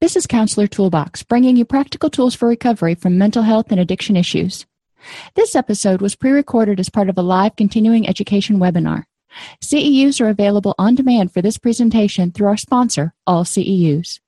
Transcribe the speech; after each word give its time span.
This 0.00 0.16
is 0.16 0.26
Counselor 0.26 0.66
Toolbox, 0.66 1.24
bringing 1.24 1.58
you 1.58 1.66
practical 1.66 2.08
tools 2.08 2.34
for 2.34 2.48
recovery 2.48 2.94
from 2.94 3.18
mental 3.18 3.42
health 3.42 3.66
and 3.70 3.78
addiction 3.78 4.16
issues. 4.16 4.64
This 5.34 5.54
episode 5.54 6.00
was 6.00 6.16
pre 6.16 6.30
recorded 6.30 6.80
as 6.80 6.88
part 6.88 7.10
of 7.10 7.18
a 7.18 7.22
live 7.22 7.54
continuing 7.54 8.08
education 8.08 8.58
webinar. 8.58 9.04
CEUs 9.62 10.18
are 10.18 10.30
available 10.30 10.74
on 10.78 10.94
demand 10.94 11.34
for 11.34 11.42
this 11.42 11.58
presentation 11.58 12.32
through 12.32 12.46
our 12.46 12.56
sponsor, 12.56 13.12
All 13.26 13.44
CEUs. 13.44 14.20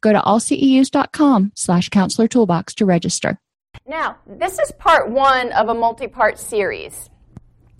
Go 0.00 0.14
to 0.14 0.22
allceus.com 0.22 1.52
slash 1.54 1.90
counselor 1.90 2.26
toolbox 2.26 2.74
to 2.76 2.86
register. 2.86 3.38
Now, 3.86 4.16
this 4.26 4.58
is 4.58 4.72
part 4.78 5.10
one 5.10 5.52
of 5.52 5.68
a 5.68 5.74
multi 5.74 6.06
part 6.06 6.38
series. 6.38 7.10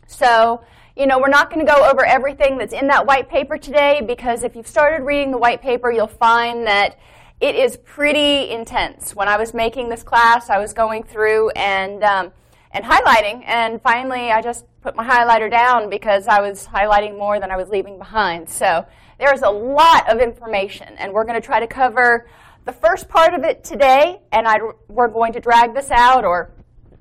So, 0.06 0.62
you 0.94 1.06
know, 1.06 1.18
we're 1.18 1.28
not 1.28 1.48
going 1.50 1.64
to 1.64 1.72
go 1.72 1.90
over 1.90 2.05
everything 2.05 2.58
that's 2.58 2.74
in 2.74 2.88
that 2.88 3.06
white 3.06 3.30
paper 3.30 3.56
today 3.56 4.02
because 4.06 4.42
if 4.42 4.55
you've 4.55 4.66
started 4.66 5.06
reading 5.06 5.30
the 5.30 5.38
white 5.38 5.62
paper, 5.62 5.90
you'll 5.90 6.08
find 6.08 6.66
that 6.66 6.98
it 7.41 7.55
is 7.55 7.77
pretty 7.77 8.50
intense. 8.50 9.14
When 9.14 9.28
I 9.28 9.36
was 9.36 9.55
making 9.55 9.89
this 9.89 10.03
class, 10.03 10.50
I 10.50 10.58
was 10.58 10.72
going 10.72 11.05
through 11.05 11.50
and 11.50 12.03
um, 12.03 12.33
and 12.70 12.84
highlighting, 12.84 13.45
and 13.47 13.80
finally, 13.80 14.30
I 14.30 14.42
just 14.42 14.67
put 14.83 14.95
my 14.95 15.06
highlighter 15.06 15.50
down 15.50 15.89
because 15.89 16.28
I 16.28 16.41
was 16.41 16.67
highlighting 16.67 17.17
more 17.17 17.41
than 17.41 17.50
I 17.50 17.56
was 17.56 17.69
leaving 17.69 17.97
behind. 17.97 18.48
So 18.48 18.84
there's 19.19 19.42
a 19.42 19.50
lot 19.50 20.11
of 20.11 20.20
information, 20.20 20.89
and 20.98 21.12
we're 21.12 21.25
going 21.25 21.41
to 21.41 21.47
try 21.47 21.61
to 21.61 21.67
cover 21.67 22.28
the 22.67 22.72
first 22.72 23.08
part 23.08 23.33
of 23.33 23.45
it 23.45 23.64
today, 23.64 24.20
and 24.33 24.47
I, 24.47 24.58
we're 24.89 25.08
going 25.08 25.33
to 25.33 25.41
drag 25.41 25.75
this 25.75 25.91
out 25.91 26.25
or 26.25 26.50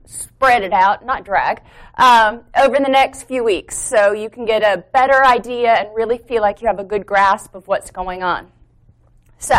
spread 0.06 0.64
it 0.64 0.72
out, 0.72 1.06
not 1.06 1.26
drag, 1.26 1.62
um, 1.96 2.44
over 2.58 2.78
the 2.78 2.90
next 2.90 3.24
few 3.24 3.44
weeks 3.44 3.78
so 3.78 4.14
you 4.14 4.30
can 4.30 4.46
get 4.46 4.64
a 4.64 4.86
better 4.94 5.26
idea 5.26 5.74
and 5.74 5.90
really 5.94 6.18
feel 6.18 6.42
like 6.42 6.62
you 6.62 6.68
have 6.68 6.80
a 6.80 6.84
good 6.86 7.06
grasp 7.06 7.54
of 7.54 7.68
what's 7.68 7.92
going 7.92 8.24
on. 8.24 8.50
So, 9.38 9.58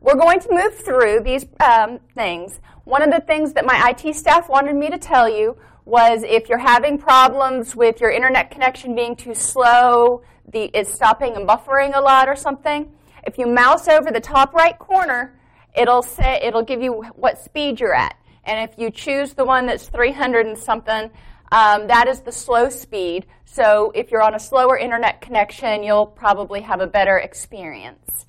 we're 0.00 0.16
going 0.16 0.40
to 0.40 0.48
move 0.50 0.74
through 0.74 1.20
these 1.24 1.46
um, 1.60 1.98
things. 2.14 2.60
One 2.84 3.02
of 3.02 3.10
the 3.10 3.20
things 3.20 3.52
that 3.54 3.66
my 3.66 3.90
IT 3.90 4.14
staff 4.14 4.48
wanted 4.48 4.76
me 4.76 4.90
to 4.90 4.98
tell 4.98 5.28
you 5.28 5.56
was 5.84 6.22
if 6.22 6.48
you're 6.48 6.58
having 6.58 6.98
problems 6.98 7.74
with 7.74 8.00
your 8.00 8.10
internet 8.10 8.50
connection 8.50 8.94
being 8.94 9.16
too 9.16 9.34
slow, 9.34 10.22
the, 10.52 10.70
it's 10.74 10.92
stopping 10.92 11.34
and 11.34 11.48
buffering 11.48 11.96
a 11.96 12.00
lot 12.00 12.28
or 12.28 12.36
something, 12.36 12.92
if 13.26 13.38
you 13.38 13.46
mouse 13.46 13.88
over 13.88 14.10
the 14.10 14.20
top 14.20 14.54
right 14.54 14.78
corner, 14.78 15.38
it'll 15.74 16.02
say 16.02 16.40
it'll 16.42 16.62
give 16.62 16.82
you 16.82 17.02
what 17.16 17.38
speed 17.38 17.80
you're 17.80 17.94
at. 17.94 18.16
And 18.44 18.70
if 18.70 18.78
you 18.78 18.90
choose 18.90 19.34
the 19.34 19.44
one 19.44 19.66
that's 19.66 19.88
300 19.88 20.46
and 20.46 20.56
something, 20.56 21.10
um, 21.50 21.86
that 21.88 22.06
is 22.08 22.20
the 22.20 22.32
slow 22.32 22.68
speed. 22.68 23.26
So 23.44 23.92
if 23.94 24.10
you're 24.10 24.22
on 24.22 24.34
a 24.34 24.40
slower 24.40 24.78
internet 24.78 25.20
connection, 25.20 25.82
you'll 25.82 26.06
probably 26.06 26.60
have 26.62 26.80
a 26.80 26.86
better 26.86 27.18
experience. 27.18 28.26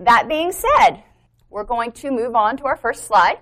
That 0.00 0.28
being 0.28 0.50
said, 0.50 1.02
we're 1.50 1.64
going 1.64 1.92
to 1.92 2.10
move 2.10 2.34
on 2.34 2.56
to 2.56 2.64
our 2.64 2.76
first 2.76 3.04
slide. 3.04 3.38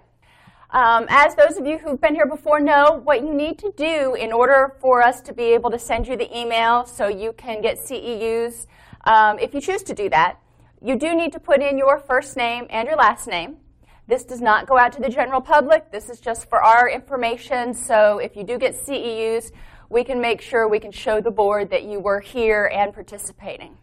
Um, 0.70 1.06
as 1.08 1.36
those 1.36 1.56
of 1.56 1.64
you 1.64 1.78
who've 1.78 2.00
been 2.00 2.16
here 2.16 2.26
before 2.26 2.58
know, 2.58 3.00
what 3.04 3.22
you 3.22 3.32
need 3.32 3.60
to 3.60 3.72
do 3.76 4.16
in 4.16 4.32
order 4.32 4.74
for 4.80 5.00
us 5.00 5.20
to 5.22 5.32
be 5.32 5.44
able 5.54 5.70
to 5.70 5.78
send 5.78 6.08
you 6.08 6.16
the 6.16 6.36
email 6.36 6.84
so 6.84 7.06
you 7.06 7.32
can 7.32 7.62
get 7.62 7.78
CEUs, 7.78 8.66
um, 9.04 9.38
if 9.38 9.54
you 9.54 9.60
choose 9.60 9.84
to 9.84 9.94
do 9.94 10.08
that, 10.10 10.41
you 10.82 10.97
do 10.97 11.14
need 11.14 11.32
to 11.32 11.38
put 11.38 11.62
in 11.62 11.78
your 11.78 12.00
first 12.00 12.36
name 12.36 12.66
and 12.70 12.88
your 12.88 12.97
last 12.97 13.28
name. 13.28 13.58
This 14.08 14.24
does 14.24 14.41
not 14.41 14.66
go 14.66 14.76
out 14.76 14.92
to 14.94 15.00
the 15.00 15.08
general 15.08 15.41
public. 15.41 15.92
This 15.92 16.10
is 16.10 16.18
just 16.18 16.48
for 16.48 16.60
our 16.60 16.88
information. 16.88 17.72
So 17.72 18.18
if 18.18 18.34
you 18.34 18.42
do 18.42 18.58
get 18.58 18.74
CEUs, 18.74 19.52
we 19.91 20.02
can 20.02 20.20
make 20.20 20.41
sure 20.41 20.66
we 20.66 20.80
can 20.80 20.91
show 20.91 21.20
the 21.20 21.30
board 21.30 21.70
that 21.70 21.84
you 21.84 22.00
were 22.00 22.18
here 22.18 22.68
and 22.74 22.92
participating. 22.92 23.78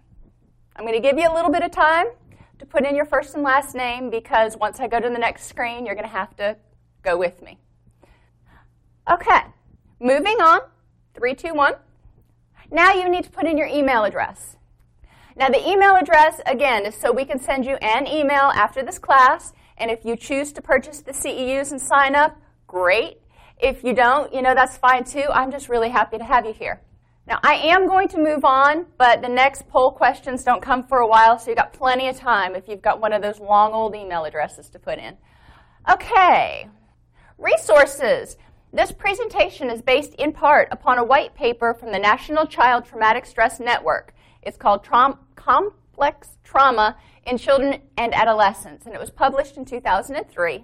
I'm 0.76 0.84
going 0.84 1.02
to 1.02 1.08
give 1.08 1.18
you 1.18 1.32
a 1.32 1.34
little 1.34 1.52
bit 1.52 1.64
of 1.64 1.72
time 1.72 2.08
to 2.60 2.66
put 2.66 2.86
in 2.86 2.96
your 2.96 3.06
first 3.06 3.36
and 3.36 3.44
last 3.44 3.76
name 3.76 4.10
because 4.10 4.58
once 4.58 4.80
I 4.80 4.88
go 4.88 5.00
to 5.00 5.10
the 5.10 5.18
next 5.18 5.46
screen, 5.46 5.86
you're 5.86 5.96
going 5.96 6.08
to 6.08 6.12
have 6.12 6.36
to 6.38 6.58
go 7.02 7.18
with 7.18 7.42
me. 7.42 7.60
Okay, 9.12 9.42
moving 10.00 10.42
on. 10.42 10.62
Three, 11.14 11.36
two, 11.36 11.54
one. 11.54 11.76
Now 12.72 12.94
you 12.94 13.10
need 13.10 13.24
to 13.24 13.30
put 13.30 13.46
in 13.46 13.58
your 13.58 13.68
email 13.68 14.04
address. 14.04 14.58
Now, 15.38 15.50
the 15.50 15.68
email 15.68 15.96
address, 15.96 16.40
again, 16.46 16.86
is 16.86 16.96
so 16.96 17.12
we 17.12 17.26
can 17.26 17.40
send 17.40 17.66
you 17.66 17.76
an 17.76 18.08
email 18.08 18.52
after 18.56 18.84
this 18.84 18.98
class. 18.98 19.52
And 19.78 19.92
if 19.92 20.06
you 20.06 20.16
choose 20.16 20.54
to 20.54 20.62
purchase 20.62 21.02
the 21.02 21.12
CEUs 21.12 21.72
and 21.72 21.82
sign 21.82 22.16
up, 22.16 22.38
great. 22.68 23.20
If 23.58 23.84
you 23.84 23.94
don't, 23.94 24.34
you 24.34 24.42
know, 24.42 24.56
that's 24.56 24.78
fine 24.78 25.04
too. 25.04 25.26
I'm 25.34 25.52
just 25.52 25.68
really 25.68 25.90
happy 25.90 26.18
to 26.18 26.24
have 26.24 26.46
you 26.46 26.54
here. 26.54 26.82
Now, 27.28 27.40
I 27.42 27.56
am 27.56 27.88
going 27.88 28.08
to 28.10 28.20
move 28.20 28.46
on, 28.46 28.86
but 29.00 29.24
the 29.24 29.30
next 29.30 29.68
poll 29.68 29.92
questions 29.92 30.44
don't 30.44 30.62
come 30.62 30.84
for 30.84 31.00
a 31.00 31.08
while, 31.08 31.40
so 31.40 31.50
you've 31.50 31.58
got 31.58 31.74
plenty 31.74 32.08
of 32.08 32.18
time 32.18 32.54
if 32.56 32.68
you've 32.68 32.84
got 32.84 33.02
one 33.02 33.14
of 33.14 33.24
those 33.24 33.40
long 33.40 33.74
old 33.74 33.96
email 33.96 34.26
addresses 34.26 34.70
to 34.70 34.80
put 34.80 35.00
in. 35.00 35.18
Okay, 35.92 36.70
resources. 37.40 38.38
This 38.72 38.92
presentation 38.92 39.72
is 39.72 39.82
based 39.82 40.14
in 40.16 40.34
part 40.34 40.68
upon 40.70 41.00
a 41.00 41.04
white 41.04 41.34
paper 41.34 41.74
from 41.74 41.92
the 41.92 41.98
National 41.98 42.46
Child 42.46 42.86
Traumatic 42.86 43.26
Stress 43.26 43.60
Network. 43.60 44.14
It's 44.44 44.58
called 44.58 44.84
Traum- 44.84 45.18
Complex 45.36 46.38
Trauma 46.44 46.96
in 47.26 47.40
Children 47.40 47.82
and 47.98 48.14
Adolescents, 48.14 48.86
and 48.86 48.94
it 48.94 49.02
was 49.02 49.10
published 49.10 49.58
in 49.58 49.66
2003. 49.66 50.64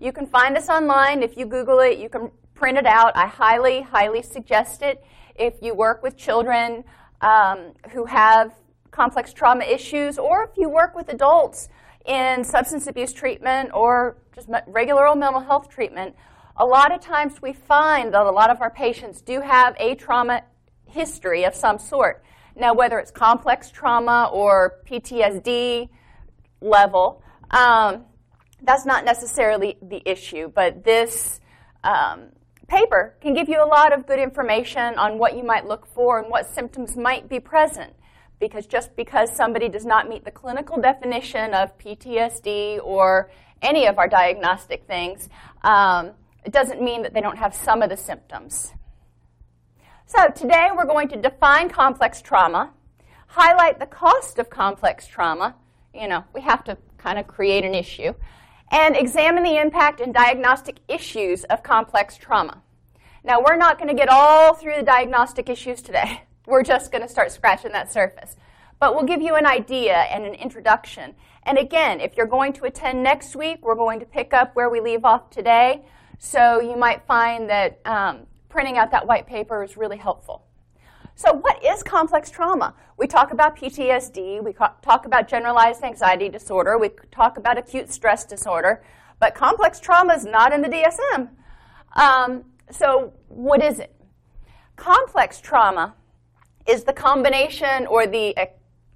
You 0.00 0.12
can 0.12 0.26
find 0.26 0.56
this 0.56 0.68
online. 0.68 1.22
If 1.22 1.36
you 1.36 1.46
Google 1.46 1.78
it, 1.78 1.98
you 1.98 2.08
can 2.08 2.32
print 2.54 2.78
it 2.78 2.86
out. 2.86 3.16
I 3.16 3.28
highly, 3.28 3.82
highly 3.82 4.22
suggest 4.22 4.82
it 4.82 5.04
if 5.34 5.54
you 5.62 5.74
work 5.74 6.02
with 6.02 6.16
children 6.16 6.84
um, 7.20 7.72
who 7.92 8.06
have 8.06 8.54
complex 8.90 9.32
trauma 9.32 9.64
issues, 9.64 10.18
or 10.18 10.44
if 10.44 10.56
you 10.56 10.68
work 10.68 10.94
with 10.94 11.08
adults 11.08 11.68
in 12.06 12.44
substance 12.44 12.86
abuse 12.86 13.12
treatment 13.12 13.70
or 13.74 14.16
just 14.34 14.48
regular 14.66 15.06
old 15.06 15.18
mental 15.18 15.40
health 15.40 15.68
treatment, 15.68 16.14
a 16.56 16.64
lot 16.64 16.92
of 16.92 17.00
times 17.00 17.40
we 17.40 17.52
find 17.52 18.12
that 18.12 18.26
a 18.26 18.30
lot 18.30 18.50
of 18.50 18.60
our 18.60 18.70
patients 18.70 19.22
do 19.22 19.40
have 19.40 19.74
a 19.78 19.94
trauma 19.94 20.42
history 20.86 21.44
of 21.44 21.54
some 21.54 21.78
sort. 21.78 22.22
Now, 22.56 22.74
whether 22.74 22.98
it's 22.98 23.10
complex 23.10 23.70
trauma 23.70 24.28
or 24.32 24.80
PTSD 24.86 25.88
level, 26.60 27.22
um, 27.50 28.04
that's 28.62 28.84
not 28.84 29.04
necessarily 29.04 29.78
the 29.80 30.02
issue, 30.04 30.48
but 30.54 30.84
this 30.84 31.40
um, 31.84 32.26
paper 32.70 33.14
can 33.20 33.34
give 33.34 33.48
you 33.48 33.62
a 33.62 33.66
lot 33.66 33.92
of 33.92 34.06
good 34.06 34.20
information 34.20 34.96
on 34.96 35.18
what 35.18 35.36
you 35.36 35.42
might 35.42 35.66
look 35.66 35.86
for 35.86 36.20
and 36.20 36.30
what 36.30 36.46
symptoms 36.46 36.96
might 36.96 37.28
be 37.28 37.40
present. 37.40 37.92
Because 38.38 38.66
just 38.66 38.96
because 38.96 39.34
somebody 39.34 39.68
does 39.68 39.84
not 39.84 40.08
meet 40.08 40.24
the 40.24 40.30
clinical 40.30 40.80
definition 40.80 41.52
of 41.52 41.76
PTSD 41.78 42.78
or 42.82 43.30
any 43.60 43.86
of 43.86 43.98
our 43.98 44.08
diagnostic 44.08 44.84
things, 44.86 45.28
um, 45.62 46.12
it 46.44 46.52
doesn't 46.52 46.80
mean 46.80 47.02
that 47.02 47.12
they 47.12 47.20
don't 47.20 47.36
have 47.36 47.54
some 47.54 47.82
of 47.82 47.90
the 47.90 47.96
symptoms. 47.96 48.72
So 50.06 50.28
today 50.28 50.68
we're 50.74 50.86
going 50.86 51.08
to 51.08 51.16
define 51.16 51.68
complex 51.68 52.22
trauma, 52.22 52.70
highlight 53.26 53.78
the 53.78 53.86
cost 53.86 54.38
of 54.38 54.48
complex 54.48 55.06
trauma. 55.06 55.54
You 55.92 56.08
know, 56.08 56.24
we 56.34 56.40
have 56.40 56.64
to 56.64 56.78
kind 56.98 57.18
of 57.18 57.26
create 57.26 57.64
an 57.64 57.74
issue 57.74 58.14
and 58.70 58.96
examine 58.96 59.42
the 59.42 59.60
impact 59.60 60.00
and 60.00 60.14
diagnostic 60.14 60.78
issues 60.88 61.44
of 61.44 61.62
complex 61.62 62.16
trauma. 62.16 62.62
Now, 63.22 63.42
we're 63.42 63.56
not 63.56 63.78
going 63.78 63.88
to 63.88 63.94
get 63.94 64.08
all 64.08 64.54
through 64.54 64.76
the 64.76 64.82
diagnostic 64.82 65.48
issues 65.48 65.82
today. 65.82 66.22
We're 66.46 66.62
just 66.62 66.90
going 66.90 67.02
to 67.02 67.08
start 67.08 67.30
scratching 67.30 67.72
that 67.72 67.92
surface. 67.92 68.34
But 68.80 68.94
we'll 68.94 69.04
give 69.04 69.20
you 69.20 69.36
an 69.36 69.44
idea 69.44 69.94
and 69.94 70.24
an 70.24 70.34
introduction. 70.34 71.14
And 71.42 71.58
again, 71.58 72.00
if 72.00 72.16
you're 72.16 72.26
going 72.26 72.54
to 72.54 72.64
attend 72.64 73.02
next 73.02 73.36
week, 73.36 73.58
we're 73.62 73.74
going 73.74 74.00
to 74.00 74.06
pick 74.06 74.32
up 74.32 74.56
where 74.56 74.70
we 74.70 74.80
leave 74.80 75.04
off 75.04 75.28
today. 75.28 75.84
So 76.18 76.60
you 76.60 76.76
might 76.76 77.06
find 77.06 77.48
that 77.50 77.78
um, 77.84 78.26
printing 78.48 78.78
out 78.78 78.90
that 78.92 79.06
white 79.06 79.26
paper 79.26 79.62
is 79.62 79.76
really 79.76 79.98
helpful. 79.98 80.46
So, 81.22 81.34
what 81.34 81.62
is 81.62 81.82
complex 81.82 82.30
trauma? 82.30 82.72
We 82.96 83.06
talk 83.06 83.30
about 83.30 83.54
PTSD, 83.54 84.42
we 84.42 84.54
talk 84.54 85.04
about 85.04 85.28
generalized 85.28 85.84
anxiety 85.84 86.30
disorder, 86.30 86.78
we 86.78 86.92
talk 87.10 87.36
about 87.36 87.58
acute 87.58 87.92
stress 87.92 88.24
disorder, 88.24 88.82
but 89.18 89.34
complex 89.34 89.80
trauma 89.80 90.14
is 90.14 90.24
not 90.24 90.54
in 90.54 90.62
the 90.62 90.68
DSM. 90.68 91.28
Um, 91.94 92.44
so, 92.70 93.12
what 93.28 93.62
is 93.62 93.80
it? 93.80 93.94
Complex 94.76 95.42
trauma 95.42 95.94
is 96.66 96.84
the 96.84 96.94
combination 96.94 97.86
or 97.86 98.06
the 98.06 98.34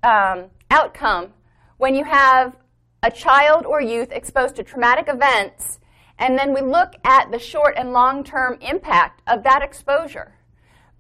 um, 0.02 0.46
outcome 0.70 1.34
when 1.76 1.94
you 1.94 2.04
have 2.04 2.56
a 3.02 3.10
child 3.10 3.66
or 3.66 3.82
youth 3.82 4.10
exposed 4.12 4.56
to 4.56 4.62
traumatic 4.62 5.08
events, 5.08 5.78
and 6.18 6.38
then 6.38 6.54
we 6.54 6.62
look 6.62 6.94
at 7.04 7.30
the 7.30 7.38
short 7.38 7.74
and 7.76 7.92
long 7.92 8.24
term 8.24 8.56
impact 8.62 9.20
of 9.26 9.42
that 9.42 9.60
exposure. 9.60 10.36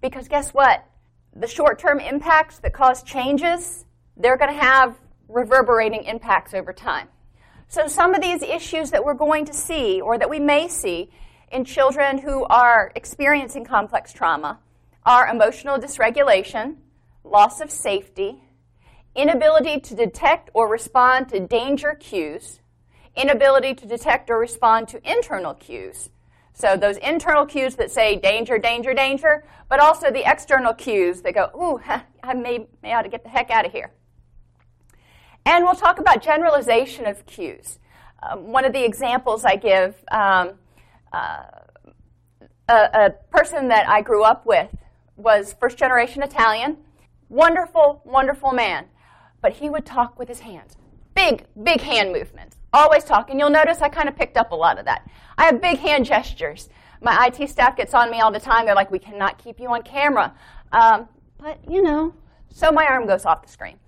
Because 0.02 0.28
guess 0.28 0.52
what? 0.52 0.86
The 1.36 1.46
short 1.46 1.78
term 1.78 2.00
impacts 2.00 2.58
that 2.58 2.72
cause 2.72 3.02
changes, 3.02 3.84
they're 4.16 4.36
going 4.36 4.52
to 4.52 4.60
have 4.60 4.96
reverberating 5.28 6.04
impacts 6.04 6.54
over 6.54 6.72
time. 6.72 7.08
So, 7.68 7.88
some 7.88 8.14
of 8.14 8.22
these 8.22 8.42
issues 8.42 8.90
that 8.90 9.04
we're 9.04 9.14
going 9.14 9.46
to 9.46 9.54
see 9.54 10.00
or 10.00 10.18
that 10.18 10.30
we 10.30 10.38
may 10.38 10.68
see 10.68 11.10
in 11.50 11.64
children 11.64 12.18
who 12.18 12.44
are 12.44 12.92
experiencing 12.94 13.64
complex 13.64 14.12
trauma 14.12 14.60
are 15.04 15.28
emotional 15.28 15.78
dysregulation, 15.78 16.76
loss 17.24 17.60
of 17.60 17.70
safety, 17.70 18.42
inability 19.14 19.80
to 19.80 19.94
detect 19.94 20.50
or 20.54 20.68
respond 20.68 21.28
to 21.30 21.40
danger 21.40 21.94
cues, 21.94 22.60
inability 23.16 23.74
to 23.74 23.86
detect 23.86 24.30
or 24.30 24.38
respond 24.38 24.88
to 24.88 25.10
internal 25.10 25.54
cues, 25.54 26.10
so 26.54 26.76
those 26.76 26.96
internal 26.98 27.44
cues 27.44 27.74
that 27.76 27.90
say 27.90 28.16
danger, 28.16 28.58
danger, 28.58 28.94
danger, 28.94 29.44
but 29.68 29.80
also 29.80 30.10
the 30.10 30.22
external 30.24 30.72
cues 30.72 31.20
that 31.22 31.34
go, 31.34 31.50
ooh, 31.54 31.80
I 32.22 32.34
may, 32.34 32.66
may 32.82 32.92
ought 32.94 33.02
to 33.02 33.08
get 33.08 33.24
the 33.24 33.28
heck 33.28 33.50
out 33.50 33.66
of 33.66 33.72
here. 33.72 33.92
And 35.44 35.64
we'll 35.64 35.74
talk 35.74 35.98
about 35.98 36.22
generalization 36.22 37.06
of 37.06 37.26
cues. 37.26 37.80
Um, 38.22 38.52
one 38.52 38.64
of 38.64 38.72
the 38.72 38.84
examples 38.84 39.44
I 39.44 39.56
give, 39.56 39.96
um, 40.10 40.52
uh, 41.12 41.42
a, 42.68 42.74
a 42.74 43.10
person 43.30 43.68
that 43.68 43.88
I 43.88 44.00
grew 44.00 44.22
up 44.22 44.46
with 44.46 44.70
was 45.16 45.54
first 45.60 45.76
generation 45.76 46.22
Italian, 46.22 46.78
wonderful, 47.28 48.00
wonderful 48.04 48.52
man, 48.52 48.86
but 49.42 49.54
he 49.54 49.68
would 49.68 49.84
talk 49.84 50.18
with 50.18 50.28
his 50.28 50.40
hands. 50.40 50.76
Big, 51.14 51.46
big 51.62 51.80
hand 51.80 52.12
movements. 52.12 52.56
Always 52.74 53.04
talking. 53.04 53.38
You'll 53.38 53.50
notice 53.50 53.80
I 53.80 53.88
kind 53.88 54.08
of 54.08 54.16
picked 54.16 54.36
up 54.36 54.50
a 54.50 54.56
lot 54.56 54.80
of 54.80 54.86
that. 54.86 55.08
I 55.38 55.44
have 55.44 55.62
big 55.62 55.78
hand 55.78 56.04
gestures. 56.06 56.68
My 57.00 57.26
IT 57.26 57.48
staff 57.48 57.76
gets 57.76 57.94
on 57.94 58.10
me 58.10 58.20
all 58.20 58.32
the 58.32 58.40
time. 58.40 58.66
They're 58.66 58.74
like, 58.74 58.90
we 58.90 58.98
cannot 58.98 59.38
keep 59.38 59.60
you 59.60 59.68
on 59.68 59.82
camera. 59.82 60.34
Um, 60.72 61.08
but, 61.38 61.60
you 61.70 61.82
know, 61.82 62.14
so 62.48 62.72
my 62.72 62.84
arm 62.84 63.06
goes 63.06 63.24
off 63.24 63.42
the 63.42 63.48
screen. 63.48 63.78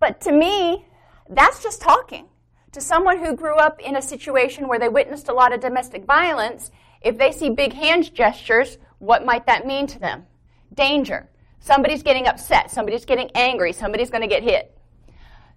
But 0.00 0.20
to 0.22 0.32
me, 0.32 0.86
that's 1.30 1.62
just 1.62 1.80
talking. 1.80 2.26
To 2.72 2.80
someone 2.80 3.24
who 3.24 3.36
grew 3.36 3.56
up 3.56 3.80
in 3.80 3.94
a 3.94 4.02
situation 4.02 4.66
where 4.66 4.80
they 4.80 4.88
witnessed 4.88 5.28
a 5.28 5.32
lot 5.32 5.54
of 5.54 5.60
domestic 5.60 6.04
violence, 6.04 6.72
if 7.00 7.16
they 7.16 7.30
see 7.30 7.48
big 7.48 7.72
hand 7.72 8.12
gestures, 8.12 8.78
what 8.98 9.24
might 9.24 9.46
that 9.46 9.68
mean 9.68 9.86
to 9.86 10.00
them? 10.00 10.26
Danger. 10.74 11.28
Somebody's 11.60 12.02
getting 12.02 12.26
upset. 12.26 12.72
Somebody's 12.72 13.04
getting 13.04 13.30
angry. 13.36 13.72
Somebody's 13.72 14.10
going 14.10 14.22
to 14.22 14.28
get 14.28 14.42
hit. 14.42 14.77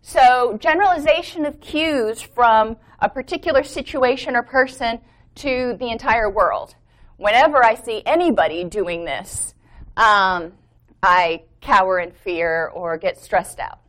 So, 0.01 0.57
generalization 0.57 1.45
of 1.45 1.61
cues 1.61 2.21
from 2.21 2.77
a 2.99 3.07
particular 3.07 3.63
situation 3.63 4.35
or 4.35 4.41
person 4.41 4.99
to 5.35 5.75
the 5.79 5.89
entire 5.89 6.29
world. 6.29 6.75
Whenever 7.17 7.63
I 7.63 7.75
see 7.75 8.01
anybody 8.05 8.63
doing 8.63 9.05
this, 9.05 9.53
um, 9.95 10.53
I 11.03 11.43
cower 11.61 11.99
in 11.99 12.11
fear 12.11 12.67
or 12.73 12.97
get 12.97 13.17
stressed 13.17 13.59
out. 13.59 13.79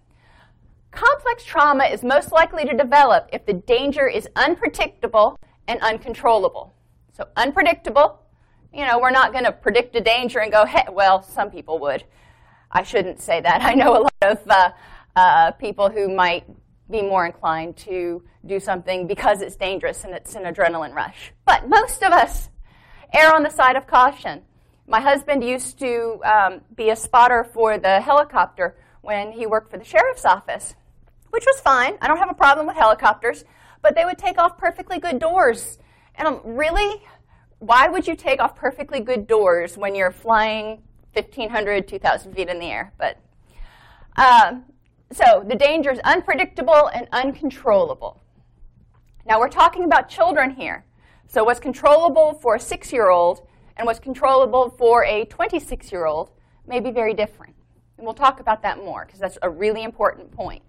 Complex 0.90 1.44
trauma 1.44 1.84
is 1.84 2.02
most 2.02 2.30
likely 2.30 2.66
to 2.66 2.76
develop 2.76 3.30
if 3.32 3.46
the 3.46 3.54
danger 3.54 4.06
is 4.06 4.28
unpredictable 4.36 5.38
and 5.66 5.80
uncontrollable. 5.80 6.74
So, 7.14 7.26
unpredictable, 7.36 8.20
you 8.72 8.86
know, 8.86 8.98
we're 8.98 9.10
not 9.10 9.32
going 9.32 9.44
to 9.44 9.52
predict 9.52 9.96
a 9.96 10.00
danger 10.02 10.40
and 10.40 10.52
go, 10.52 10.66
hey, 10.66 10.84
well, 10.92 11.22
some 11.22 11.50
people 11.50 11.78
would. 11.78 12.04
I 12.70 12.82
shouldn't 12.82 13.20
say 13.20 13.40
that. 13.40 13.62
I 13.62 13.72
know 13.74 13.96
a 13.96 14.02
lot 14.02 14.12
of 14.22 14.38
uh, 14.48 14.70
uh, 15.16 15.52
people 15.52 15.90
who 15.90 16.14
might 16.14 16.44
be 16.90 17.02
more 17.02 17.26
inclined 17.26 17.76
to 17.76 18.22
do 18.46 18.60
something 18.60 19.06
because 19.06 19.40
it's 19.40 19.56
dangerous 19.56 20.04
and 20.04 20.14
it's 20.14 20.34
an 20.34 20.44
adrenaline 20.44 20.94
rush. 20.94 21.32
But 21.44 21.68
most 21.68 22.02
of 22.02 22.12
us 22.12 22.50
err 23.14 23.34
on 23.34 23.42
the 23.42 23.50
side 23.50 23.76
of 23.76 23.86
caution. 23.86 24.42
My 24.86 25.00
husband 25.00 25.44
used 25.44 25.78
to 25.78 26.20
um, 26.24 26.60
be 26.74 26.90
a 26.90 26.96
spotter 26.96 27.44
for 27.44 27.78
the 27.78 28.00
helicopter 28.00 28.76
when 29.00 29.32
he 29.32 29.46
worked 29.46 29.70
for 29.70 29.78
the 29.78 29.84
sheriff's 29.84 30.24
office, 30.24 30.74
which 31.30 31.44
was 31.46 31.60
fine. 31.60 31.96
I 32.00 32.08
don't 32.08 32.18
have 32.18 32.30
a 32.30 32.34
problem 32.34 32.66
with 32.66 32.76
helicopters, 32.76 33.44
but 33.80 33.94
they 33.94 34.04
would 34.04 34.18
take 34.18 34.38
off 34.38 34.58
perfectly 34.58 34.98
good 34.98 35.18
doors. 35.18 35.78
And 36.14 36.26
I'm 36.26 36.40
really, 36.44 37.02
why 37.58 37.88
would 37.88 38.06
you 38.06 38.16
take 38.16 38.40
off 38.40 38.56
perfectly 38.56 39.00
good 39.00 39.26
doors 39.26 39.76
when 39.76 39.94
you're 39.94 40.12
flying 40.12 40.82
1,500, 41.14 41.86
2,000 41.86 42.34
feet 42.34 42.48
in 42.48 42.58
the 42.58 42.66
air? 42.66 42.92
But 42.98 43.18
um, 44.16 44.64
so 45.14 45.44
the 45.46 45.54
danger 45.54 45.90
is 45.90 45.98
unpredictable 46.04 46.88
and 46.94 47.08
uncontrollable. 47.12 48.20
Now 49.26 49.38
we're 49.38 49.48
talking 49.48 49.84
about 49.84 50.08
children 50.08 50.50
here. 50.50 50.84
So 51.26 51.44
what's 51.44 51.60
controllable 51.60 52.34
for 52.42 52.56
a 52.56 52.60
six 52.60 52.92
year 52.92 53.10
old 53.10 53.46
and 53.76 53.86
what's 53.86 54.00
controllable 54.00 54.70
for 54.70 55.04
a 55.04 55.24
26 55.26 55.92
year 55.92 56.06
old 56.06 56.30
may 56.66 56.80
be 56.80 56.90
very 56.90 57.14
different. 57.14 57.54
And 57.96 58.06
we'll 58.06 58.14
talk 58.14 58.40
about 58.40 58.62
that 58.62 58.78
more 58.78 59.04
because 59.04 59.20
that's 59.20 59.38
a 59.42 59.50
really 59.50 59.82
important 59.82 60.30
point. 60.32 60.62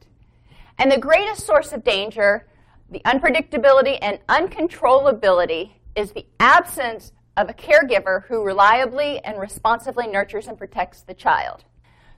And 0.78 0.92
the 0.92 0.98
greatest 1.00 1.46
source 1.46 1.72
of 1.72 1.84
danger, 1.84 2.48
the 2.90 3.02
unpredictability 3.06 3.98
and 4.02 4.20
uncontrollability, 4.30 5.72
is 5.96 6.12
the 6.12 6.26
absence 6.40 7.12
of 7.38 7.50
a 7.50 7.54
caregiver 7.54 8.26
who 8.26 8.44
reliably 8.44 9.20
and 9.24 9.40
responsively 9.40 10.08
nurtures 10.08 10.48
and 10.48 10.58
protects 10.58 11.02
the 11.02 11.14
child. 11.14 11.64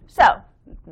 So, 0.08 0.42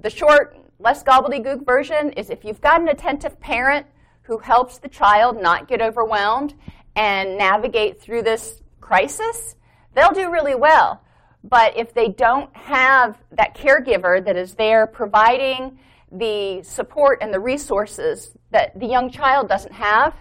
the 0.02 0.10
short 0.10 0.58
less 0.84 1.02
gobbledygook 1.02 1.66
version 1.66 2.12
is 2.12 2.30
if 2.30 2.44
you've 2.44 2.62
got 2.62 2.82
an 2.82 2.90
attentive 2.90 3.40
parent 3.40 3.88
who 4.24 4.38
helps 4.38 4.78
the 4.78 4.90
child 4.90 5.42
not 5.42 5.68
get 5.68 5.82
overwhelmed 5.82 6.54
and 6.96 7.38
navigate 7.38 8.02
through 8.02 8.22
this 8.22 8.62
crisis, 8.82 9.56
they'll 9.96 10.12
do 10.12 10.30
really 10.30 10.56
well. 10.56 11.02
But 11.44 11.78
if 11.78 11.94
they 11.94 12.10
don't 12.10 12.56
have 12.56 13.18
that 13.32 13.56
caregiver 13.56 14.24
that 14.24 14.36
is 14.36 14.56
there 14.56 14.86
providing 14.86 15.80
the 16.12 16.62
support 16.64 17.20
and 17.22 17.34
the 17.34 17.40
resources 17.40 18.32
that 18.52 18.78
the 18.80 18.86
young 18.86 19.10
child 19.10 19.48
doesn't 19.50 19.74
have, 19.74 20.14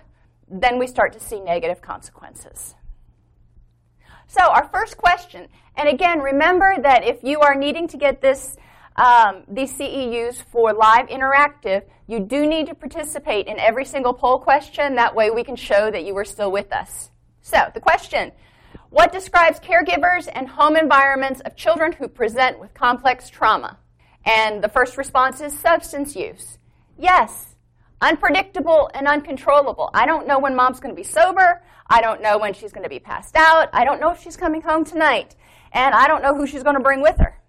then 0.49 0.79
we 0.79 0.87
start 0.87 1.13
to 1.13 1.21
see 1.21 1.41
negative 1.41 1.83
consequences. 1.83 2.75
So, 4.27 4.43
our 4.43 4.69
first 4.69 4.97
question, 4.97 5.49
and 5.77 5.89
again, 5.89 6.21
remember 6.21 6.77
that 6.81 7.05
if 7.05 7.23
you 7.23 7.41
are 7.41 7.55
needing 7.55 7.87
to 7.89 7.99
get 7.99 8.23
this 8.23 8.57
um, 8.97 9.45
these 9.49 9.73
CEUs 9.73 10.43
for 10.51 10.73
live 10.73 11.09
interactive, 11.09 11.83
you 12.07 12.21
do 12.21 12.47
need 12.47 12.67
to 12.67 12.75
participate 12.75 13.47
in 13.47 13.59
every 13.59 13.85
single 13.85 14.13
poll 14.13 14.39
question. 14.39 14.97
That 14.97 15.15
way 15.15 15.31
we 15.31 15.45
can 15.45 15.57
show 15.57 15.91
that 15.91 16.05
you 16.05 16.15
were 16.15 16.25
still 16.25 16.53
with 16.53 16.73
us. 16.73 17.11
So, 17.41 17.71
the 17.73 17.81
question 17.81 18.33
What 18.91 19.13
describes 19.13 19.61
caregivers 19.61 20.29
and 20.33 20.47
home 20.47 20.77
environments 20.77 21.41
of 21.41 21.57
children 21.57 21.93
who 21.93 22.09
present 22.09 22.61
with 22.61 22.75
complex 22.75 23.31
trauma? 23.31 23.79
And 24.25 24.63
the 24.63 24.69
first 24.69 24.99
response 24.99 25.41
is 25.41 25.59
substance 25.59 26.15
use. 26.15 26.59
Yes. 26.99 27.57
Unpredictable 28.01 28.91
and 28.95 29.07
uncontrollable. 29.07 29.89
I 29.95 30.07
don't 30.07 30.27
know 30.27 30.39
when 30.39 30.55
mom's 30.55 30.81
going 30.81 30.95
to 30.95 31.01
be 31.01 31.07
sober. 31.07 31.63
I 31.89 32.01
don't 32.01 32.21
know 32.21 32.37
when 32.37 32.53
she's 32.53 32.73
going 32.73 32.83
to 32.83 32.89
be 32.89 32.99
passed 32.99 33.37
out. 33.37 33.69
I 33.73 33.85
don't 33.85 34.01
know 34.01 34.11
if 34.11 34.21
she's 34.21 34.37
coming 34.37 34.61
home 34.61 34.85
tonight. 34.85 35.35
And 35.73 35.95
I 35.95 36.09
don't 36.09 36.23
know 36.23 36.35
who 36.35 36.47
she's 36.47 36.63
going 36.63 36.77
to 36.77 36.83
bring 36.83 37.01
with 37.01 37.17
her 37.19 37.42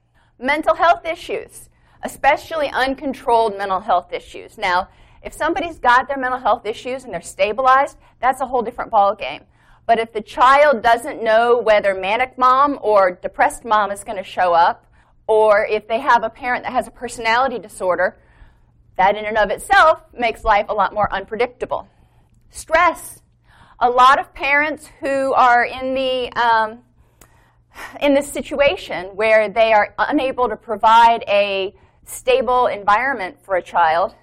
mental 0.44 0.76
health 0.76 1.06
issues, 1.06 1.70
especially 2.04 2.70
uncontrolled 2.70 3.58
mental 3.58 3.80
health 3.80 4.12
issues. 4.12 4.58
Now, 4.58 4.90
if 5.24 5.34
somebody's 5.34 5.80
got 5.80 6.10
their 6.10 6.18
mental 6.18 6.40
health 6.40 6.66
issues 6.66 7.06
and 7.06 7.14
they're 7.14 7.22
stabilized, 7.22 7.98
that's 8.20 8.42
a 8.42 8.46
whole 8.46 8.62
different 8.62 8.92
ballgame. 8.92 9.44
But 9.86 10.00
if 10.00 10.12
the 10.12 10.22
child 10.22 10.84
doesn't 10.84 11.24
know 11.24 11.60
whether 11.60 11.96
manic 11.96 12.38
mom 12.38 12.78
or 12.82 13.12
depressed 13.12 13.64
mom 13.64 13.90
is 13.90 14.04
going 14.04 14.18
to 14.18 14.24
show 14.24 14.54
up, 14.54 14.86
or 15.28 15.66
if 15.66 15.88
they 15.88 16.00
have 16.00 16.24
a 16.24 16.30
parent 16.30 16.64
that 16.64 16.74
has 16.74 16.88
a 16.88 16.92
personality 16.92 17.58
disorder, 17.58 18.18
that 18.98 19.16
in 19.16 19.26
and 19.26 19.38
of 19.38 19.50
itself 19.50 20.02
makes 20.14 20.44
life 20.44 20.66
a 20.68 20.74
lot 20.74 20.94
more 20.94 21.12
unpredictable. 21.12 21.88
Stress. 22.50 23.22
A 23.80 23.90
lot 23.90 24.20
of 24.20 24.34
parents 24.34 24.90
who 25.00 25.34
are 25.34 25.66
in 25.66 25.94
the 25.94 26.32
um, 26.34 26.80
in 28.02 28.14
this 28.14 28.32
situation 28.32 29.08
where 29.16 29.50
they 29.50 29.74
are 29.74 29.94
unable 29.98 30.50
to 30.50 30.56
provide 30.56 31.24
a 31.28 31.74
stable 32.06 32.68
environment 32.68 33.38
for 33.44 33.56
a 33.56 33.62
child 33.62 34.16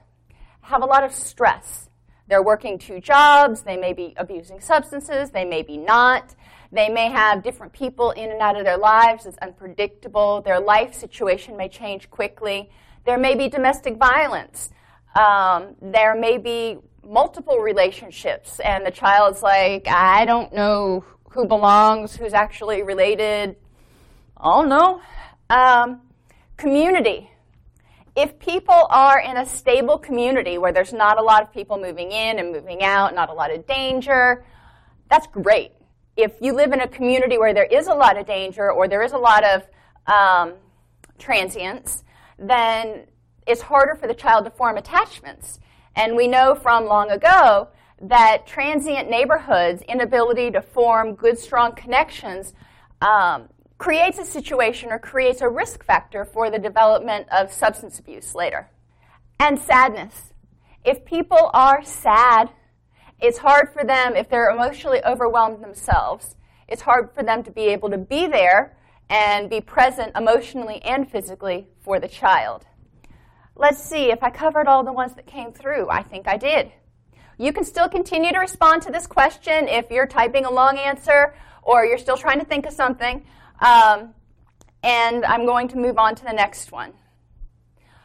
have 0.71 0.83
a 0.83 0.87
lot 0.87 1.05
of 1.05 1.13
stress. 1.13 1.89
They're 2.29 2.43
working 2.43 2.79
two 2.79 3.01
jobs, 3.01 3.63
they 3.63 3.77
may 3.77 3.93
be 3.93 4.15
abusing 4.17 4.61
substances, 4.61 5.31
they 5.31 5.45
may 5.45 5.63
be 5.63 5.77
not. 5.77 6.35
They 6.73 6.89
may 6.89 7.11
have 7.11 7.43
different 7.43 7.73
people 7.73 8.13
in 8.13 8.31
and 8.31 8.41
out 8.41 8.57
of 8.57 8.65
their 8.65 8.79
lives. 8.79 9.27
It's 9.27 9.37
unpredictable. 9.39 10.41
Their 10.41 10.61
life 10.61 10.95
situation 10.95 11.57
may 11.57 11.69
change 11.69 12.09
quickly. 12.11 12.71
There 13.05 13.19
may 13.19 13.35
be 13.35 13.49
domestic 13.49 13.97
violence. 13.97 14.71
Um, 15.17 15.75
there 15.83 16.15
may 16.15 16.39
be 16.39 16.79
multiple 17.05 17.59
relationships, 17.59 18.61
and 18.61 18.87
the 18.87 18.93
child's 18.93 19.43
like, 19.43 19.89
I 19.89 20.25
don't 20.25 20.53
know 20.55 21.05
who 21.31 21.47
belongs, 21.47 22.17
who's 22.17 22.35
actually 22.35 22.83
related. 22.83 23.57
Oh 24.37 24.63
no. 24.63 25.01
Um, 25.49 26.03
community. 26.57 27.31
If 28.17 28.39
people 28.39 28.87
are 28.91 29.21
in 29.21 29.37
a 29.37 29.47
stable 29.47 29.99
community 29.99 30.59
where 30.59 30.73
there's 30.73 30.93
not 30.93 31.19
a 31.19 31.23
lot 31.23 31.43
of 31.43 31.53
people 31.53 31.79
moving 31.79 32.11
in 32.13 32.39
and 32.39 32.53
moving 32.53 32.83
out, 32.83 33.15
not 33.15 33.31
a 33.31 33.33
lot 33.33 33.55
of 33.55 33.67
danger, 33.67 34.45
that's 35.09 35.27
great. 35.29 35.73
If 36.17 36.33
you 36.41 36.53
live 36.53 36.73
in 36.73 36.81
a 36.81 36.89
community 36.89 37.39
where 37.39 37.55
there 37.55 37.65
is 37.65 37.87
a 37.87 37.95
lot 37.95 38.19
of 38.19 38.27
danger 38.27 38.71
or 38.71 38.89
there 38.89 39.03
is 39.03 39.13
a 39.13 39.19
lot 39.19 39.45
of 39.45 39.63
um, 40.07 40.55
transients, 41.19 42.03
then 42.39 43.07
it's 43.47 43.63
harder 43.63 43.95
for 43.95 44.07
the 44.07 44.15
child 44.15 44.45
to 44.45 44.51
form 44.51 44.77
attachments. 44.77 45.61
And 45.95 46.17
we 46.17 46.27
know 46.27 46.55
from 46.55 46.87
long 46.87 47.11
ago 47.11 47.69
that 48.01 48.47
transient 48.47 49.11
neighborhoods' 49.11 49.83
inability 49.83 50.51
to 50.53 50.63
form 50.63 51.15
good, 51.15 51.39
strong 51.39 51.75
connections 51.75 52.55
um, 53.03 53.49
creates 53.79 54.19
a 54.19 54.25
situation 54.25 54.91
or 54.91 54.99
creates 54.99 55.41
a 55.41 55.49
risk 55.49 55.85
factor 55.85 56.25
for 56.25 56.51
the 56.51 56.59
development 56.59 57.27
of 57.31 57.53
substance 57.53 57.99
abuse 57.99 58.35
later. 58.35 58.71
And 59.39 59.59
sadness. 59.59 60.33
If 60.85 61.05
people 61.05 61.51
are 61.53 61.85
sad, 61.85 62.51
it's 63.21 63.39
hard 63.39 63.73
for 63.73 63.85
them, 63.85 64.17
if 64.17 64.31
they're 64.31 64.51
emotionally 64.51 65.05
overwhelmed 65.05 65.63
themselves, 65.63 66.37
it's 66.69 66.83
hard 66.83 67.11
for 67.15 67.23
them 67.23 67.43
to 67.43 67.51
be 67.51 67.63
able 67.63 67.91
to 67.91 67.99
be 67.99 68.27
there 68.27 68.77
and 69.11 69.51
be 69.51 69.61
present 69.61 70.17
emotionally 70.17 70.81
and 70.83 71.11
physically 71.11 71.67
for 71.81 72.01
the 72.01 72.09
child. 72.09 72.65
Let's 73.57 73.83
see 73.83 74.11
if 74.11 74.23
I 74.23 74.31
covered 74.31 74.69
all 74.69 74.85
the 74.85 74.93
ones 74.93 75.15
that 75.17 75.27
came 75.27 75.53
through. 75.53 75.91
I 75.91 76.03
think 76.03 76.29
I 76.29 76.39
did. 76.39 76.73
You 77.41 77.55
can 77.55 77.65
still 77.65 77.89
continue 77.89 78.35
to 78.35 78.39
respond 78.39 78.83
to 78.83 78.93
this 78.93 79.07
question 79.07 79.67
if 79.67 79.91
you're 79.91 80.07
typing 80.07 80.45
a 80.45 80.51
long 80.51 80.77
answer 80.77 81.35
or 81.63 81.87
you're 81.87 81.97
still 81.97 82.19
trying 82.19 82.39
to 82.39 82.45
think 82.45 82.67
of 82.67 82.75
something. 82.75 83.25
Um, 83.61 84.13
and 84.83 85.25
I'm 85.25 85.47
going 85.47 85.69
to 85.69 85.79
move 85.79 85.97
on 85.97 86.15
to 86.17 86.23
the 86.23 86.35
next 86.35 86.71
one. 86.71 86.93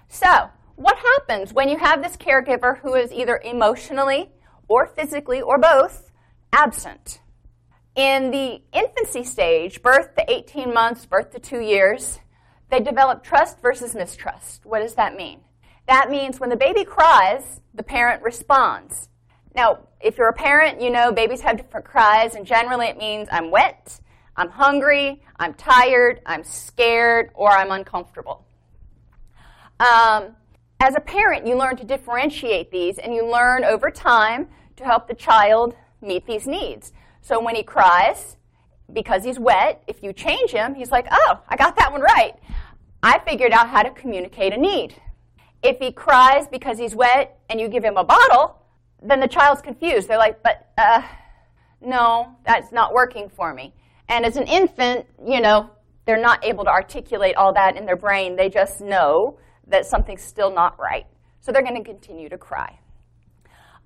So, 0.08 0.50
what 0.78 0.98
happens 0.98 1.52
when 1.52 1.68
you 1.68 1.78
have 1.78 2.02
this 2.02 2.16
caregiver 2.16 2.80
who 2.80 2.96
is 2.96 3.12
either 3.12 3.42
emotionally 3.44 4.30
or 4.70 4.88
physically 4.88 5.42
or 5.42 5.58
both 5.58 6.14
absent? 6.54 7.20
In 7.94 8.32
the 8.32 8.62
infancy 8.72 9.26
stage, 9.26 9.82
birth 9.82 10.16
to 10.16 10.32
18 10.32 10.74
months, 10.74 11.06
birth 11.06 11.32
to 11.32 11.40
two 11.40 11.60
years, 11.60 12.20
they 12.72 12.80
develop 12.80 13.22
trust 13.22 13.62
versus 13.62 13.96
mistrust. 13.96 14.66
What 14.66 14.80
does 14.80 14.96
that 14.96 15.18
mean? 15.18 15.42
That 15.90 16.10
means 16.10 16.40
when 16.40 16.50
the 16.50 16.56
baby 16.56 16.86
cries, 16.86 17.60
the 17.74 17.84
parent 17.84 18.24
responds. 18.24 19.10
Now, 19.56 19.80
if 20.02 20.18
you're 20.18 20.28
a 20.28 20.34
parent, 20.34 20.82
you 20.82 20.90
know 20.90 21.14
babies 21.14 21.40
have 21.42 21.56
different 21.56 21.86
cries, 21.86 22.36
and 22.36 22.46
generally 22.46 22.88
it 22.88 22.98
means 22.98 23.30
I'm 23.32 23.52
wet, 23.52 24.02
I'm 24.36 24.50
hungry, 24.50 25.24
I'm 25.38 25.54
tired, 25.54 26.20
I'm 26.26 26.44
scared, 26.44 27.32
or 27.34 27.50
I'm 27.50 27.72
uncomfortable. 27.72 28.46
Um, 29.80 30.36
as 30.82 30.94
a 30.96 31.00
parent, 31.00 31.48
you 31.48 31.58
learn 31.58 31.78
to 31.78 31.86
differentiate 31.86 32.70
these, 32.70 32.98
and 32.98 33.14
you 33.14 33.26
learn 33.26 33.64
over 33.64 33.90
time 33.90 34.50
to 34.76 34.84
help 34.84 35.08
the 35.08 35.14
child 35.14 35.74
meet 36.02 36.28
these 36.28 36.46
needs. 36.46 36.92
So 37.22 37.42
when 37.42 37.56
he 37.56 37.64
cries, 37.64 38.36
because 38.92 39.24
he's 39.24 39.40
wet, 39.40 39.82
if 39.88 40.04
you 40.04 40.12
change 40.12 40.52
him, 40.52 40.76
he's 40.76 40.92
like, 40.92 41.08
oh, 41.10 41.40
I 41.48 41.56
got 41.56 41.78
that 41.78 41.94
one 41.94 42.02
right. 42.02 42.34
I 43.02 43.20
figured 43.20 43.54
out 43.54 43.70
how 43.70 43.84
to 43.84 43.92
communicate 43.92 44.52
a 44.52 44.58
need. 44.58 44.96
If 45.64 45.80
he 45.80 45.94
cries 45.94 46.48
because 46.48 46.78
he's 46.78 46.94
wet 46.94 47.40
and 47.50 47.60
you 47.60 47.70
give 47.70 47.84
him 47.84 47.96
a 47.96 48.04
bottle, 48.04 48.62
then 49.02 49.20
the 49.20 49.28
child's 49.28 49.62
confused. 49.62 50.08
They're 50.08 50.18
like, 50.18 50.42
but, 50.44 50.72
uh, 50.78 51.02
no, 51.82 52.36
that's 52.46 52.72
not 52.72 52.94
working 52.94 53.30
for 53.30 53.54
me. 53.54 53.74
And 54.10 54.26
as 54.26 54.38
an 54.38 54.48
infant, 54.48 55.06
you 55.26 55.42
know, 55.42 55.70
they're 56.06 56.22
not 56.22 56.44
able 56.46 56.64
to 56.64 56.70
articulate 56.70 57.36
all 57.36 57.54
that 57.54 57.78
in 57.78 57.86
their 57.86 57.96
brain. 57.96 58.36
They 58.36 58.50
just 58.50 58.82
know 58.82 59.40
that 59.68 59.86
something's 59.86 60.22
still 60.22 60.54
not 60.54 60.80
right. 60.80 61.06
So 61.42 61.52
they're 61.52 61.64
going 61.64 61.76
to 61.76 61.84
continue 61.84 62.30
to 62.30 62.38
cry. 62.38 62.80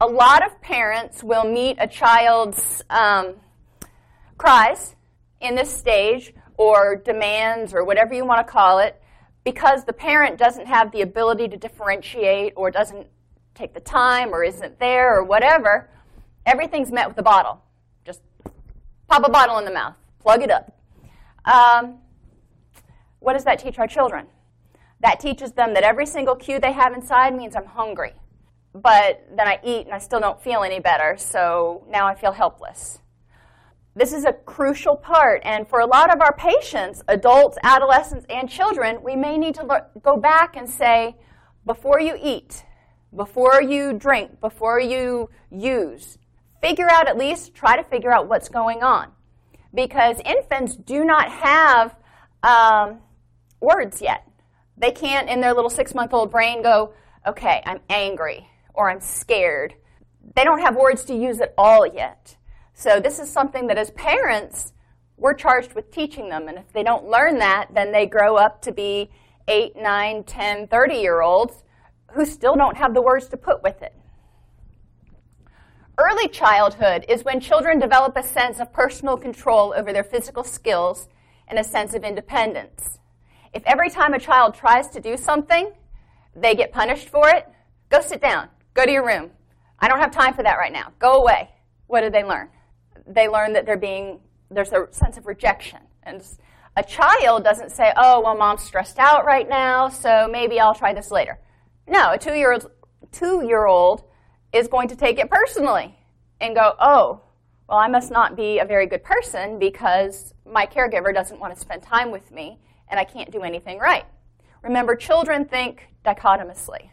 A 0.01 0.07
lot 0.07 0.45
of 0.45 0.61
parents 0.61 1.23
will 1.23 1.43
meet 1.43 1.77
a 1.79 1.87
child's 1.87 2.81
um, 2.89 3.35
cries 4.37 4.95
in 5.41 5.55
this 5.55 5.69
stage 5.69 6.33
or 6.57 6.95
demands 6.95 7.73
or 7.73 7.83
whatever 7.83 8.13
you 8.13 8.25
want 8.25 8.45
to 8.45 8.49
call 8.49 8.79
it 8.79 9.01
because 9.43 9.85
the 9.85 9.93
parent 9.93 10.37
doesn't 10.37 10.67
have 10.67 10.91
the 10.91 11.01
ability 11.01 11.47
to 11.47 11.57
differentiate 11.57 12.53
or 12.55 12.71
doesn't 12.71 13.07
take 13.59 13.73
the 13.73 13.79
time 13.81 14.29
or 14.29 14.43
isn't 14.43 14.79
there 14.79 15.17
or 15.17 15.23
whatever, 15.23 15.89
everything's 16.45 16.91
met 16.91 17.07
with 17.09 17.17
a 17.17 17.23
bottle. 17.23 17.61
Just 18.05 18.21
pop 19.07 19.27
a 19.27 19.29
bottle 19.29 19.57
in 19.57 19.65
the 19.65 19.71
mouth, 19.71 19.95
plug 20.19 20.41
it 20.41 20.49
up. 20.49 20.75
Um, 21.43 21.97
what 23.19 23.33
does 23.33 23.43
that 23.43 23.59
teach 23.59 23.77
our 23.77 23.87
children? 23.87 24.27
That 25.01 25.19
teaches 25.19 25.51
them 25.51 25.73
that 25.73 25.83
every 25.83 26.05
single 26.05 26.35
cue 26.35 26.59
they 26.59 26.71
have 26.71 26.93
inside 26.93 27.35
means 27.35 27.55
I'm 27.55 27.65
hungry. 27.65 28.13
But 28.73 29.27
then 29.35 29.47
I 29.47 29.59
eat 29.63 29.85
and 29.85 29.93
I 29.93 29.99
still 29.99 30.19
don't 30.19 30.41
feel 30.41 30.63
any 30.63 30.79
better, 30.79 31.17
so 31.17 31.85
now 31.89 32.07
I 32.07 32.15
feel 32.15 32.31
helpless. 32.31 32.99
This 33.95 34.13
is 34.13 34.23
a 34.23 34.31
crucial 34.31 34.95
part, 34.95 35.41
and 35.43 35.67
for 35.67 35.79
a 35.79 35.85
lot 35.85 36.13
of 36.13 36.21
our 36.21 36.33
patients, 36.33 37.03
adults, 37.07 37.57
adolescents, 37.63 38.25
and 38.29 38.49
children, 38.49 39.01
we 39.03 39.15
may 39.15 39.37
need 39.37 39.55
to 39.55 39.83
go 40.01 40.15
back 40.15 40.55
and 40.55 40.69
say, 40.69 41.17
before 41.65 41.99
you 41.99 42.15
eat, 42.21 42.63
before 43.15 43.61
you 43.61 43.93
drink, 43.93 44.39
before 44.39 44.79
you 44.79 45.29
use. 45.51 46.17
Figure 46.61 46.89
out 46.89 47.07
at 47.07 47.17
least, 47.17 47.55
try 47.55 47.75
to 47.75 47.83
figure 47.83 48.11
out 48.11 48.27
what's 48.27 48.49
going 48.49 48.83
on. 48.83 49.11
Because 49.73 50.19
infants 50.25 50.75
do 50.75 51.05
not 51.05 51.29
have 51.29 51.95
um, 52.43 52.99
words 53.59 54.01
yet. 54.01 54.27
They 54.77 54.91
can't, 54.91 55.29
in 55.29 55.41
their 55.41 55.53
little 55.53 55.69
six 55.69 55.93
month 55.93 56.13
old 56.13 56.31
brain, 56.31 56.63
go, 56.63 56.93
okay, 57.27 57.61
I'm 57.65 57.79
angry 57.89 58.47
or 58.73 58.89
I'm 58.89 59.01
scared. 59.01 59.75
They 60.35 60.43
don't 60.43 60.61
have 60.61 60.75
words 60.75 61.05
to 61.05 61.15
use 61.15 61.39
at 61.41 61.53
all 61.57 61.85
yet. 61.85 62.35
So, 62.73 62.99
this 62.99 63.19
is 63.19 63.29
something 63.29 63.67
that 63.67 63.77
as 63.77 63.91
parents, 63.91 64.71
we're 65.17 65.33
charged 65.33 65.73
with 65.73 65.91
teaching 65.91 66.29
them. 66.29 66.47
And 66.47 66.57
if 66.57 66.71
they 66.71 66.83
don't 66.83 67.05
learn 67.05 67.39
that, 67.39 67.67
then 67.73 67.91
they 67.91 68.05
grow 68.05 68.37
up 68.37 68.61
to 68.63 68.71
be 68.71 69.09
8, 69.47 69.75
9, 69.75 70.23
10, 70.23 70.67
30 70.67 70.95
year 70.95 71.21
olds 71.21 71.63
who 72.13 72.25
still 72.25 72.55
don't 72.55 72.77
have 72.77 72.93
the 72.93 73.01
words 73.01 73.27
to 73.29 73.37
put 73.37 73.63
with 73.63 73.81
it. 73.81 73.93
Early 75.97 76.29
childhood 76.29 77.05
is 77.09 77.25
when 77.25 77.41
children 77.41 77.77
develop 77.77 78.15
a 78.15 78.23
sense 78.23 78.59
of 78.59 78.71
personal 78.71 79.17
control 79.17 79.73
over 79.75 79.91
their 79.91 80.03
physical 80.03 80.43
skills 80.43 81.09
and 81.49 81.59
a 81.59 81.63
sense 81.63 81.93
of 81.93 82.03
independence. 82.03 82.99
If 83.53 83.63
every 83.65 83.89
time 83.89 84.13
a 84.13 84.19
child 84.19 84.53
tries 84.53 84.87
to 84.89 85.01
do 85.01 85.17
something, 85.17 85.73
they 86.35 86.55
get 86.55 86.71
punished 86.71 87.09
for 87.09 87.27
it, 87.29 87.47
go 87.89 87.99
sit 87.99 88.21
down, 88.21 88.47
go 88.73 88.85
to 88.85 88.91
your 88.91 89.05
room. 89.05 89.31
I 89.79 89.87
don't 89.87 89.99
have 89.99 90.11
time 90.11 90.33
for 90.33 90.43
that 90.43 90.55
right 90.55 90.71
now. 90.71 90.93
Go 90.99 91.21
away. 91.21 91.49
What 91.87 92.01
do 92.01 92.09
they 92.09 92.23
learn? 92.23 92.49
They 93.07 93.27
learn 93.27 93.53
that 93.53 93.65
they're 93.65 93.77
being, 93.77 94.19
there's 94.49 94.71
a 94.71 94.87
sense 94.91 95.17
of 95.17 95.25
rejection. 95.25 95.79
And 96.03 96.23
a 96.77 96.83
child 96.83 97.43
doesn't 97.43 97.71
say, 97.71 97.91
oh, 97.97 98.21
well, 98.21 98.37
mom's 98.37 98.63
stressed 98.63 98.99
out 98.99 99.25
right 99.25 99.49
now, 99.49 99.89
so 99.89 100.29
maybe 100.31 100.59
I'll 100.59 100.75
try 100.75 100.93
this 100.93 101.11
later. 101.11 101.39
No, 101.89 102.11
a 102.11 102.17
two 102.19 102.35
year 102.35 102.53
old 102.53 102.69
two 103.11 103.43
year 103.43 103.65
old 103.65 104.03
is 104.53 104.67
going 104.67 104.87
to 104.89 104.95
take 104.95 105.17
it 105.17 105.29
personally 105.29 105.97
and 106.39 106.55
go, 106.55 106.73
oh, 106.79 107.21
well, 107.67 107.79
I 107.79 107.87
must 107.87 108.11
not 108.11 108.35
be 108.35 108.59
a 108.59 108.65
very 108.65 108.85
good 108.85 109.03
person 109.03 109.57
because 109.57 110.33
my 110.45 110.67
caregiver 110.67 111.13
doesn't 111.13 111.39
want 111.39 111.53
to 111.53 111.59
spend 111.59 111.81
time 111.81 112.11
with 112.11 112.31
me 112.31 112.59
and 112.89 112.99
I 112.99 113.03
can't 113.03 113.31
do 113.31 113.41
anything 113.41 113.79
right. 113.79 114.05
Remember, 114.61 114.95
children 114.95 115.45
think 115.45 115.87
dichotomously. 116.03 116.91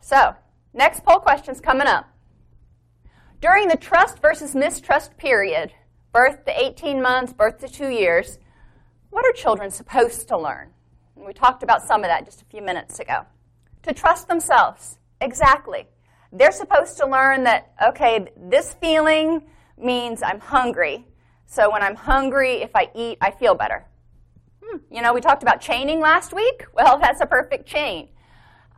So, 0.00 0.34
next 0.74 1.02
poll 1.04 1.18
question's 1.18 1.60
coming 1.60 1.86
up. 1.86 2.08
During 3.40 3.68
the 3.68 3.76
trust 3.76 4.20
versus 4.20 4.54
mistrust 4.54 5.16
period, 5.16 5.72
birth 6.12 6.44
to 6.44 6.64
18 6.64 7.00
months, 7.00 7.32
birth 7.32 7.58
to 7.60 7.68
two 7.68 7.88
years, 7.88 8.38
what 9.10 9.24
are 9.24 9.32
children 9.32 9.70
supposed 9.70 10.28
to 10.28 10.38
learn? 10.38 10.72
And 11.16 11.26
we 11.26 11.32
talked 11.32 11.62
about 11.62 11.82
some 11.82 12.02
of 12.02 12.08
that 12.08 12.24
just 12.24 12.42
a 12.42 12.44
few 12.46 12.62
minutes 12.62 12.98
ago. 12.98 13.26
To 13.84 13.92
trust 13.92 14.28
themselves. 14.28 14.98
Exactly. 15.20 15.86
They're 16.32 16.52
supposed 16.52 16.96
to 16.98 17.06
learn 17.06 17.44
that, 17.44 17.72
okay, 17.88 18.26
this 18.36 18.74
feeling 18.80 19.42
means 19.76 20.22
I'm 20.22 20.40
hungry. 20.40 21.06
So 21.46 21.70
when 21.70 21.82
I'm 21.82 21.94
hungry, 21.94 22.62
if 22.62 22.70
I 22.74 22.90
eat, 22.94 23.18
I 23.20 23.30
feel 23.30 23.54
better. 23.54 23.84
Hmm. 24.64 24.78
You 24.90 25.02
know, 25.02 25.12
we 25.12 25.20
talked 25.20 25.42
about 25.42 25.60
chaining 25.60 26.00
last 26.00 26.32
week. 26.32 26.64
Well, 26.74 26.98
that's 26.98 27.20
a 27.20 27.26
perfect 27.26 27.66
chain. 27.66 28.08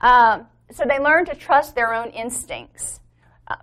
Um, 0.01 0.47
so 0.71 0.85
they 0.87 0.99
learn 0.99 1.25
to 1.27 1.35
trust 1.35 1.75
their 1.75 1.95
own 1.95 2.11
instincts. 2.11 3.01
Uh, 3.47 3.57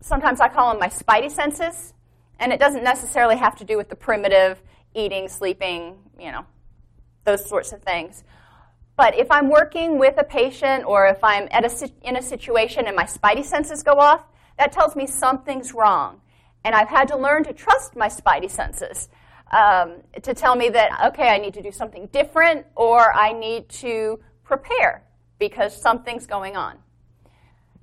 sometimes 0.00 0.40
I 0.40 0.48
call 0.48 0.70
them 0.70 0.80
my 0.80 0.88
spidey 0.88 1.30
senses, 1.30 1.92
and 2.40 2.52
it 2.52 2.58
doesn't 2.58 2.82
necessarily 2.82 3.36
have 3.36 3.56
to 3.56 3.64
do 3.64 3.76
with 3.76 3.90
the 3.90 3.96
primitive 3.96 4.62
eating, 4.94 5.28
sleeping, 5.28 5.98
you 6.18 6.32
know, 6.32 6.46
those 7.28 7.46
sorts 7.46 7.72
of 7.72 7.82
things. 7.82 8.24
But 8.96 9.18
if 9.18 9.30
I'm 9.30 9.48
working 9.50 9.98
with 9.98 10.14
a 10.18 10.24
patient 10.24 10.84
or 10.86 11.06
if 11.06 11.22
I'm 11.22 11.46
a, 11.52 11.70
in 12.02 12.16
a 12.16 12.22
situation 12.22 12.86
and 12.86 12.96
my 12.96 13.04
spidey 13.04 13.44
senses 13.44 13.82
go 13.82 13.92
off, 13.92 14.22
that 14.58 14.72
tells 14.72 14.96
me 14.96 15.06
something's 15.06 15.74
wrong. 15.74 16.20
And 16.64 16.74
I've 16.74 16.88
had 16.88 17.08
to 17.08 17.16
learn 17.16 17.44
to 17.44 17.52
trust 17.52 17.94
my 17.96 18.08
spidey 18.08 18.50
senses 18.50 19.08
um, 19.52 20.02
to 20.22 20.32
tell 20.34 20.56
me 20.56 20.70
that, 20.70 20.88
okay, 21.08 21.28
I 21.28 21.38
need 21.38 21.54
to 21.54 21.62
do 21.62 21.70
something 21.70 22.06
different 22.12 22.66
or 22.74 23.14
I 23.14 23.32
need 23.32 23.68
to 23.84 24.18
prepare 24.42 25.04
because 25.38 25.80
something's 25.80 26.26
going 26.26 26.56
on. 26.56 26.78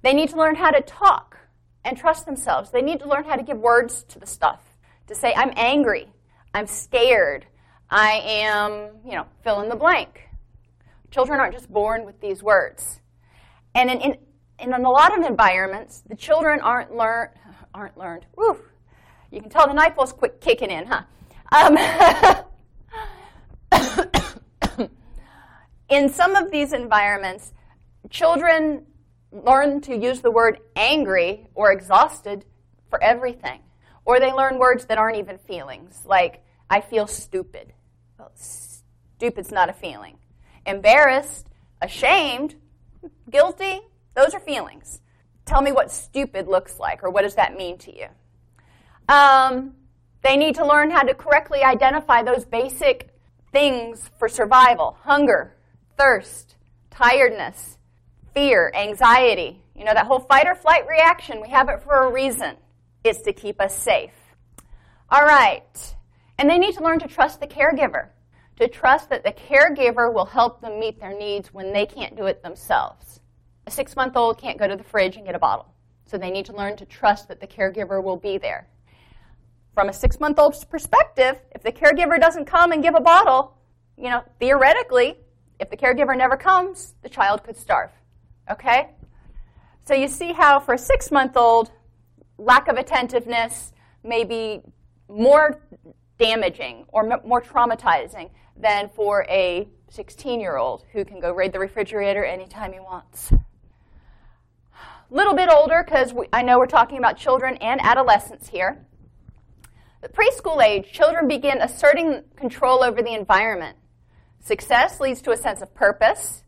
They 0.02 0.14
need 0.14 0.30
to 0.30 0.38
learn 0.38 0.56
how 0.56 0.72
to 0.72 0.82
talk 0.82 1.38
and 1.84 1.96
trust 1.96 2.26
themselves. 2.26 2.72
They 2.72 2.82
need 2.82 3.00
to 3.02 3.08
learn 3.08 3.24
how 3.24 3.36
to 3.36 3.44
give 3.44 3.58
words 3.58 4.04
to 4.10 4.20
the 4.20 4.28
stuff, 4.28 4.62
to 5.08 5.16
say, 5.16 5.34
I'm 5.36 5.54
angry, 5.56 6.08
I'm 6.54 6.68
scared, 6.68 7.46
I 7.96 8.22
am, 8.26 8.90
you 9.06 9.14
know, 9.14 9.26
fill 9.42 9.62
in 9.62 9.70
the 9.70 9.76
blank. 9.78 10.28
Children 11.12 11.40
aren't 11.40 11.54
just 11.54 11.72
born 11.72 12.06
with 12.06 12.20
these 12.20 12.44
words. 12.44 13.00
And 13.74 13.90
in, 13.90 14.02
in, 14.02 14.18
in 14.60 14.74
a 14.74 14.80
lot 14.90 15.18
of 15.18 15.24
environments, 15.24 16.04
the 16.06 16.16
children 16.18 16.60
aren't 16.60 16.94
learned, 16.94 17.32
aren't 17.74 17.98
learned. 17.98 18.26
Woo! 18.36 18.60
You 19.32 19.40
can 19.40 19.50
tell 19.50 19.66
the 19.66 19.74
night 19.74 19.96
ball's 19.96 20.12
quick 20.12 20.42
kicking 20.42 20.72
in, 20.72 20.86
huh? 20.88 21.04
Um, 21.54 21.78
in 25.90 26.10
some 26.10 26.36
of 26.36 26.52
these 26.52 26.74
environments, 26.74 27.54
children 28.10 28.86
learn 29.32 29.80
to 29.82 29.96
use 29.96 30.20
the 30.20 30.32
word 30.32 30.60
angry 30.76 31.48
or 31.56 31.72
exhausted 31.72 32.44
for 32.90 33.02
everything. 33.02 33.62
Or 34.04 34.20
they 34.20 34.34
learn 34.34 34.60
words 34.60 34.86
that 34.88 34.98
aren't 34.98 35.18
even 35.18 35.38
feelings, 35.38 36.02
like, 36.04 36.44
I 36.70 36.82
feel 36.82 37.08
stupid. 37.08 37.72
Stupid's 38.36 39.52
not 39.52 39.70
a 39.70 39.74
feeling. 39.74 40.18
Embarrassed, 40.66 41.48
ashamed, 41.82 42.56
guilty, 43.30 43.82
those 44.16 44.34
are 44.34 44.40
feelings. 44.40 45.02
Tell 45.46 45.62
me 45.62 45.72
what 45.72 45.92
stupid 45.92 46.48
looks 46.48 46.80
like, 46.80 47.04
or 47.04 47.10
what 47.10 47.22
does 47.22 47.36
that 47.36 47.56
mean 47.56 47.78
to 47.80 47.96
you? 47.96 48.08
Um, 49.08 49.76
they 50.24 50.38
need 50.38 50.56
to 50.56 50.66
learn 50.66 50.90
how 50.90 51.04
to 51.04 51.14
correctly 51.14 51.64
identify 51.64 52.24
those 52.24 52.46
basic 52.46 53.14
things 53.52 54.10
for 54.18 54.28
survival 54.28 54.98
hunger, 55.02 55.56
thirst, 55.98 56.56
tiredness, 56.90 57.78
fear, 58.34 58.72
anxiety. 58.76 59.62
You 59.76 59.86
know, 59.86 59.94
that 59.94 60.08
whole 60.08 60.20
fight 60.20 60.48
or 60.48 60.56
flight 60.56 60.88
reaction, 60.88 61.42
we 61.42 61.50
have 61.50 61.70
it 61.70 61.84
for 61.84 62.06
a 62.06 62.12
reason. 62.12 62.56
It's 63.04 63.22
to 63.22 63.34
keep 63.34 63.62
us 63.62 63.78
safe. 63.78 64.12
All 65.10 65.24
right. 65.24 65.96
And 66.38 66.50
they 66.50 66.58
need 66.58 66.76
to 66.76 66.84
learn 66.84 67.00
to 67.00 67.08
trust 67.08 67.40
the 67.40 67.48
caregiver, 67.48 68.08
to 68.60 68.68
trust 68.68 69.10
that 69.10 69.24
the 69.24 69.32
caregiver 69.32 70.14
will 70.14 70.26
help 70.26 70.62
them 70.62 70.80
meet 70.80 71.00
their 71.00 71.18
needs 71.18 71.54
when 71.54 71.74
they 71.74 71.86
can't 71.86 72.16
do 72.16 72.26
it 72.26 72.42
themselves. 72.42 73.20
A 73.68 73.72
six 73.72 73.96
month 73.96 74.16
old 74.16 74.38
can't 74.38 74.58
go 74.58 74.68
to 74.68 74.76
the 74.76 74.84
fridge 74.84 75.18
and 75.18 75.26
get 75.26 75.36
a 75.36 75.40
bottle. 75.40 75.68
So 76.06 76.18
they 76.18 76.32
need 76.32 76.46
to 76.46 76.56
learn 76.56 76.78
to 76.78 76.86
trust 76.86 77.28
that 77.28 77.40
the 77.40 77.48
caregiver 77.48 78.02
will 78.02 78.18
be 78.18 78.38
there. 78.38 78.68
From 79.74 79.90
a 79.90 79.94
six 79.94 80.20
month 80.20 80.40
old's 80.40 80.64
perspective, 80.64 81.40
if 81.54 81.64
the 81.64 81.72
caregiver 81.72 82.20
doesn't 82.20 82.46
come 82.46 82.72
and 82.72 82.82
give 82.82 82.96
a 82.96 83.02
bottle, 83.02 83.58
you 83.98 84.10
know, 84.10 84.24
theoretically, 84.40 85.18
if 85.60 85.70
the 85.70 85.78
caregiver 85.78 86.16
never 86.16 86.38
comes, 86.38 86.96
the 87.02 87.10
child 87.10 87.44
could 87.44 87.58
starve. 87.58 87.92
Okay? 88.50 88.92
So 89.84 89.94
you 89.94 90.08
see 90.08 90.32
how 90.32 90.60
for 90.60 90.76
a 90.76 90.78
six 90.78 91.12
month 91.12 91.36
old, 91.36 91.72
lack 92.38 92.68
of 92.68 92.78
attentiveness 92.78 93.74
may 94.04 94.24
be 94.24 94.62
more 95.10 95.62
damaging 96.18 96.86
or 96.90 97.20
more 97.26 97.42
traumatizing 97.42 98.30
than 98.58 98.90
for 98.90 99.26
a 99.30 99.68
16 99.90 100.40
year 100.40 100.58
old 100.58 100.84
who 100.92 101.06
can 101.06 101.20
go 101.20 101.32
raid 101.32 101.54
the 101.54 101.60
refrigerator 101.60 102.24
anytime 102.24 102.74
he 102.74 102.80
wants. 102.80 103.32
A 103.32 105.14
little 105.14 105.36
bit 105.36 105.50
older, 105.50 105.84
because 105.86 106.14
I 106.34 106.42
know 106.42 106.58
we're 106.58 106.66
talking 106.66 106.98
about 106.98 107.18
children 107.18 107.58
and 107.58 107.80
adolescents 107.82 108.50
here. 108.50 108.86
At 110.02 110.14
preschool 110.14 110.64
age, 110.64 110.92
children 110.92 111.28
begin 111.28 111.62
asserting 111.62 112.24
control 112.36 112.84
over 112.84 113.02
the 113.02 113.14
environment. 113.14 113.78
Success 114.40 115.00
leads 115.00 115.22
to 115.24 115.32
a 115.32 115.38
sense 115.38 115.62
of 115.62 115.74
purpose, 115.74 116.44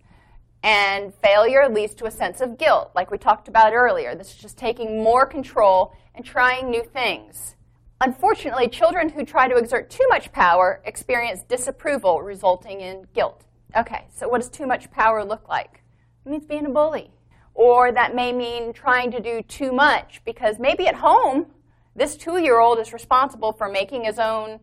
and 0.63 1.13
failure 1.15 1.69
leads 1.69 1.93
to 1.95 2.05
a 2.05 2.11
sense 2.11 2.41
of 2.41 2.57
guilt, 2.57 2.91
like 2.93 3.09
we 3.11 3.17
talked 3.17 3.47
about 3.47 3.73
earlier. 3.73 4.15
This 4.15 4.29
is 4.29 4.35
just 4.35 4.57
taking 4.57 5.03
more 5.03 5.25
control 5.25 5.93
and 6.13 6.25
trying 6.25 6.69
new 6.69 6.83
things. 6.83 7.55
Unfortunately, 7.99 8.67
children 8.67 9.09
who 9.09 9.25
try 9.25 9.47
to 9.47 9.55
exert 9.55 9.89
too 9.89 10.05
much 10.09 10.31
power 10.31 10.81
experience 10.85 11.41
disapproval, 11.43 12.21
resulting 12.21 12.81
in 12.81 13.07
guilt. 13.13 13.43
Okay, 13.75 14.05
so 14.13 14.29
what 14.29 14.39
does 14.39 14.49
too 14.49 14.67
much 14.67 14.91
power 14.91 15.25
look 15.25 15.49
like? 15.49 15.81
It 16.25 16.29
means 16.29 16.45
being 16.45 16.67
a 16.67 16.69
bully. 16.69 17.09
Or 17.55 17.91
that 17.91 18.13
may 18.13 18.31
mean 18.33 18.71
trying 18.71 19.09
to 19.11 19.19
do 19.19 19.41
too 19.41 19.71
much 19.71 20.21
because 20.25 20.59
maybe 20.59 20.87
at 20.87 20.95
home, 20.95 21.47
this 21.95 22.15
two 22.15 22.37
year 22.37 22.59
old 22.59 22.77
is 22.77 22.93
responsible 22.93 23.51
for 23.51 23.67
making 23.67 24.03
his 24.03 24.19
own 24.19 24.59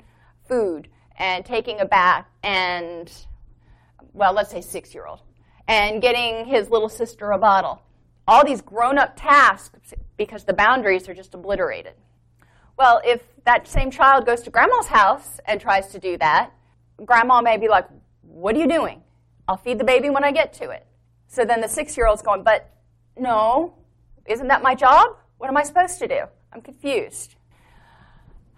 food 0.49 0.89
and 1.19 1.45
taking 1.45 1.81
a 1.81 1.85
bath 1.85 2.27
and, 2.45 3.11
well, 4.13 4.33
let's 4.33 4.53
say 4.53 4.61
six 4.61 4.95
year 4.95 5.07
old, 5.07 5.23
and 5.67 6.01
getting 6.01 6.45
his 6.45 6.71
little 6.71 6.89
sister 6.89 7.33
a 7.33 7.39
bottle. 7.39 7.83
All 8.29 8.45
these 8.45 8.63
grown 8.63 8.97
up 8.97 9.17
tasks 9.17 9.93
because 10.17 10.45
the 10.45 10.53
boundaries 10.53 11.09
are 11.09 11.15
just 11.15 11.35
obliterated. 11.35 11.95
Well, 12.77 13.01
if 13.05 13.23
that 13.45 13.69
same 13.69 13.91
child 13.91 14.27
goes 14.27 14.43
to 14.43 14.51
grandma's 14.51 14.87
house 14.87 15.39
and 15.47 15.61
tries 15.61 15.89
to 15.89 15.99
do 15.99 16.17
that, 16.19 16.53
grandma 17.05 17.41
may 17.41 17.57
be 17.57 17.69
like, 17.69 17.87
What 18.23 18.57
are 18.57 18.59
you 18.59 18.69
doing? 18.69 19.03
I'll 19.47 19.57
feed 19.57 19.79
the 19.79 19.85
baby 19.85 20.11
when 20.11 20.25
I 20.25 20.33
get 20.33 20.53
to 20.55 20.71
it. 20.71 20.87
So 21.29 21.45
then 21.45 21.61
the 21.61 21.69
six 21.69 21.97
year 21.97 22.07
old's 22.07 22.23
going, 22.23 22.43
But 22.43 22.71
no, 23.17 23.75
isn't 24.27 24.49
that 24.49 24.63
my 24.63 24.75
job? 24.75 25.17
What 25.39 25.49
am 25.49 25.57
I 25.57 25.63
supposed 25.63 25.99
to 26.01 26.09
do? 26.09 26.23
I'm 26.53 26.63
confused. 26.63 27.37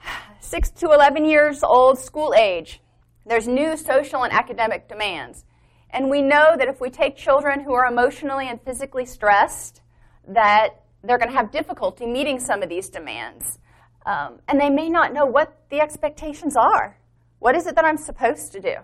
6 0.41 0.71
to 0.71 0.93
11 0.93 1.25
years 1.25 1.63
old, 1.63 1.99
school 1.99 2.35
age. 2.35 2.81
There's 3.25 3.49
new 3.49 3.77
social 3.77 4.23
and 4.23 4.33
academic 4.33 4.89
demands. 4.89 5.45
And 5.91 6.11
we 6.11 6.23
know 6.23 6.57
that 6.57 6.69
if 6.69 6.81
we 6.81 6.91
take 6.91 7.17
children 7.17 7.61
who 7.61 7.73
are 7.73 7.87
emotionally 7.87 8.49
and 8.49 8.61
physically 8.61 9.07
stressed, 9.07 9.81
that 10.29 10.83
they're 11.03 11.19
going 11.19 11.31
to 11.31 11.37
have 11.37 11.51
difficulty 11.51 12.07
meeting 12.07 12.39
some 12.39 12.63
of 12.63 12.69
these 12.69 12.89
demands. 12.89 13.59
Um, 14.07 14.39
and 14.49 14.59
they 14.59 14.71
may 14.71 14.89
not 14.89 15.13
know 15.13 15.27
what 15.27 15.59
the 15.69 15.81
expectations 15.81 16.57
are. 16.57 16.97
What 17.41 17.55
is 17.55 17.67
it 17.67 17.75
that 17.75 17.85
I'm 17.85 17.99
supposed 17.99 18.53
to 18.53 18.61
do? 18.61 18.77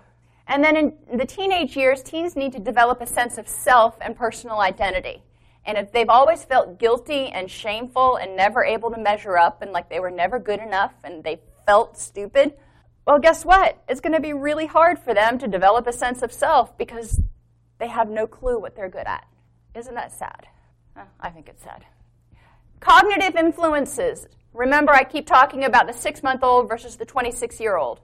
And 0.49 0.63
then 0.63 0.77
in 0.77 1.17
the 1.17 1.25
teenage 1.25 1.77
years, 1.77 2.03
teens 2.03 2.37
need 2.37 2.53
to 2.53 2.59
develop 2.59 3.01
a 3.01 3.07
sense 3.07 3.39
of 3.39 3.49
self 3.49 3.97
and 4.01 4.17
personal 4.17 4.59
identity. 4.59 5.23
And 5.65 5.79
if 5.79 5.93
they've 5.93 6.09
always 6.09 6.45
felt 6.45 6.79
guilty 6.79 7.27
and 7.29 7.49
shameful 7.49 8.17
and 8.17 8.37
never 8.37 8.65
able 8.65 8.91
to 8.91 8.99
measure 8.99 9.39
up 9.39 9.63
and 9.63 9.71
like 9.71 9.89
they 9.89 10.01
were 10.01 10.11
never 10.11 10.41
good 10.41 10.61
enough 10.61 10.93
and 11.05 11.23
they 11.23 11.41
felt 11.67 11.97
stupid, 11.97 12.55
well, 13.07 13.21
guess 13.21 13.45
what? 13.45 13.81
It's 13.89 14.01
going 14.01 14.13
to 14.13 14.21
be 14.21 14.33
really 14.33 14.67
hard 14.67 14.99
for 14.99 15.15
them 15.15 15.39
to 15.39 15.47
develop 15.47 15.87
a 15.87 15.93
sense 15.93 16.23
of 16.23 16.33
self 16.33 16.77
because 16.77 17.21
they 17.79 17.89
have 17.89 18.09
no 18.09 18.27
clue 18.27 18.59
what 18.59 18.75
they're 18.75 18.89
good 18.89 19.07
at. 19.07 19.25
Isn't 19.75 19.95
that 19.95 20.13
sad? 20.13 20.49
I 21.21 21.31
think 21.31 21.49
it's 21.49 21.63
sad. 21.63 21.85
Cognitive 22.81 23.37
influences. 23.37 24.27
Remember, 24.55 24.93
I 24.93 25.05
keep 25.05 25.27
talking 25.27 25.65
about 25.65 25.87
the 25.87 25.93
six 25.93 26.23
month 26.23 26.43
old 26.43 26.69
versus 26.69 26.97
the 26.97 27.07
26 27.07 27.61
year 27.61 27.77
old. 27.77 28.01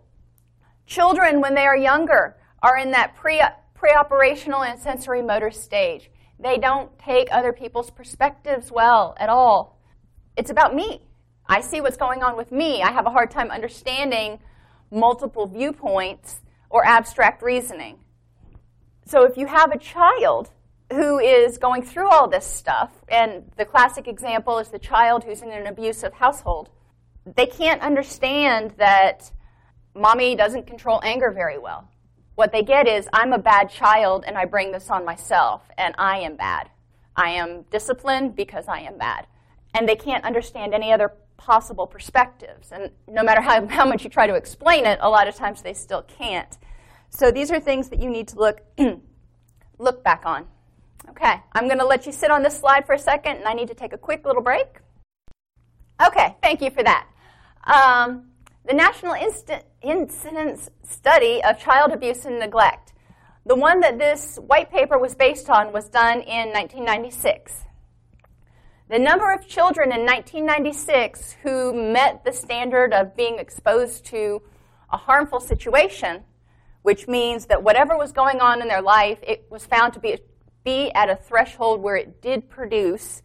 Children, 0.87 1.41
when 1.41 1.55
they 1.55 1.67
are 1.67 1.77
younger, 1.77 2.37
are 2.63 2.79
in 2.79 2.93
that 2.93 3.15
pre 3.15 3.41
operational 3.93 4.63
and 4.63 4.81
sensory 4.81 5.23
motor 5.23 5.51
stage. 5.51 6.11
They 6.41 6.57
don't 6.57 6.97
take 6.99 7.29
other 7.31 7.53
people's 7.53 7.91
perspectives 7.91 8.71
well 8.71 9.15
at 9.19 9.29
all. 9.29 9.81
It's 10.37 10.51
about 10.51 10.75
me. 10.75 11.03
I 11.47 11.61
see 11.61 11.81
what's 11.81 11.97
going 11.97 12.23
on 12.23 12.37
with 12.37 12.53
me. 12.53 12.83
I 12.83 12.93
have 12.93 13.07
a 13.07 13.11
hard 13.11 13.31
time 13.31 13.51
understanding 13.51 14.39
multiple 14.91 15.47
viewpoints 15.47 16.41
or 16.71 16.87
abstract 16.87 17.43
reasoning. 17.43 17.99
So 19.07 19.25
if 19.25 19.37
you 19.37 19.47
have 19.47 19.73
a 19.73 19.79
child 19.79 20.51
who 20.91 21.19
is 21.19 21.59
going 21.59 21.83
through 21.83 22.09
all 22.09 22.29
this 22.29 22.47
stuff, 22.47 22.93
and 23.09 23.51
the 23.57 23.65
classic 23.65 24.09
example 24.09 24.59
is 24.59 24.69
the 24.69 24.79
child 24.79 25.25
who's 25.25 25.43
in 25.43 25.51
an 25.51 25.67
abusive 25.67 26.15
household, 26.15 26.71
they 27.37 27.47
can't 27.47 27.83
understand 27.83 28.73
that 28.79 29.31
mommy 29.95 30.35
doesn't 30.35 30.67
control 30.67 31.01
anger 31.03 31.31
very 31.31 31.59
well. 31.59 31.89
What 32.37 32.53
they 32.53 32.63
get 32.63 32.87
is, 32.87 33.09
I'm 33.13 33.33
a 33.33 33.39
bad 33.39 33.69
child 33.69 34.25
and 34.27 34.39
I 34.39 34.45
bring 34.45 34.73
this 34.73 34.89
on 34.91 35.05
myself, 35.05 35.63
and 35.77 35.95
I 35.99 36.19
am 36.19 36.37
bad. 36.37 36.71
I 37.17 37.31
am 37.31 37.63
disciplined 37.71 38.37
because 38.37 38.69
I 38.69 38.81
am 38.81 38.97
bad. 38.97 39.27
And 39.75 39.89
they 39.89 39.97
can't 39.97 40.25
understand 40.25 40.73
any 40.73 40.93
other 40.93 41.13
possible 41.37 41.87
perspectives. 41.87 42.71
And 42.71 42.91
no 43.09 43.23
matter 43.23 43.41
how, 43.41 43.67
how 43.67 43.85
much 43.85 44.05
you 44.05 44.11
try 44.11 44.27
to 44.27 44.35
explain 44.35 44.87
it, 44.87 44.99
a 45.03 45.11
lot 45.11 45.29
of 45.29 45.35
times 45.35 45.63
they 45.63 45.75
still 45.75 46.03
can't. 46.03 46.57
So 47.11 47.31
these 47.31 47.51
are 47.51 47.59
things 47.59 47.89
that 47.89 48.01
you 48.01 48.09
need 48.09 48.29
to 48.29 48.37
look, 48.37 48.61
look 49.79 50.05
back 50.05 50.23
on. 50.25 50.47
Okay, 51.11 51.41
I'm 51.53 51.67
going 51.67 51.79
to 51.79 51.87
let 51.87 52.07
you 52.07 52.13
sit 52.13 52.31
on 52.31 52.43
this 52.43 52.59
slide 52.59 52.87
for 52.87 52.95
a 52.95 52.99
second, 52.99 53.39
and 53.39 53.47
I 53.47 53.55
need 53.55 53.69
to 53.69 53.75
take 53.75 53.93
a 53.93 53.99
quick 53.99 54.27
little 54.27 54.43
break. 54.43 54.67
Okay, 56.07 56.37
thank 56.43 56.61
you 56.61 56.71
for 56.71 56.83
that. 56.83 57.07
Um, 57.65 58.29
the 58.67 58.75
National 58.75 59.15
Inst- 59.15 59.65
Incidence 59.83 60.69
Study 60.83 61.43
of 61.43 61.59
Child 61.59 61.93
Abuse 61.93 62.25
and 62.25 62.39
Neglect. 62.39 62.93
The 63.47 63.57
one 63.57 63.81
that 63.81 63.99
this 63.99 64.39
white 64.47 64.71
paper 64.71 64.99
was 64.99 65.15
based 65.15 65.49
on 65.49 65.73
was 65.73 65.89
done 65.89 66.21
in 66.21 66.51
1996. 66.51 67.65
The 68.91 68.99
number 68.99 69.33
of 69.33 69.49
children 69.49 69.91
in 69.91 70.05
1996 70.05 71.37
who 71.43 71.73
met 71.93 72.25
the 72.25 72.33
standard 72.33 72.93
of 72.93 73.17
being 73.17 73.39
exposed 73.39 74.05
to 74.07 74.43
a 74.93 74.97
harmful 74.97 75.41
situation, 75.41 76.25
which 76.83 77.09
means 77.09 77.47
that 77.47 77.63
whatever 77.63 77.97
was 77.97 78.13
going 78.13 78.41
on 78.41 78.63
in 78.63 78.69
their 78.69 78.83
life, 78.83 79.19
it 79.23 79.47
was 79.51 79.67
found 79.67 79.95
to 79.95 80.01
be, 80.01 80.19
be 80.69 80.93
at 80.95 81.09
a 81.09 81.17
threshold 81.17 81.81
where 81.81 81.97
it 81.97 82.21
did 82.21 82.51
produce 82.51 83.23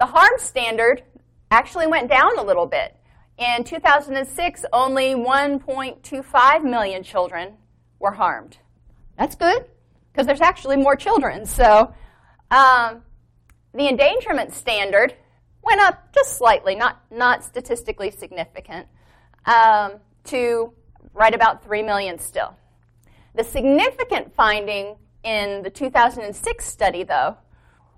The 0.00 0.06
harm 0.06 0.32
standard 0.38 1.04
actually 1.52 1.86
went 1.86 2.10
down 2.10 2.36
a 2.38 2.42
little 2.42 2.66
bit. 2.66 2.96
In 3.38 3.62
2006, 3.62 4.64
only 4.72 5.14
1.25 5.14 6.64
million 6.64 7.04
children 7.04 7.54
were 8.00 8.12
harmed. 8.12 8.58
That's 9.16 9.36
good, 9.36 9.66
because 10.14 10.26
there's 10.28 10.40
actually 10.40 10.76
more 10.76 10.94
children. 10.94 11.44
So 11.44 11.92
um, 12.50 13.02
the 13.74 13.88
endangerment 13.88 14.54
standard 14.54 15.14
went 15.64 15.80
up 15.80 16.14
just 16.14 16.36
slightly, 16.36 16.76
not, 16.76 17.02
not 17.10 17.42
statistically 17.42 18.12
significant, 18.12 18.86
um, 19.46 19.94
to 20.24 20.72
right 21.14 21.34
about 21.34 21.64
3 21.64 21.82
million 21.82 22.18
still. 22.18 22.54
The 23.34 23.42
significant 23.42 24.32
finding 24.36 24.96
in 25.24 25.62
the 25.62 25.70
2006 25.70 26.64
study, 26.64 27.02
though, 27.02 27.36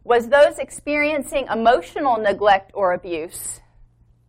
was 0.03 0.29
those 0.29 0.59
experiencing 0.59 1.47
emotional 1.53 2.17
neglect 2.17 2.71
or 2.73 2.93
abuse 2.93 3.61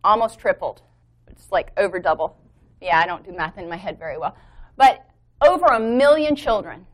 almost 0.03 0.39
tripled. 0.39 0.81
It's 1.27 1.51
like 1.51 1.71
over 1.77 1.99
double. 1.99 2.35
Yeah, 2.81 2.99
I 2.99 3.05
don't 3.05 3.23
do 3.23 3.31
math 3.31 3.57
in 3.57 3.69
my 3.69 3.77
head 3.77 3.97
very 3.97 4.17
well. 4.17 4.35
But 4.75 5.05
over 5.41 5.67
a 5.67 5.79
million 5.79 6.35
children. 6.35 6.85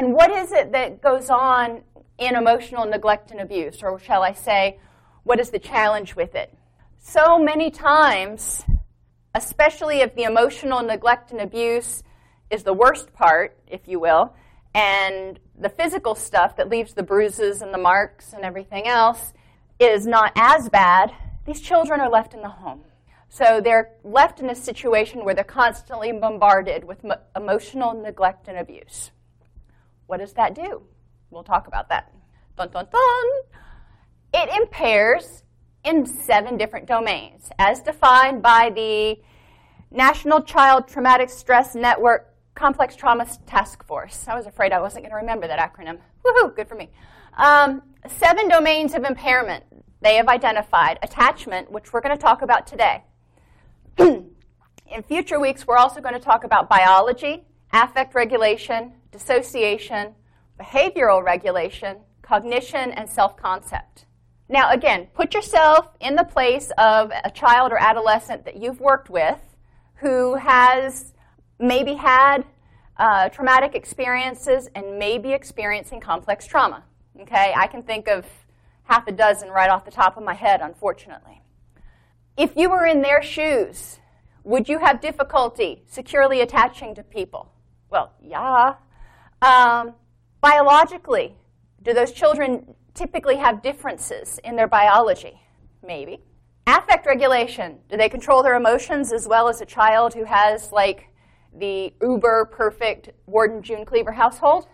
And 0.00 0.14
what 0.14 0.30
is 0.30 0.50
it 0.50 0.72
that 0.72 1.02
goes 1.02 1.28
on 1.28 1.82
in 2.16 2.34
emotional 2.34 2.86
neglect 2.86 3.32
and 3.32 3.40
abuse? 3.40 3.82
Or 3.82 3.98
shall 3.98 4.22
I 4.22 4.32
say, 4.32 4.78
what 5.24 5.38
is 5.38 5.50
the 5.50 5.58
challenge 5.58 6.16
with 6.16 6.34
it? 6.34 6.56
So 6.98 7.38
many 7.38 7.70
times, 7.70 8.64
especially 9.34 10.00
if 10.00 10.14
the 10.14 10.22
emotional 10.22 10.82
neglect 10.82 11.32
and 11.32 11.40
abuse 11.42 12.02
is 12.48 12.62
the 12.62 12.72
worst 12.72 13.12
part, 13.12 13.58
if 13.66 13.86
you 13.86 14.00
will, 14.00 14.32
and 14.74 15.38
the 15.58 15.68
physical 15.68 16.14
stuff 16.14 16.56
that 16.56 16.70
leaves 16.70 16.94
the 16.94 17.02
bruises 17.02 17.60
and 17.60 17.74
the 17.74 17.78
marks 17.78 18.32
and 18.32 18.42
everything 18.42 18.86
else 18.86 19.34
is 19.78 20.06
not 20.06 20.32
as 20.34 20.70
bad, 20.70 21.12
these 21.44 21.60
children 21.60 22.00
are 22.00 22.08
left 22.08 22.32
in 22.32 22.40
the 22.40 22.48
home. 22.48 22.80
So 23.28 23.60
they're 23.62 23.90
left 24.02 24.40
in 24.40 24.48
a 24.48 24.54
situation 24.54 25.26
where 25.26 25.34
they're 25.34 25.44
constantly 25.44 26.10
bombarded 26.10 26.84
with 26.84 27.04
mo- 27.04 27.20
emotional 27.36 27.92
neglect 27.92 28.48
and 28.48 28.56
abuse. 28.56 29.10
What 30.10 30.18
does 30.18 30.32
that 30.32 30.56
do? 30.56 30.82
We'll 31.30 31.44
talk 31.44 31.68
about 31.68 31.88
that. 31.90 32.12
Dun 32.56 32.68
dun 32.70 32.88
dun. 32.90 33.26
It 34.34 34.60
impairs 34.60 35.44
in 35.84 36.04
seven 36.04 36.56
different 36.56 36.88
domains, 36.88 37.48
as 37.60 37.80
defined 37.80 38.42
by 38.42 38.70
the 38.74 39.20
National 39.92 40.42
Child 40.42 40.88
Traumatic 40.88 41.30
Stress 41.30 41.76
Network 41.76 42.34
Complex 42.56 42.96
Trauma 42.96 43.24
Task 43.46 43.86
Force. 43.86 44.26
I 44.26 44.34
was 44.34 44.46
afraid 44.46 44.72
I 44.72 44.80
wasn't 44.80 45.04
going 45.04 45.12
to 45.12 45.16
remember 45.16 45.46
that 45.46 45.60
acronym. 45.60 46.00
Woohoo, 46.24 46.56
good 46.56 46.66
for 46.66 46.74
me. 46.74 46.90
Um, 47.36 47.80
seven 48.08 48.48
domains 48.48 48.94
of 48.94 49.04
impairment 49.04 49.62
they 50.00 50.16
have 50.16 50.26
identified. 50.26 50.98
Attachment, 51.04 51.70
which 51.70 51.92
we're 51.92 52.00
going 52.00 52.16
to 52.16 52.20
talk 52.20 52.42
about 52.42 52.66
today. 52.66 53.04
In 53.96 55.02
future 55.06 55.38
weeks, 55.38 55.68
we're 55.68 55.76
also 55.76 56.00
going 56.00 56.14
to 56.14 56.20
talk 56.20 56.42
about 56.42 56.68
biology, 56.68 57.44
affect 57.72 58.16
regulation, 58.16 58.94
dissociation, 59.12 60.14
behavioral 60.58 61.22
regulation, 61.22 61.98
cognition, 62.22 62.92
and 62.92 63.08
self 63.08 63.36
concept. 63.36 64.06
Now, 64.48 64.70
again, 64.72 65.08
put 65.14 65.34
yourself 65.34 65.88
in 66.00 66.16
the 66.16 66.24
place 66.24 66.72
of 66.76 67.12
a 67.24 67.30
child 67.30 67.72
or 67.72 67.78
adolescent 67.78 68.44
that 68.44 68.56
you've 68.56 68.80
worked 68.80 69.08
with 69.08 69.38
who 69.94 70.34
has 70.34 71.12
maybe 71.58 71.94
had 71.94 72.44
uh, 72.96 73.28
traumatic 73.28 73.74
experiences 73.74 74.68
and 74.74 74.98
may 74.98 75.18
be 75.18 75.32
experiencing 75.32 76.00
complex 76.00 76.46
trauma. 76.46 76.84
Okay, 77.20 77.52
I 77.56 77.66
can 77.66 77.82
think 77.82 78.08
of 78.08 78.26
half 78.84 79.06
a 79.06 79.12
dozen 79.12 79.50
right 79.50 79.70
off 79.70 79.84
the 79.84 79.90
top 79.90 80.16
of 80.16 80.24
my 80.24 80.34
head, 80.34 80.60
unfortunately. 80.62 81.42
If 82.36 82.56
you 82.56 82.70
were 82.70 82.86
in 82.86 83.02
their 83.02 83.22
shoes, 83.22 83.98
would 84.42 84.68
you 84.68 84.78
have 84.78 85.00
difficulty 85.00 85.82
securely 85.86 86.40
attaching 86.40 86.94
to 86.94 87.02
people? 87.02 87.52
Well, 87.90 88.12
yeah. 88.22 88.74
Um, 89.42 89.94
biologically, 90.40 91.34
do 91.82 91.94
those 91.94 92.12
children 92.12 92.74
typically 92.94 93.36
have 93.36 93.62
differences 93.62 94.38
in 94.44 94.56
their 94.56 94.68
biology? 94.68 95.40
Maybe. 95.82 96.20
Affect 96.66 97.06
regulation. 97.06 97.78
Do 97.88 97.96
they 97.96 98.08
control 98.08 98.42
their 98.42 98.54
emotions 98.54 99.12
as 99.12 99.26
well 99.26 99.48
as 99.48 99.60
a 99.60 99.66
child 99.66 100.14
who 100.14 100.24
has, 100.24 100.70
like, 100.72 101.08
the 101.58 101.92
uber 102.00 102.44
perfect 102.44 103.10
Ward 103.26 103.50
and 103.50 103.64
June 103.64 103.84
Cleaver 103.84 104.12
household? 104.12 104.68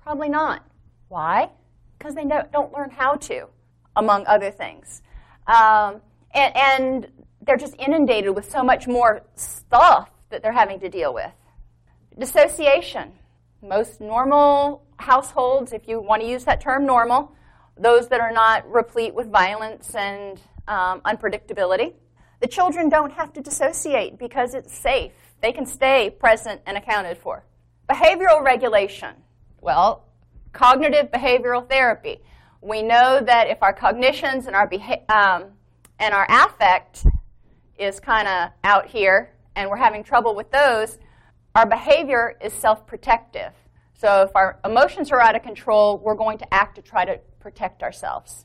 Probably 0.00 0.28
not. 0.28 0.64
Why? 1.08 1.50
Because 1.98 2.14
they 2.14 2.24
don't 2.24 2.72
learn 2.72 2.90
how 2.90 3.14
to, 3.14 3.48
among 3.96 4.26
other 4.26 4.50
things. 4.50 5.02
Um, 5.46 6.00
and, 6.32 6.56
and 6.56 7.08
they're 7.42 7.56
just 7.56 7.74
inundated 7.78 8.34
with 8.34 8.50
so 8.50 8.62
much 8.62 8.86
more 8.86 9.22
stuff 9.34 10.10
that 10.30 10.42
they're 10.42 10.52
having 10.52 10.80
to 10.80 10.88
deal 10.88 11.12
with. 11.12 11.32
Dissociation. 12.18 13.12
Most 13.62 14.00
normal 14.00 14.84
households, 14.98 15.72
if 15.72 15.88
you 15.88 16.00
want 16.00 16.22
to 16.22 16.28
use 16.28 16.44
that 16.44 16.60
term 16.60 16.86
normal, 16.86 17.32
those 17.76 18.08
that 18.08 18.20
are 18.20 18.32
not 18.32 18.70
replete 18.70 19.14
with 19.14 19.30
violence 19.30 19.94
and 19.94 20.40
um, 20.66 21.00
unpredictability, 21.00 21.94
the 22.40 22.46
children 22.46 22.88
don't 22.88 23.12
have 23.12 23.32
to 23.32 23.40
dissociate 23.40 24.18
because 24.18 24.54
it's 24.54 24.76
safe 24.76 25.12
they 25.40 25.52
can 25.52 25.66
stay 25.66 26.10
present 26.10 26.60
and 26.66 26.76
accounted 26.76 27.18
for. 27.18 27.44
Behavioral 27.88 28.44
regulation. 28.44 29.14
Well, 29.60 30.04
cognitive 30.52 31.10
behavioral 31.10 31.68
therapy. 31.68 32.20
We 32.60 32.82
know 32.82 33.20
that 33.20 33.48
if 33.48 33.62
our 33.62 33.72
cognitions 33.72 34.46
and 34.46 34.56
our 34.56 34.66
beha- 34.66 35.04
um, 35.08 35.52
and 35.98 36.14
our 36.14 36.26
affect 36.28 37.06
is 37.78 38.00
kind 38.00 38.26
of 38.26 38.50
out 38.64 38.86
here 38.86 39.32
and 39.54 39.70
we're 39.70 39.76
having 39.76 40.02
trouble 40.02 40.34
with 40.34 40.50
those, 40.50 40.98
our 41.58 41.66
behavior 41.66 42.36
is 42.40 42.52
self-protective. 42.52 43.52
So 43.94 44.22
if 44.22 44.30
our 44.36 44.60
emotions 44.64 45.10
are 45.10 45.20
out 45.20 45.34
of 45.34 45.42
control, 45.42 45.98
we're 45.98 46.14
going 46.14 46.38
to 46.38 46.54
act 46.54 46.76
to 46.76 46.82
try 46.82 47.04
to 47.04 47.18
protect 47.40 47.82
ourselves. 47.82 48.44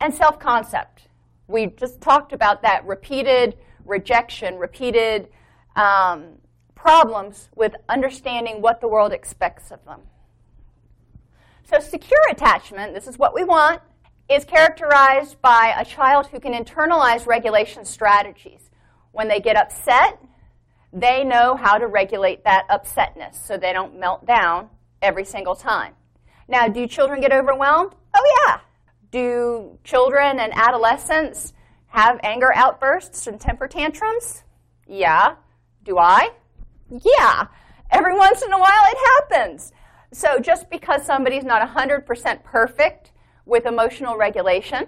And 0.00 0.14
self-concept. 0.14 1.08
We 1.48 1.66
just 1.66 2.00
talked 2.00 2.32
about 2.32 2.62
that 2.62 2.86
repeated 2.86 3.58
rejection, 3.84 4.56
repeated 4.56 5.28
um, 5.76 6.38
problems 6.74 7.50
with 7.56 7.74
understanding 7.90 8.62
what 8.62 8.80
the 8.80 8.88
world 8.88 9.12
expects 9.12 9.70
of 9.70 9.84
them. 9.84 10.00
So, 11.64 11.78
secure 11.78 12.20
attachment, 12.30 12.94
this 12.94 13.06
is 13.06 13.18
what 13.18 13.34
we 13.34 13.44
want, 13.44 13.82
is 14.30 14.46
characterized 14.46 15.42
by 15.42 15.74
a 15.78 15.84
child 15.84 16.28
who 16.28 16.40
can 16.40 16.54
internalize 16.54 17.26
regulation 17.26 17.84
strategies. 17.84 18.70
When 19.12 19.28
they 19.28 19.40
get 19.40 19.56
upset, 19.56 20.18
they 20.94 21.24
know 21.24 21.56
how 21.56 21.76
to 21.76 21.88
regulate 21.88 22.44
that 22.44 22.68
upsetness 22.68 23.34
so 23.44 23.56
they 23.56 23.72
don't 23.72 23.98
melt 23.98 24.24
down 24.24 24.70
every 25.02 25.24
single 25.24 25.56
time. 25.56 25.92
Now, 26.46 26.68
do 26.68 26.86
children 26.86 27.20
get 27.20 27.32
overwhelmed? 27.32 27.92
Oh, 28.14 28.46
yeah. 28.46 28.60
Do 29.10 29.78
children 29.82 30.38
and 30.38 30.52
adolescents 30.54 31.52
have 31.88 32.20
anger 32.22 32.52
outbursts 32.54 33.26
and 33.26 33.40
temper 33.40 33.66
tantrums? 33.66 34.44
Yeah. 34.86 35.34
Do 35.82 35.98
I? 35.98 36.30
Yeah. 36.88 37.48
Every 37.90 38.16
once 38.16 38.42
in 38.42 38.52
a 38.52 38.58
while 38.58 38.82
it 38.86 38.98
happens. 39.20 39.72
So 40.12 40.38
just 40.38 40.70
because 40.70 41.04
somebody's 41.04 41.44
not 41.44 41.68
100% 41.68 42.44
perfect 42.44 43.10
with 43.46 43.66
emotional 43.66 44.16
regulation 44.16 44.86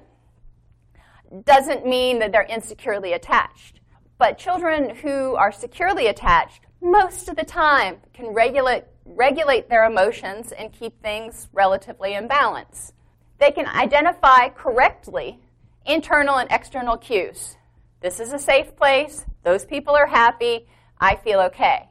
doesn't 1.44 1.84
mean 1.84 2.20
that 2.20 2.30
they're 2.30 2.42
insecurely 2.42 3.12
attached. 3.12 3.80
But 4.18 4.38
children 4.38 4.96
who 4.96 5.34
are 5.34 5.52
securely 5.52 6.06
attached 6.06 6.62
most 6.80 7.28
of 7.28 7.36
the 7.36 7.44
time 7.44 7.98
can 8.14 8.28
regulate, 8.28 8.84
regulate 9.04 9.68
their 9.68 9.84
emotions 9.84 10.52
and 10.52 10.72
keep 10.72 11.00
things 11.02 11.48
relatively 11.52 12.14
in 12.14 12.28
balance. 12.28 12.92
They 13.38 13.50
can 13.50 13.66
identify 13.66 14.48
correctly 14.48 15.40
internal 15.84 16.36
and 16.36 16.50
external 16.50 16.96
cues. 16.96 17.56
This 18.00 18.20
is 18.20 18.32
a 18.32 18.38
safe 18.38 18.74
place. 18.76 19.24
Those 19.42 19.64
people 19.64 19.94
are 19.94 20.06
happy. 20.06 20.66
I 21.00 21.16
feel 21.16 21.40
okay. 21.40 21.88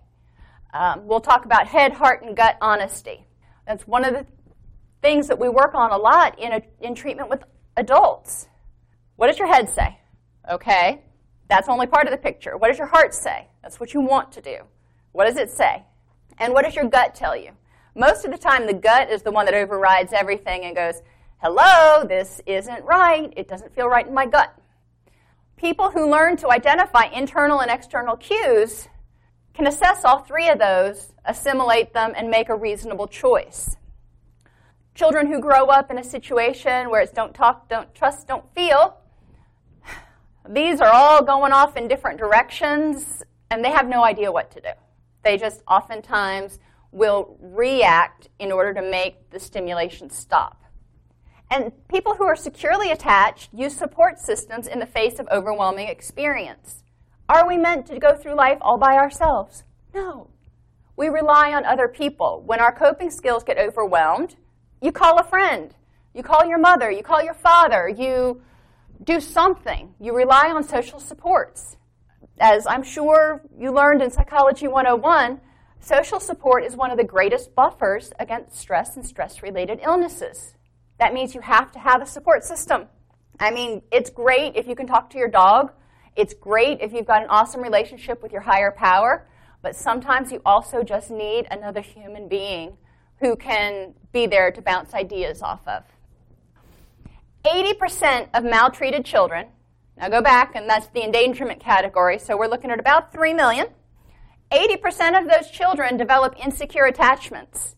Um, 0.73 1.07
we'll 1.07 1.21
talk 1.21 1.45
about 1.45 1.67
head, 1.67 1.93
heart, 1.93 2.23
and 2.23 2.35
gut 2.35 2.57
honesty. 2.61 3.25
That's 3.67 3.87
one 3.87 4.03
of 4.03 4.13
the 4.13 4.25
things 5.01 5.27
that 5.27 5.39
we 5.39 5.49
work 5.49 5.75
on 5.75 5.91
a 5.91 5.97
lot 5.97 6.39
in, 6.39 6.51
a, 6.51 6.61
in 6.81 6.95
treatment 6.95 7.29
with 7.29 7.43
adults. 7.77 8.47
What 9.15 9.27
does 9.27 9.39
your 9.39 9.47
head 9.47 9.69
say? 9.69 9.99
Okay. 10.51 11.01
That's 11.47 11.69
only 11.69 11.87
part 11.87 12.07
of 12.07 12.11
the 12.11 12.17
picture. 12.17 12.57
What 12.57 12.69
does 12.69 12.77
your 12.77 12.87
heart 12.87 13.13
say? 13.13 13.47
That's 13.61 13.79
what 13.79 13.93
you 13.93 14.01
want 14.01 14.31
to 14.33 14.41
do. 14.41 14.57
What 15.11 15.25
does 15.25 15.37
it 15.37 15.49
say? 15.49 15.83
And 16.37 16.53
what 16.53 16.65
does 16.65 16.75
your 16.75 16.85
gut 16.85 17.15
tell 17.15 17.35
you? 17.35 17.51
Most 17.95 18.25
of 18.25 18.31
the 18.31 18.37
time, 18.37 18.67
the 18.67 18.73
gut 18.73 19.09
is 19.09 19.21
the 19.21 19.31
one 19.31 19.45
that 19.45 19.53
overrides 19.53 20.11
everything 20.11 20.65
and 20.65 20.75
goes, 20.75 21.01
hello, 21.41 22.05
this 22.05 22.41
isn't 22.45 22.83
right. 22.83 23.31
It 23.37 23.47
doesn't 23.47 23.73
feel 23.73 23.87
right 23.87 24.05
in 24.05 24.13
my 24.13 24.25
gut. 24.25 24.53
People 25.55 25.91
who 25.91 26.09
learn 26.09 26.35
to 26.37 26.51
identify 26.51 27.05
internal 27.05 27.61
and 27.61 27.71
external 27.71 28.17
cues 28.17 28.89
can 29.53 29.67
assess 29.67 30.03
all 30.03 30.19
three 30.19 30.49
of 30.49 30.59
those, 30.59 31.13
assimilate 31.23 31.93
them, 31.93 32.11
and 32.17 32.29
make 32.29 32.49
a 32.49 32.55
reasonable 32.55 33.07
choice. 33.07 33.77
Children 34.93 35.27
who 35.27 35.39
grow 35.39 35.67
up 35.67 35.89
in 35.89 35.97
a 35.97 36.03
situation 36.03 36.89
where 36.89 37.01
it's 37.01 37.13
don't 37.13 37.33
talk, 37.33 37.69
don't 37.69 37.93
trust, 37.95 38.27
don't 38.27 38.53
feel, 38.53 38.97
these 40.49 40.81
are 40.81 40.91
all 40.91 41.23
going 41.23 41.51
off 41.51 41.77
in 41.77 41.87
different 41.87 42.19
directions, 42.19 43.23
and 43.49 43.63
they 43.63 43.71
have 43.71 43.87
no 43.87 44.03
idea 44.03 44.31
what 44.31 44.51
to 44.51 44.61
do. 44.61 44.69
They 45.23 45.37
just 45.37 45.63
oftentimes 45.67 46.59
will 46.91 47.37
react 47.41 48.29
in 48.39 48.51
order 48.51 48.73
to 48.73 48.81
make 48.81 49.29
the 49.31 49.39
stimulation 49.39 50.09
stop. 50.09 50.63
And 51.51 51.71
people 51.87 52.15
who 52.15 52.23
are 52.25 52.35
securely 52.35 52.91
attached 52.91 53.53
use 53.53 53.75
support 53.75 54.19
systems 54.19 54.67
in 54.67 54.79
the 54.79 54.85
face 54.85 55.19
of 55.19 55.27
overwhelming 55.31 55.87
experience. 55.87 56.83
Are 57.27 57.47
we 57.47 57.57
meant 57.57 57.85
to 57.87 57.99
go 57.99 58.15
through 58.15 58.35
life 58.35 58.57
all 58.61 58.77
by 58.77 58.95
ourselves? 58.95 59.63
No. 59.93 60.29
We 60.95 61.09
rely 61.09 61.53
on 61.53 61.65
other 61.65 61.87
people. 61.87 62.43
When 62.45 62.59
our 62.59 62.71
coping 62.71 63.11
skills 63.11 63.43
get 63.43 63.57
overwhelmed, 63.57 64.35
you 64.81 64.91
call 64.91 65.19
a 65.19 65.23
friend, 65.23 65.73
you 66.13 66.23
call 66.23 66.45
your 66.45 66.59
mother, 66.59 66.89
you 66.89 67.03
call 67.03 67.23
your 67.23 67.33
father, 67.33 67.89
you 67.89 68.41
do 69.03 69.19
something. 69.19 69.93
You 69.99 70.15
rely 70.15 70.49
on 70.49 70.63
social 70.63 70.99
supports. 70.99 71.77
As 72.39 72.67
I'm 72.67 72.83
sure 72.83 73.41
you 73.57 73.71
learned 73.71 74.01
in 74.01 74.11
Psychology 74.11 74.67
101, 74.67 75.39
social 75.79 76.19
support 76.19 76.63
is 76.63 76.75
one 76.75 76.91
of 76.91 76.97
the 76.97 77.03
greatest 77.03 77.55
buffers 77.55 78.11
against 78.19 78.55
stress 78.55 78.95
and 78.95 79.05
stress 79.05 79.41
related 79.41 79.79
illnesses. 79.83 80.55
That 80.99 81.13
means 81.13 81.35
you 81.35 81.41
have 81.41 81.71
to 81.73 81.79
have 81.79 82.01
a 82.01 82.05
support 82.05 82.43
system. 82.43 82.87
I 83.39 83.51
mean, 83.51 83.81
it's 83.91 84.09
great 84.09 84.55
if 84.55 84.67
you 84.67 84.75
can 84.75 84.87
talk 84.87 85.09
to 85.11 85.17
your 85.17 85.27
dog. 85.27 85.71
It's 86.15 86.33
great 86.33 86.79
if 86.81 86.93
you've 86.93 87.05
got 87.05 87.21
an 87.21 87.29
awesome 87.29 87.61
relationship 87.61 88.23
with 88.23 88.31
your 88.31 88.41
higher 88.41 88.71
power. 88.71 89.27
But 89.61 89.75
sometimes 89.75 90.31
you 90.31 90.41
also 90.45 90.83
just 90.83 91.11
need 91.11 91.47
another 91.51 91.81
human 91.81 92.27
being 92.27 92.77
who 93.19 93.35
can 93.35 93.93
be 94.11 94.27
there 94.27 94.51
to 94.51 94.61
bounce 94.61 94.93
ideas 94.93 95.41
off 95.41 95.67
of. 95.67 95.83
80% 97.45 98.29
of 98.33 98.43
maltreated 98.43 99.05
children, 99.05 99.47
now 99.97 100.09
go 100.09 100.21
back, 100.21 100.55
and 100.55 100.69
that's 100.69 100.87
the 100.87 101.03
endangerment 101.03 101.59
category, 101.59 102.17
so 102.17 102.35
we're 102.35 102.47
looking 102.47 102.71
at 102.71 102.79
about 102.79 103.13
3 103.13 103.33
million. 103.33 103.67
80% 104.51 105.19
of 105.19 105.29
those 105.29 105.49
children 105.51 105.95
develop 105.95 106.35
insecure 106.43 106.85
attachments. 106.85 107.75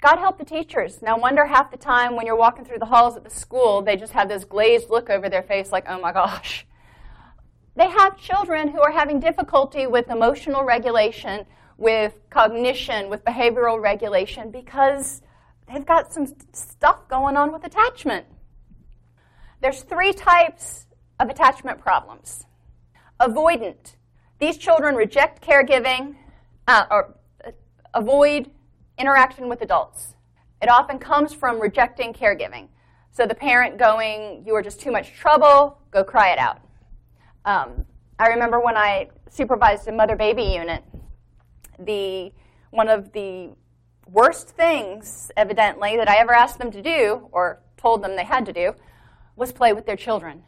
God 0.00 0.18
help 0.18 0.38
the 0.38 0.44
teachers. 0.44 1.00
Now, 1.00 1.18
wonder 1.18 1.46
half 1.46 1.70
the 1.70 1.76
time 1.76 2.16
when 2.16 2.26
you're 2.26 2.36
walking 2.36 2.64
through 2.64 2.80
the 2.80 2.86
halls 2.86 3.16
of 3.16 3.24
the 3.24 3.30
school, 3.30 3.82
they 3.82 3.96
just 3.96 4.12
have 4.12 4.28
this 4.28 4.44
glazed 4.44 4.90
look 4.90 5.10
over 5.10 5.28
their 5.28 5.42
face 5.42 5.70
like, 5.70 5.84
oh 5.88 6.00
my 6.00 6.12
gosh. 6.12 6.66
They 7.76 7.88
have 7.88 8.18
children 8.18 8.68
who 8.68 8.80
are 8.80 8.92
having 8.92 9.20
difficulty 9.20 9.86
with 9.86 10.08
emotional 10.08 10.64
regulation, 10.64 11.46
with 11.76 12.14
cognition, 12.30 13.10
with 13.10 13.24
behavioral 13.24 13.80
regulation, 13.80 14.50
because 14.50 15.22
they've 15.68 15.84
got 15.84 16.12
some 16.12 16.26
stuff 16.52 17.08
going 17.08 17.36
on 17.36 17.52
with 17.52 17.64
attachment. 17.64 18.26
There's 19.64 19.80
three 19.80 20.12
types 20.12 20.84
of 21.18 21.30
attachment 21.30 21.80
problems. 21.80 22.44
Avoidant. 23.18 23.94
These 24.38 24.58
children 24.58 24.94
reject 24.94 25.42
caregiving 25.42 26.16
uh, 26.68 26.84
or 26.90 27.14
uh, 27.42 27.52
avoid 27.94 28.50
interaction 28.98 29.48
with 29.48 29.62
adults. 29.62 30.16
It 30.60 30.68
often 30.68 30.98
comes 30.98 31.32
from 31.32 31.58
rejecting 31.58 32.12
caregiving. 32.12 32.68
So 33.10 33.26
the 33.26 33.34
parent 33.34 33.78
going, 33.78 34.44
you 34.46 34.54
are 34.54 34.60
just 34.60 34.80
too 34.80 34.92
much 34.92 35.14
trouble, 35.14 35.78
go 35.90 36.04
cry 36.04 36.32
it 36.32 36.38
out. 36.38 36.60
Um, 37.46 37.86
I 38.18 38.28
remember 38.28 38.60
when 38.60 38.76
I 38.76 39.08
supervised 39.30 39.88
a 39.88 39.92
mother 39.92 40.14
baby 40.14 40.42
unit, 40.42 40.84
the, 41.78 42.34
one 42.68 42.90
of 42.90 43.12
the 43.12 43.48
worst 44.10 44.48
things, 44.50 45.30
evidently, 45.38 45.96
that 45.96 46.10
I 46.10 46.18
ever 46.18 46.34
asked 46.34 46.58
them 46.58 46.70
to 46.70 46.82
do 46.82 47.30
or 47.32 47.62
told 47.78 48.02
them 48.02 48.14
they 48.14 48.24
had 48.24 48.44
to 48.44 48.52
do 48.52 48.74
was 49.36 49.52
play 49.52 49.72
with 49.72 49.86
their 49.86 49.96
children. 49.96 50.42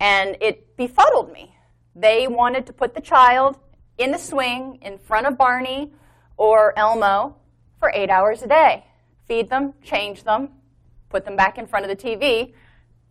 And 0.00 0.36
it 0.40 0.76
befuddled 0.76 1.32
me. 1.32 1.54
They 1.94 2.28
wanted 2.28 2.66
to 2.66 2.72
put 2.72 2.94
the 2.94 3.00
child 3.00 3.58
in 3.98 4.10
the 4.10 4.18
swing 4.18 4.78
in 4.82 4.98
front 4.98 5.26
of 5.26 5.38
Barney 5.38 5.92
or 6.36 6.78
Elmo 6.78 7.36
for 7.78 7.90
eight 7.94 8.10
hours 8.10 8.42
a 8.42 8.46
day. 8.46 8.84
Feed 9.26 9.48
them, 9.48 9.74
change 9.82 10.24
them, 10.24 10.50
put 11.08 11.24
them 11.24 11.36
back 11.36 11.58
in 11.58 11.66
front 11.66 11.84
of 11.84 11.90
the 11.90 11.96
TV 11.96 12.52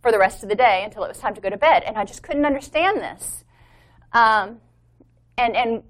for 0.01 0.11
the 0.11 0.19
rest 0.19 0.43
of 0.43 0.49
the 0.49 0.55
day 0.55 0.83
until 0.83 1.03
it 1.03 1.07
was 1.07 1.17
time 1.17 1.33
to 1.33 1.41
go 1.41 1.49
to 1.49 1.57
bed. 1.57 1.83
And 1.83 1.97
I 1.97 2.05
just 2.05 2.21
couldn't 2.21 2.45
understand 2.45 2.97
this. 3.01 3.43
Um, 4.13 4.57
and, 5.37 5.55
and 5.55 5.83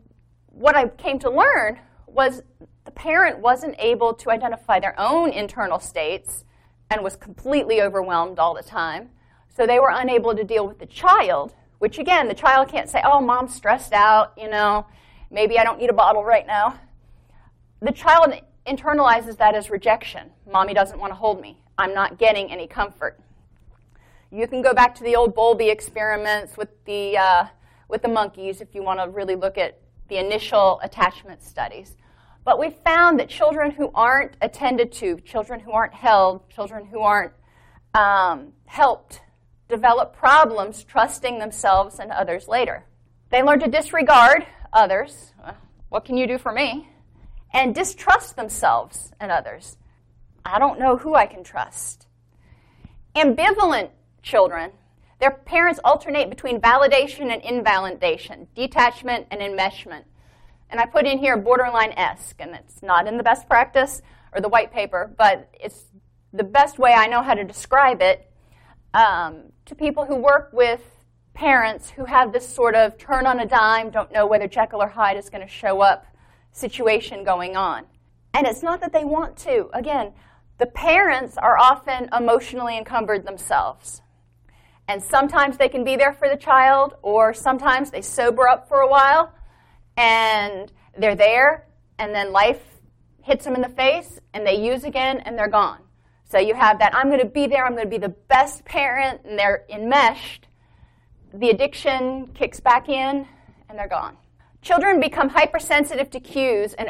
what 0.47 0.75
I 0.75 0.87
came 0.87 1.19
to 1.19 1.29
learn 1.29 1.79
was 2.07 2.41
the 2.85 2.91
parent 2.91 3.39
wasn't 3.39 3.75
able 3.77 4.13
to 4.13 4.31
identify 4.31 4.79
their 4.79 4.97
own 4.97 5.31
internal 5.31 5.79
states 5.79 6.44
and 6.89 7.03
was 7.03 7.15
completely 7.15 7.81
overwhelmed 7.81 8.39
all 8.39 8.53
the 8.53 8.63
time. 8.63 9.09
So 9.55 9.65
they 9.65 9.79
were 9.79 9.91
unable 9.91 10.35
to 10.35 10.43
deal 10.43 10.67
with 10.67 10.79
the 10.79 10.85
child, 10.85 11.53
which 11.79 11.97
again, 11.97 12.27
the 12.27 12.33
child 12.33 12.69
can't 12.69 12.89
say, 12.89 13.01
oh, 13.03 13.21
mom's 13.21 13.53
stressed 13.53 13.93
out, 13.93 14.33
you 14.37 14.49
know, 14.49 14.85
maybe 15.31 15.57
I 15.57 15.63
don't 15.63 15.79
need 15.79 15.89
a 15.89 15.93
bottle 15.93 16.23
right 16.23 16.45
now. 16.45 16.79
The 17.81 17.91
child 17.91 18.33
internalizes 18.67 19.37
that 19.37 19.55
as 19.55 19.69
rejection. 19.69 20.31
Mommy 20.51 20.73
doesn't 20.73 20.99
want 20.99 21.11
to 21.11 21.15
hold 21.15 21.39
me. 21.39 21.57
I'm 21.77 21.93
not 21.93 22.17
getting 22.17 22.51
any 22.51 22.67
comfort. 22.67 23.19
You 24.31 24.47
can 24.47 24.61
go 24.61 24.73
back 24.73 24.95
to 24.95 25.03
the 25.03 25.15
old 25.15 25.35
Bowlby 25.35 25.69
experiments 25.69 26.57
with 26.57 26.69
the, 26.85 27.17
uh, 27.17 27.45
with 27.87 28.01
the 28.01 28.07
monkeys 28.07 28.61
if 28.61 28.73
you 28.73 28.83
want 28.83 28.99
to 28.99 29.09
really 29.09 29.35
look 29.35 29.57
at 29.57 29.79
the 30.07 30.17
initial 30.17 30.79
attachment 30.83 31.43
studies. 31.43 31.95
But 32.45 32.59
we 32.59 32.69
found 32.69 33.19
that 33.19 33.27
children 33.27 33.71
who 33.71 33.91
aren't 33.95 34.37
attended 34.39 34.91
to, 34.93 35.17
children 35.21 35.59
who 35.59 35.71
aren't 35.71 35.95
held, 35.95 36.47
children 36.49 36.85
who 36.85 37.01
aren't 37.01 37.33
um, 37.95 38.53
helped, 38.65 39.21
develop 39.67 40.15
problems 40.15 40.83
trusting 40.83 41.39
themselves 41.39 41.99
and 41.99 42.11
others 42.11 42.47
later. 42.47 42.85
They 43.31 43.41
learn 43.41 43.59
to 43.61 43.67
disregard 43.67 44.45
others. 44.71 45.33
What 45.89 46.05
can 46.05 46.17
you 46.17 46.27
do 46.27 46.37
for 46.37 46.51
me? 46.51 46.87
And 47.51 47.73
distrust 47.73 48.35
themselves 48.35 49.11
and 49.19 49.31
others. 49.31 49.77
I 50.45 50.59
don't 50.59 50.79
know 50.79 50.97
who 50.97 51.15
I 51.15 51.25
can 51.25 51.43
trust. 51.43 52.05
Ambivalent 53.15 53.89
children, 54.21 54.71
their 55.19 55.31
parents 55.31 55.79
alternate 55.83 56.29
between 56.29 56.61
validation 56.61 57.33
and 57.33 57.41
invalidation, 57.41 58.47
detachment 58.53 59.25
and 59.31 59.41
enmeshment. 59.41 60.03
And 60.75 60.81
I 60.81 60.87
put 60.87 61.05
in 61.05 61.19
here 61.19 61.37
borderline 61.37 61.93
esque, 61.93 62.35
and 62.39 62.53
it's 62.53 62.83
not 62.83 63.07
in 63.07 63.15
the 63.15 63.23
best 63.23 63.47
practice 63.47 64.01
or 64.33 64.41
the 64.41 64.49
white 64.49 64.73
paper, 64.73 65.09
but 65.17 65.47
it's 65.53 65.85
the 66.33 66.43
best 66.43 66.77
way 66.77 66.91
I 66.91 67.07
know 67.07 67.23
how 67.23 67.33
to 67.33 67.45
describe 67.45 68.01
it. 68.01 68.29
um, 68.93 69.51
to 69.65 69.73
people 69.75 70.05
who 70.05 70.15
work 70.15 70.49
with 70.51 70.81
parents 71.33 71.89
who 71.89 72.03
have 72.03 72.33
this 72.33 72.47
sort 72.47 72.75
of 72.75 72.97
turn 72.97 73.25
on 73.25 73.39
a 73.39 73.45
dime, 73.45 73.89
don't 73.89 74.11
know 74.11 74.25
whether 74.25 74.47
Jekyll 74.47 74.81
or 74.81 74.87
Hyde 74.87 75.15
is 75.15 75.29
going 75.29 75.47
to 75.47 75.53
show 75.53 75.81
up 75.81 76.05
situation 76.51 77.23
going 77.23 77.55
on. 77.55 77.85
And 78.33 78.45
it's 78.45 78.61
not 78.61 78.81
that 78.81 78.91
they 78.91 79.05
want 79.05 79.37
to. 79.37 79.69
Again, 79.73 80.11
the 80.57 80.65
parents 80.65 81.37
are 81.37 81.57
often 81.57 82.09
emotionally 82.17 82.77
encumbered 82.77 83.25
themselves. 83.25 84.01
And 84.87 85.01
sometimes 85.01 85.57
they 85.57 85.69
can 85.69 85.85
be 85.85 85.95
there 85.95 86.13
for 86.13 86.29
the 86.29 86.37
child, 86.37 86.95
or 87.01 87.33
sometimes 87.33 87.91
they 87.91 88.01
sober 88.01 88.47
up 88.47 88.67
for 88.67 88.79
a 88.79 88.87
while 88.87 89.33
and 89.97 90.71
they're 90.97 91.15
there, 91.15 91.67
and 91.99 92.13
then 92.13 92.31
life 92.31 92.61
hits 93.21 93.43
them 93.43 93.55
in 93.55 93.61
the 93.61 93.69
face 93.69 94.19
and 94.33 94.45
they 94.45 94.55
use 94.55 94.83
again 94.83 95.19
and 95.19 95.37
they're 95.37 95.47
gone. 95.47 95.81
So 96.25 96.37
you 96.37 96.53
have 96.53 96.79
that 96.79 96.95
I'm 96.95 97.07
going 97.07 97.19
to 97.19 97.25
be 97.25 97.47
there, 97.47 97.65
I'm 97.65 97.73
going 97.73 97.85
to 97.85 97.89
be 97.89 97.97
the 97.97 98.09
best 98.09 98.63
parent, 98.65 99.21
and 99.25 99.37
they're 99.37 99.65
enmeshed. 99.69 100.47
The 101.33 101.49
addiction 101.49 102.27
kicks 102.33 102.59
back 102.59 102.87
in 102.87 103.27
and 103.67 103.77
they're 103.79 103.87
gone. 103.87 104.17
Children 104.61 104.99
become 104.99 105.29
hypersensitive 105.29 106.09
to 106.11 106.19
cues 106.19 106.73
and 106.73 106.87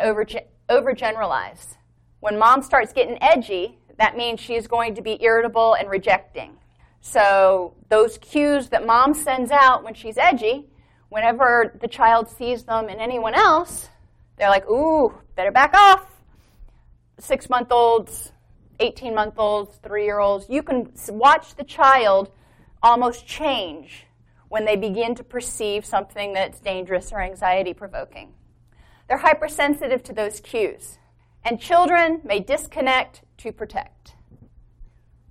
overgeneralize. 0.69 1.77
When 2.19 2.37
mom 2.37 2.61
starts 2.61 2.93
getting 2.93 3.17
edgy, 3.21 3.77
that 3.97 4.17
means 4.17 4.39
she's 4.39 4.67
going 4.67 4.95
to 4.95 5.01
be 5.01 5.21
irritable 5.23 5.75
and 5.75 5.89
rejecting. 5.89 6.57
So 7.01 7.75
those 7.89 8.17
cues 8.17 8.69
that 8.69 8.85
mom 8.85 9.13
sends 9.13 9.51
out 9.51 9.83
when 9.83 9.93
she's 9.93 10.17
edgy, 10.17 10.67
whenever 11.15 11.73
the 11.79 11.87
child 11.87 12.27
sees 12.27 12.65
them 12.65 12.89
in 12.89 12.99
anyone 12.99 13.33
else, 13.33 13.87
they're 14.35 14.49
like, 14.49 14.69
ooh, 14.69 15.13
better 15.37 15.49
back 15.49 15.73
off. 15.73 16.05
Six 17.19 17.49
month 17.49 17.71
olds, 17.71 18.33
18 18.81 19.15
month 19.15 19.35
olds, 19.37 19.77
three 19.81 20.03
year 20.03 20.19
olds, 20.19 20.45
you 20.49 20.61
can 20.61 20.91
watch 21.07 21.55
the 21.55 21.63
child 21.63 22.31
almost 22.83 23.25
change 23.25 24.07
when 24.49 24.65
they 24.65 24.75
begin 24.75 25.15
to 25.15 25.23
perceive 25.23 25.85
something 25.85 26.33
that's 26.33 26.59
dangerous 26.59 27.13
or 27.13 27.21
anxiety 27.21 27.73
provoking. 27.73 28.33
They're 29.07 29.17
hypersensitive 29.17 30.03
to 30.03 30.13
those 30.13 30.41
cues. 30.41 30.97
And 31.45 31.61
children 31.61 32.19
may 32.25 32.41
disconnect 32.41 33.21
to 33.37 33.53
protect. 33.53 34.15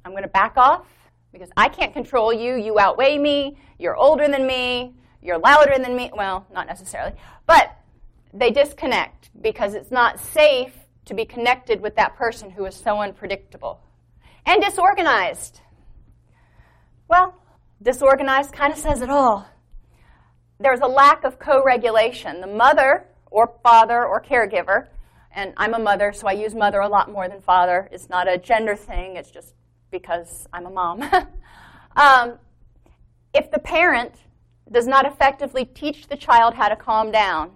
I'm 0.03 0.13
going 0.13 0.23
to 0.23 0.31
back 0.31 0.57
off 0.57 0.87
because 1.31 1.51
I 1.59 1.69
can't 1.69 1.93
control 1.93 2.33
you. 2.33 2.55
You 2.55 2.79
outweigh 2.79 3.19
me. 3.19 3.59
You're 3.79 3.97
older 3.97 4.29
than 4.29 4.47
me. 4.47 4.95
You're 5.25 5.39
louder 5.39 5.79
than 5.79 5.97
me. 5.97 6.11
Well, 6.15 6.47
not 6.53 6.67
necessarily. 6.67 7.15
But 7.47 7.75
they 8.35 8.51
disconnect 8.51 9.31
because 9.41 9.75
it's 9.75 9.91
not 9.91 10.21
safe 10.21 10.75
to 11.07 11.15
be 11.15 11.25
connected 11.25 11.81
with 11.81 11.97
that 11.97 12.15
person 12.15 12.51
who 12.51 12.67
is 12.67 12.75
so 12.75 13.01
unpredictable. 13.01 13.81
And 14.45 14.63
disorganized. 14.63 15.61
Well, 17.09 17.35
disorganized 17.83 18.53
kind 18.53 18.73
of 18.73 18.79
says 18.79 19.01
it 19.01 19.09
all. 19.09 19.49
There's 20.61 20.81
a 20.81 20.87
lack 20.87 21.25
of 21.25 21.39
co 21.39 21.65
regulation. 21.65 22.43
The 22.43 22.47
mother 22.47 23.07
or 23.31 23.55
father 23.63 24.05
or 24.05 24.23
caregiver, 24.23 24.89
and 25.35 25.55
I'm 25.57 25.75
a 25.75 25.79
mother, 25.79 26.13
so 26.13 26.29
I 26.29 26.33
use 26.33 26.55
mother 26.55 26.81
a 26.81 26.89
lot 26.89 27.11
more 27.11 27.29
than 27.29 27.41
father. 27.41 27.89
It's 27.91 28.09
not 28.09 28.29
a 28.29 28.39
gender 28.39 28.77
thing, 28.77 29.17
it's 29.17 29.31
just 29.31 29.55
because 29.91 30.47
I'm 30.53 30.67
a 30.67 30.71
mom. 30.71 31.03
um, 31.97 32.39
if 33.35 33.51
the 33.51 33.59
parent 33.59 34.15
does 34.71 34.87
not 34.87 35.07
effectively 35.07 35.65
teach 35.65 36.07
the 36.07 36.17
child 36.17 36.55
how 36.55 36.69
to 36.69 36.77
calm 36.77 37.11
down, 37.11 37.53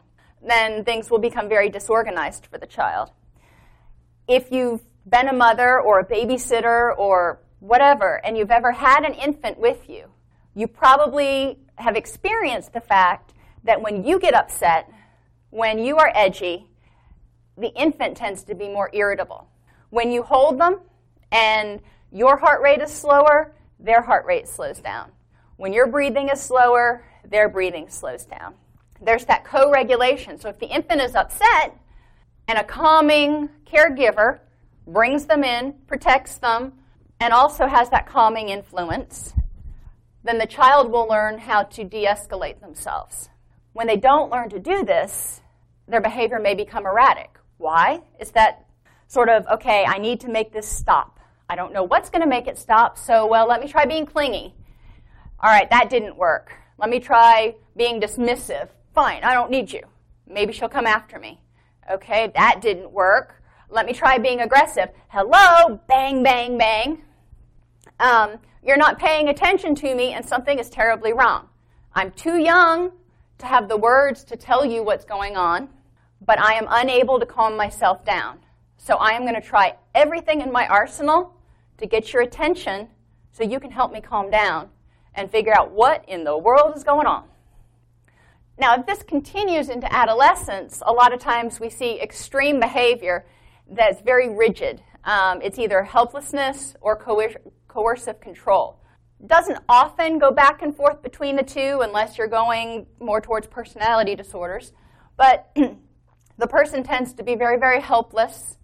then 0.47 0.85
things 0.85 1.11
will 1.11 1.19
become 1.19 1.49
very 1.49 1.69
disorganized 1.69 2.47
for 2.47 2.59
the 2.59 2.67
child. 2.67 3.11
If 4.29 4.51
you've 4.53 4.83
been 5.09 5.29
a 5.29 5.33
mother 5.33 5.81
or 5.81 6.01
a 6.01 6.05
babysitter 6.05 6.97
or 6.97 7.41
whatever, 7.61 8.25
and 8.25 8.37
you've 8.37 8.51
ever 8.51 8.73
had 8.73 9.05
an 9.05 9.15
infant 9.15 9.59
with 9.59 9.89
you, 9.89 10.07
you 10.55 10.69
probably 10.69 11.59
have 11.77 11.97
experienced 11.97 12.73
the 12.73 12.81
fact 12.81 13.33
that 13.65 13.81
when 13.81 14.05
you 14.05 14.19
get 14.19 14.35
upset, 14.35 14.91
when 15.51 15.79
you 15.79 15.97
are 15.97 16.13
edgy, 16.15 16.67
the 17.57 17.73
infant 17.75 18.17
tends 18.17 18.45
to 18.45 18.55
be 18.55 18.69
more 18.69 18.91
irritable. 18.93 19.49
When 19.91 20.13
you 20.13 20.23
hold 20.23 20.61
them 20.61 20.81
and 21.33 21.81
your 22.13 22.37
heart 22.37 22.63
rate 22.63 22.81
is 22.81 22.93
slower, 22.93 23.55
their 23.81 24.03
heart 24.03 24.27
rate 24.27 24.49
slows 24.49 24.81
down. 24.81 25.11
When 25.59 25.73
your 25.73 25.89
breathing 25.89 26.29
is 26.29 26.41
slower, 26.41 27.05
their 27.29 27.49
breathing 27.49 27.89
slows 27.89 28.25
down. 28.25 28.55
There's 29.03 29.25
that 29.27 29.45
co 29.45 29.71
regulation. 29.71 30.39
So 30.39 30.49
if 30.49 30.59
the 30.61 30.67
infant 30.67 31.01
is 31.01 31.17
upset 31.17 31.77
and 32.47 32.59
a 32.59 32.65
calming 32.65 33.49
caregiver 33.67 34.39
brings 34.87 35.27
them 35.27 35.43
in, 35.43 35.75
protects 35.89 36.39
them, 36.39 36.75
and 37.21 37.33
also 37.33 37.67
has 37.67 37.91
that 37.91 38.07
calming 38.07 38.51
influence, 38.51 39.35
then 40.23 40.39
the 40.39 40.47
child 40.47 40.93
will 40.93 41.09
learn 41.09 41.39
how 41.39 41.65
to 41.65 41.83
de 41.83 42.07
escalate 42.07 42.61
themselves. 42.61 43.29
When 43.73 43.89
they 43.89 43.97
don't 43.97 44.31
learn 44.31 44.51
to 44.51 44.61
do 44.61 44.85
this, 44.85 45.41
their 45.89 46.01
behavior 46.01 46.39
may 46.39 46.55
become 46.55 46.87
erratic. 46.87 47.37
Why? 47.57 48.03
Is 48.21 48.31
that 48.31 48.65
sort 49.09 49.29
of, 49.29 49.45
okay, 49.49 49.85
I 49.89 49.99
need 49.99 50.21
to 50.21 50.29
make 50.29 50.53
this 50.53 50.69
stop. 50.69 51.19
I 51.49 51.57
don't 51.57 51.73
know 51.73 51.83
what's 51.83 52.11
going 52.11 52.23
to 52.23 52.29
make 52.29 52.47
it 52.47 52.59
stop, 52.59 52.97
so, 52.97 53.27
well, 53.27 53.49
let 53.49 53.61
me 53.61 53.67
try 53.67 53.87
being 53.87 54.07
clingy. 54.07 54.55
All 55.41 55.51
right, 55.51 55.71
that 55.71 55.89
didn't 55.89 56.17
work. 56.17 56.53
Let 56.79 56.91
me 56.91 56.99
try 56.99 57.55
being 57.77 58.01
dismissive. 58.01 58.71
Fine, 58.93 59.23
I 59.23 59.35
don't 59.35 59.53
need 59.53 59.73
you. 59.73 59.83
Maybe 60.27 60.53
she'll 60.53 60.69
come 60.69 60.87
after 60.87 61.21
me. 61.21 61.41
Okay, 61.89 62.33
that 62.35 62.61
didn't 62.61 62.91
work. 62.91 63.41
Let 63.71 63.87
me 63.87 63.93
try 63.93 64.19
being 64.19 64.41
aggressive. 64.41 64.89
Hello, 65.07 65.81
bang, 65.87 66.25
bang, 66.25 66.59
bang. 66.59 67.03
Um, 68.01 68.41
you're 68.65 68.77
not 68.77 68.99
paying 68.99 69.29
attention 69.29 69.77
to 69.77 69.95
me, 69.95 70.13
and 70.13 70.27
something 70.27 70.59
is 70.59 70.69
terribly 70.69 71.13
wrong. 71.13 71.49
I'm 71.93 72.11
too 72.11 72.39
young 72.39 72.91
to 73.39 73.47
have 73.47 73.69
the 73.69 73.77
words 73.77 74.25
to 74.25 74.37
tell 74.37 74.65
you 74.65 74.83
what's 74.83 75.05
going 75.05 75.37
on, 75.37 75.69
but 76.21 76.41
I 76.41 76.55
am 76.55 76.67
unable 76.69 77.21
to 77.21 77.27
calm 77.27 77.57
myself 77.57 78.05
down. 78.05 78.41
So 78.77 78.97
I 78.97 79.13
am 79.13 79.23
going 79.23 79.41
to 79.41 79.41
try 79.41 79.77
everything 79.95 80.41
in 80.41 80.51
my 80.51 80.67
arsenal 80.67 81.37
to 81.77 81.87
get 81.87 82.13
your 82.13 82.23
attention 82.23 82.89
so 83.31 83.45
you 83.45 83.61
can 83.61 83.71
help 83.71 83.93
me 83.93 84.01
calm 84.01 84.31
down 84.31 84.71
and 85.19 85.31
figure 85.31 85.53
out 85.53 85.73
what 85.73 86.09
in 86.09 86.25
the 86.25 86.39
world 86.39 86.77
is 86.77 86.85
going 86.85 87.07
on. 87.07 87.25
Now, 88.57 88.77
if 88.77 88.87
this 88.87 89.03
continues 89.03 89.69
into 89.69 89.93
adolescence, 89.93 90.81
a 90.87 90.93
lot 90.93 91.13
of 91.13 91.21
times 91.21 91.61
we 91.61 91.71
see 91.71 92.01
extreme 92.01 92.61
behavior 92.61 93.27
that's 93.71 94.01
very 94.01 94.29
rigid. 94.29 94.81
Um, 95.05 95.43
it's 95.43 95.59
either 95.59 95.83
helplessness 95.83 96.75
or 96.81 96.97
coer- 96.97 97.41
coercive 97.67 98.21
control. 98.21 98.81
Doesn't 99.27 99.59
often 99.69 100.19
go 100.19 100.31
back 100.31 100.63
and 100.63 100.75
forth 100.75 101.03
between 101.03 101.35
the 101.35 101.43
two 101.43 101.81
unless 101.83 102.17
you're 102.17 102.29
going 102.29 102.87
more 103.01 103.21
towards 103.21 103.49
personality 103.49 104.15
disorders. 104.15 104.73
But 105.17 105.51
the 106.39 106.47
person 106.47 106.85
tends 106.85 107.13
to 107.15 107.25
be 107.25 107.35
very, 107.35 107.59
very 107.59 107.81
helpless 107.81 108.57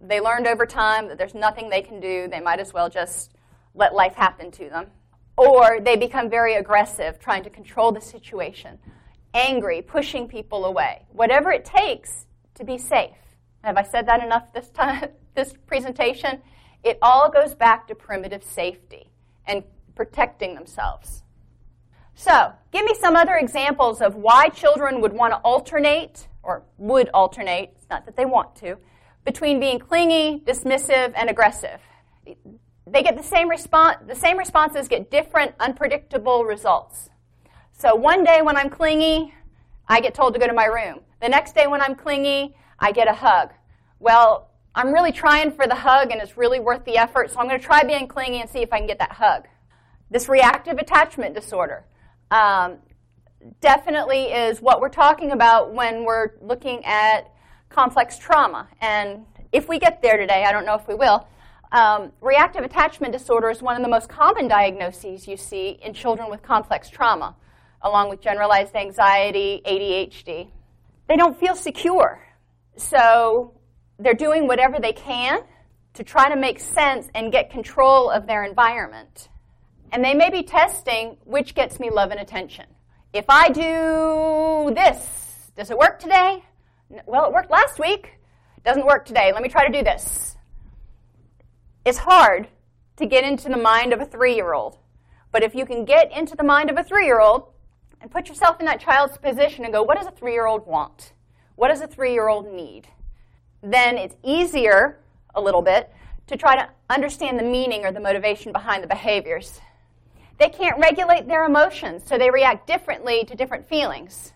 they 0.00 0.20
learned 0.20 0.46
over 0.46 0.64
time 0.64 1.08
that 1.08 1.18
there's 1.18 1.34
nothing 1.34 1.68
they 1.68 1.82
can 1.82 2.00
do. 2.00 2.26
They 2.28 2.40
might 2.40 2.58
as 2.58 2.72
well 2.72 2.88
just 2.88 3.34
let 3.74 3.94
life 3.94 4.14
happen 4.14 4.50
to 4.52 4.70
them. 4.70 4.86
Or 5.40 5.80
they 5.80 5.96
become 5.96 6.28
very 6.28 6.56
aggressive, 6.56 7.18
trying 7.18 7.44
to 7.44 7.50
control 7.50 7.92
the 7.92 8.00
situation, 8.02 8.78
angry, 9.32 9.80
pushing 9.80 10.28
people 10.28 10.66
away. 10.66 11.06
Whatever 11.12 11.50
it 11.50 11.64
takes 11.64 12.26
to 12.56 12.64
be 12.64 12.76
safe. 12.76 13.16
Have 13.64 13.78
I 13.78 13.82
said 13.82 14.04
that 14.06 14.22
enough 14.22 14.52
this 14.52 14.68
time, 14.68 15.08
this 15.34 15.54
presentation? 15.66 16.42
It 16.84 16.98
all 17.00 17.30
goes 17.30 17.54
back 17.54 17.88
to 17.88 17.94
primitive 17.94 18.44
safety 18.44 19.10
and 19.46 19.64
protecting 19.94 20.54
themselves. 20.54 21.22
So, 22.14 22.52
give 22.70 22.84
me 22.84 22.94
some 23.00 23.16
other 23.16 23.36
examples 23.36 24.02
of 24.02 24.16
why 24.16 24.50
children 24.50 25.00
would 25.00 25.14
want 25.14 25.32
to 25.32 25.38
alternate, 25.38 26.28
or 26.42 26.64
would 26.76 27.08
alternate, 27.14 27.70
it's 27.76 27.88
not 27.88 28.04
that 28.04 28.14
they 28.14 28.26
want 28.26 28.56
to, 28.56 28.76
between 29.24 29.58
being 29.58 29.78
clingy, 29.78 30.42
dismissive, 30.44 31.14
and 31.16 31.30
aggressive. 31.30 31.80
They 32.90 33.02
get 33.02 33.16
the 33.16 33.22
same 33.22 33.48
response, 33.48 33.98
the 34.08 34.14
same 34.16 34.36
responses 34.36 34.88
get 34.88 35.10
different, 35.10 35.54
unpredictable 35.60 36.44
results. 36.44 37.10
So 37.72 37.94
one 37.94 38.24
day 38.24 38.42
when 38.42 38.56
I'm 38.56 38.68
clingy, 38.68 39.32
I 39.88 40.00
get 40.00 40.12
told 40.12 40.34
to 40.34 40.40
go 40.40 40.46
to 40.46 40.52
my 40.52 40.64
room. 40.64 41.00
The 41.22 41.28
next 41.28 41.54
day 41.54 41.66
when 41.66 41.80
I'm 41.80 41.94
clingy, 41.94 42.56
I 42.78 42.92
get 42.92 43.06
a 43.06 43.14
hug. 43.14 43.50
Well, 44.00 44.50
I'm 44.74 44.92
really 44.92 45.12
trying 45.12 45.52
for 45.52 45.66
the 45.66 45.74
hug 45.74 46.10
and 46.10 46.20
it's 46.20 46.36
really 46.36 46.58
worth 46.58 46.84
the 46.84 46.96
effort, 46.96 47.30
so 47.30 47.38
I'm 47.38 47.48
going 47.48 47.60
to 47.60 47.64
try 47.64 47.82
being 47.84 48.08
clingy 48.08 48.40
and 48.40 48.50
see 48.50 48.60
if 48.60 48.72
I 48.72 48.78
can 48.78 48.86
get 48.86 48.98
that 48.98 49.12
hug. 49.12 49.46
This 50.10 50.28
reactive 50.28 50.78
attachment 50.78 51.34
disorder 51.34 51.84
um, 52.30 52.78
definitely 53.60 54.24
is 54.32 54.60
what 54.60 54.80
we're 54.80 54.88
talking 54.88 55.30
about 55.30 55.72
when 55.72 56.04
we're 56.04 56.30
looking 56.40 56.84
at 56.84 57.32
complex 57.68 58.18
trauma. 58.18 58.68
And 58.80 59.26
if 59.52 59.68
we 59.68 59.78
get 59.78 60.02
there 60.02 60.16
today, 60.16 60.44
I 60.44 60.52
don't 60.52 60.66
know 60.66 60.74
if 60.74 60.88
we 60.88 60.94
will, 60.94 61.26
um, 61.72 62.12
reactive 62.20 62.64
attachment 62.64 63.12
disorder 63.12 63.48
is 63.50 63.62
one 63.62 63.76
of 63.76 63.82
the 63.82 63.88
most 63.88 64.08
common 64.08 64.48
diagnoses 64.48 65.28
you 65.28 65.36
see 65.36 65.78
in 65.82 65.94
children 65.94 66.28
with 66.28 66.42
complex 66.42 66.88
trauma, 66.88 67.36
along 67.82 68.10
with 68.10 68.20
generalized 68.20 68.74
anxiety, 68.74 69.62
ADHD. 69.64 70.48
They 71.08 71.16
don't 71.16 71.38
feel 71.38 71.54
secure. 71.54 72.26
So 72.76 73.54
they're 73.98 74.14
doing 74.14 74.48
whatever 74.48 74.80
they 74.80 74.92
can 74.92 75.42
to 75.94 76.04
try 76.04 76.28
to 76.28 76.36
make 76.36 76.58
sense 76.58 77.08
and 77.14 77.30
get 77.30 77.50
control 77.50 78.10
of 78.10 78.26
their 78.26 78.44
environment. 78.44 79.28
And 79.92 80.04
they 80.04 80.14
may 80.14 80.30
be 80.30 80.42
testing 80.42 81.16
which 81.24 81.54
gets 81.54 81.78
me 81.78 81.90
love 81.90 82.10
and 82.10 82.20
attention. 82.20 82.66
If 83.12 83.24
I 83.28 83.48
do 83.48 84.72
this, 84.74 85.50
does 85.56 85.70
it 85.70 85.78
work 85.78 85.98
today? 85.98 86.44
Well, 87.06 87.26
it 87.26 87.32
worked 87.32 87.50
last 87.50 87.78
week. 87.78 88.14
Doesn't 88.64 88.86
work 88.86 89.04
today. 89.04 89.32
Let 89.32 89.42
me 89.42 89.48
try 89.48 89.66
to 89.66 89.72
do 89.72 89.82
this. 89.82 90.36
It's 91.84 91.98
hard 91.98 92.48
to 92.96 93.06
get 93.06 93.24
into 93.24 93.48
the 93.48 93.56
mind 93.56 93.92
of 93.92 94.00
a 94.00 94.04
three 94.04 94.34
year 94.34 94.52
old. 94.52 94.78
But 95.32 95.42
if 95.42 95.54
you 95.54 95.64
can 95.64 95.84
get 95.84 96.12
into 96.12 96.36
the 96.36 96.44
mind 96.44 96.70
of 96.70 96.76
a 96.76 96.84
three 96.84 97.06
year 97.06 97.20
old 97.20 97.48
and 98.00 98.10
put 98.10 98.28
yourself 98.28 98.60
in 98.60 98.66
that 98.66 98.80
child's 98.80 99.16
position 99.16 99.64
and 99.64 99.72
go, 99.72 99.82
what 99.82 99.96
does 99.96 100.06
a 100.06 100.10
three 100.10 100.32
year 100.32 100.46
old 100.46 100.66
want? 100.66 101.12
What 101.56 101.68
does 101.68 101.80
a 101.80 101.86
three 101.86 102.12
year 102.12 102.28
old 102.28 102.52
need? 102.52 102.88
Then 103.62 103.96
it's 103.96 104.16
easier, 104.22 105.00
a 105.34 105.40
little 105.40 105.62
bit, 105.62 105.90
to 106.26 106.36
try 106.36 106.56
to 106.56 106.68
understand 106.88 107.38
the 107.38 107.44
meaning 107.44 107.84
or 107.84 107.92
the 107.92 108.00
motivation 108.00 108.52
behind 108.52 108.82
the 108.82 108.88
behaviors. 108.88 109.60
They 110.38 110.48
can't 110.48 110.78
regulate 110.78 111.28
their 111.28 111.44
emotions, 111.44 112.02
so 112.06 112.16
they 112.16 112.30
react 112.30 112.66
differently 112.66 113.24
to 113.24 113.34
different 113.34 113.68
feelings. 113.68 114.32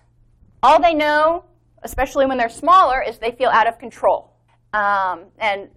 All 0.63 0.81
they 0.81 0.93
know, 0.93 1.45
especially 1.83 2.27
when 2.27 2.37
they're 2.37 2.49
smaller, 2.51 3.03
is 3.03 3.19
they 3.19 3.31
feel 3.31 3.49
out 3.49 3.67
of 3.67 3.79
control. 3.79 4.33
Um, 4.75 5.27
and 5.39 5.69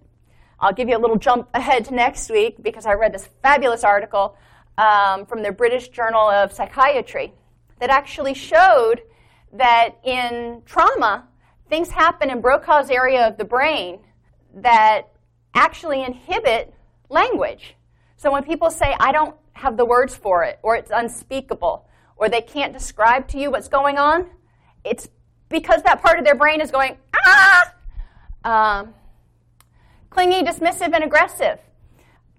I'll 0.60 0.72
give 0.72 0.88
you 0.88 0.96
a 0.96 0.98
little 0.98 1.18
jump 1.18 1.48
ahead 1.54 1.84
to 1.86 1.94
next 1.94 2.30
week 2.30 2.62
because 2.62 2.86
I 2.86 2.94
read 2.94 3.14
this 3.14 3.28
fabulous 3.42 3.84
article 3.84 4.36
um, 4.76 5.26
from 5.26 5.42
the 5.42 5.52
British 5.52 5.88
Journal 5.88 6.28
of 6.28 6.52
Psychiatry 6.52 7.32
that 7.80 7.90
actually 7.90 8.34
showed 8.34 9.02
that 9.52 9.96
in 10.04 10.62
trauma, 10.66 11.28
things 11.68 11.90
happen 11.90 12.30
in 12.30 12.40
Broca's 12.40 12.90
area 12.90 13.26
of 13.28 13.38
the 13.38 13.44
brain 13.44 14.00
that 14.54 15.02
actually 15.54 16.02
inhibit 16.02 16.74
language. 17.08 17.74
So 18.16 18.32
when 18.32 18.42
people 18.42 18.70
say, 18.70 18.94
I 18.98 19.12
don't 19.12 19.36
have 19.52 19.76
the 19.76 19.84
words 19.84 20.14
for 20.14 20.44
it, 20.44 20.58
or 20.62 20.76
it's 20.76 20.90
unspeakable, 20.92 21.88
or 22.16 22.28
they 22.28 22.40
can't 22.40 22.72
describe 22.72 23.28
to 23.28 23.38
you 23.38 23.50
what's 23.50 23.68
going 23.68 23.96
on, 23.96 24.28
it's 24.84 25.08
because 25.48 25.82
that 25.84 26.02
part 26.02 26.18
of 26.18 26.24
their 26.24 26.34
brain 26.34 26.60
is 26.60 26.70
going, 26.70 26.96
ah! 27.26 27.74
Um, 28.44 28.94
Clingy, 30.10 30.42
dismissive, 30.42 30.94
and 30.94 31.04
aggressive 31.04 31.58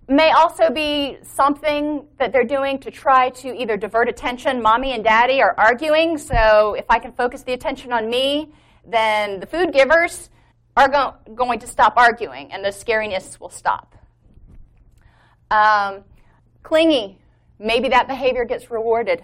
may 0.09 0.31
also 0.31 0.71
be 0.71 1.17
something 1.21 2.07
that 2.17 2.33
they're 2.33 2.43
doing 2.43 2.79
to 2.79 2.89
try 2.89 3.29
to 3.29 3.55
either 3.55 3.77
divert 3.77 4.09
attention. 4.09 4.59
Mommy 4.59 4.93
and 4.93 5.03
daddy 5.03 5.39
are 5.39 5.53
arguing, 5.55 6.17
so 6.17 6.73
if 6.73 6.85
I 6.89 6.97
can 6.97 7.11
focus 7.11 7.43
the 7.43 7.53
attention 7.53 7.93
on 7.93 8.09
me, 8.09 8.51
then 8.85 9.39
the 9.39 9.45
food 9.45 9.71
givers 9.71 10.31
are 10.75 10.89
go- 10.89 11.13
going 11.35 11.59
to 11.59 11.67
stop 11.67 11.93
arguing 11.95 12.51
and 12.51 12.65
the 12.65 12.69
scariness 12.69 13.39
will 13.39 13.49
stop. 13.49 13.95
Um, 15.51 16.03
clingy, 16.63 17.19
maybe 17.59 17.89
that 17.89 18.07
behavior 18.07 18.45
gets 18.45 18.71
rewarded. 18.71 19.23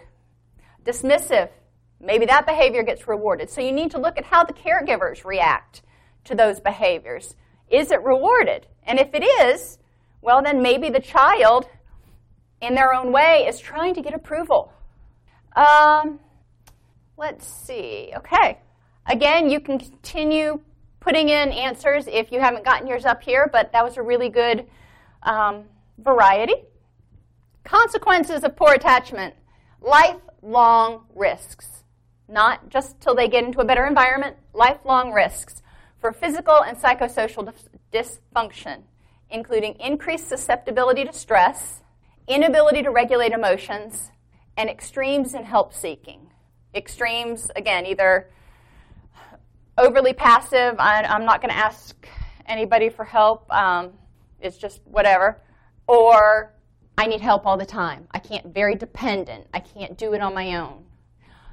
Dismissive, 0.84 1.50
maybe 2.00 2.28
that 2.28 2.46
behavior 2.46 2.84
gets 2.84 3.08
rewarded. 3.08 3.50
So 3.50 3.60
you 3.60 3.72
need 3.72 3.89
to 3.91 4.00
look 4.00 4.20
at 4.20 4.26
how 4.26 4.43
the 4.43 4.54
caregivers 4.54 5.26
react 5.26 5.82
to 6.26 6.36
those 6.36 6.60
behaviors. 6.60 7.36
Is 7.70 7.91
it 7.91 8.01
rewarded? 8.03 8.68
And 8.84 8.99
if 8.99 9.13
it 9.13 9.24
is, 9.24 9.78
well, 10.22 10.41
then 10.41 10.61
maybe 10.61 10.89
the 10.89 10.99
child, 10.99 11.68
in 12.61 12.76
their 12.76 12.93
own 12.93 13.11
way, 13.11 13.45
is 13.47 13.59
trying 13.59 13.93
to 13.95 14.01
get 14.01 14.13
approval. 14.13 14.72
Um, 15.55 16.20
let's 17.18 17.47
see. 17.47 18.11
Okay. 18.16 18.59
Again, 19.07 19.49
you 19.49 19.59
can 19.59 19.80
continue 19.80 20.59
putting 20.99 21.30
in 21.30 21.51
answers 21.51 22.07
if 22.07 22.32
you 22.32 22.39
haven't 22.39 22.66
gotten 22.66 22.88
yours 22.88 23.05
up 23.05 23.22
here, 23.22 23.49
but 23.51 23.72
that 23.72 23.84
was 23.84 23.97
a 23.97 24.01
really 24.01 24.30
good 24.30 24.66
um, 25.24 25.66
variety. 25.99 26.55
Consequences 27.63 28.43
of 28.43 28.55
poor 28.55 28.74
attachment 28.74 29.34
lifelong 29.82 31.05
risks. 31.13 31.84
Not 32.28 32.70
just 32.70 32.99
till 32.99 33.13
they 33.13 33.28
get 33.28 33.43
into 33.43 33.59
a 33.59 33.66
better 33.66 33.86
environment, 33.86 34.36
lifelong 34.53 35.11
risks 35.11 35.61
for 36.06 36.12
physical 36.12 36.62
and 36.62 36.78
psychosocial 36.78 37.51
dysfunction, 37.91 38.84
including 39.32 39.74
increased 39.80 40.30
susceptibility 40.30 41.03
to 41.03 41.12
stress, 41.12 41.82
inability 42.28 42.84
to 42.84 42.91
regulate 42.91 43.32
emotions, 43.32 44.12
and 44.56 44.70
extremes 44.70 45.34
in 45.34 45.43
help 45.43 45.74
seeking. 45.74 46.30
Extremes, 46.76 47.49
again, 47.56 47.88
either 47.88 48.30
overly 49.80 50.14
passive, 50.14 50.76
I, 50.78 51.01
am 51.06 51.26
not 51.26 51.41
going 51.41 51.49
to 51.49 51.58
ask 51.58 52.08
anybody 52.45 52.89
for 52.89 53.03
help, 53.03 53.51
um, 53.51 53.93
it's 54.39 54.58
just 54.58 54.82
whatever, 54.86 55.41
or 55.88 56.53
I 56.99 57.08
need 57.08 57.22
help 57.22 57.47
all 57.47 57.58
the 57.58 57.66
time. 57.66 58.08
I 58.12 58.20
can't, 58.20 58.53
very 58.53 58.76
dependent. 58.76 59.47
I 59.56 59.60
can't 59.60 59.97
do 59.97 60.14
it 60.14 60.22
on 60.22 60.36
my 60.36 60.58
own. 60.58 60.86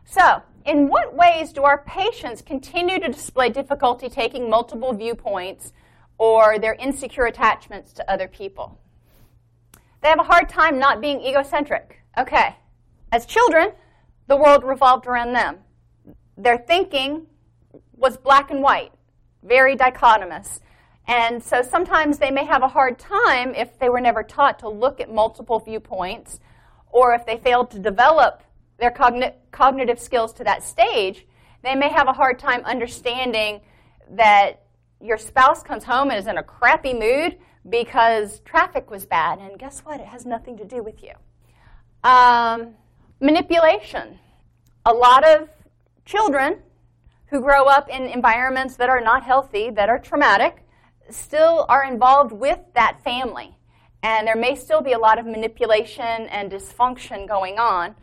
So, 0.05 0.43
in 0.65 0.89
what 0.89 1.15
ways 1.15 1.53
do 1.53 1.63
our 1.65 1.83
patients 1.85 2.43
continue 2.43 3.01
to 3.01 3.09
display 3.09 3.49
difficulty 3.49 4.09
taking 4.09 4.49
multiple 4.49 4.93
viewpoints 4.93 5.73
or 6.19 6.59
their 6.59 6.75
insecure 6.75 7.27
attachments 7.27 7.93
to 7.95 8.11
other 8.11 8.29
people? 8.29 8.79
They 10.03 10.09
have 10.09 10.21
a 10.21 10.25
hard 10.25 10.49
time 10.49 10.79
not 10.79 11.01
being 11.01 11.21
egocentric. 11.21 12.03
Okay. 12.19 12.57
As 13.13 13.27
children, 13.27 13.73
the 14.27 14.37
world 14.37 14.65
revolved 14.65 15.07
around 15.07 15.33
them. 15.33 15.59
Their 16.37 16.59
thinking 16.59 17.27
was 17.97 18.17
black 18.17 18.51
and 18.51 18.63
white, 18.63 18.93
very 19.43 19.77
dichotomous. 19.77 20.61
And 21.07 21.43
so 21.43 21.63
sometimes 21.63 22.19
they 22.19 22.31
may 22.31 22.45
have 22.45 22.63
a 22.63 22.69
hard 22.69 22.99
time 22.99 23.55
if 23.55 23.79
they 23.79 23.89
were 23.89 24.01
never 24.01 24.23
taught 24.23 24.59
to 24.61 24.69
look 24.69 25.01
at 25.01 25.13
multiple 25.13 25.59
viewpoints 25.59 26.41
or 26.91 27.15
if 27.15 27.27
they 27.27 27.39
failed 27.39 27.71
to 27.73 27.79
develop 27.79 28.43
their 28.83 28.91
cogn- 28.91 29.33
cognitive 29.53 30.01
skills 30.01 30.33
to 30.35 30.43
that 30.43 30.65
stage, 30.65 31.25
they 31.63 31.77
may 31.77 31.89
have 31.89 32.09
a 32.09 32.13
hard 32.13 32.37
time 32.41 32.65
understanding 32.65 33.61
that 34.11 34.65
your 35.01 35.17
spouse 35.17 35.63
comes 35.63 35.85
home 35.85 36.11
and 36.11 36.19
is 36.19 36.27
in 36.27 36.37
a 36.37 36.43
crappy 36.43 36.93
mood 36.93 37.39
because 37.71 38.41
traffic 38.41 38.91
was 38.91 39.07
bad. 39.07 39.39
And 39.39 39.57
guess 39.57 39.81
what? 39.81 40.01
It 40.01 40.07
has 40.07 40.27
nothing 40.27 40.57
to 40.59 40.65
do 40.65 40.83
with 40.83 41.01
you. 41.01 41.13
Um, 42.03 42.75
manipulation. 43.21 44.19
A 44.85 44.93
lot 44.93 45.25
of 45.25 45.49
children 46.05 46.59
who 47.27 47.41
grow 47.41 47.67
up 47.67 47.89
in 47.89 48.03
environments 48.03 48.75
that 48.77 48.89
are 48.89 49.01
not 49.01 49.23
healthy, 49.23 49.71
that 49.71 49.89
are 49.89 50.01
traumatic, 50.01 50.67
still 51.09 51.67
are 51.69 51.85
involved 51.85 52.33
with 52.33 52.59
that 52.75 52.99
family. 53.05 53.57
And 54.03 54.27
there 54.27 54.35
may 54.35 54.57
still 54.57 54.81
be 54.81 54.93
a 54.93 54.99
lot 54.99 55.21
of 55.21 55.25
manipulation 55.25 56.27
and 56.27 56.51
dysfunction 56.51 57.29
going 57.29 57.61
on. 57.61 57.95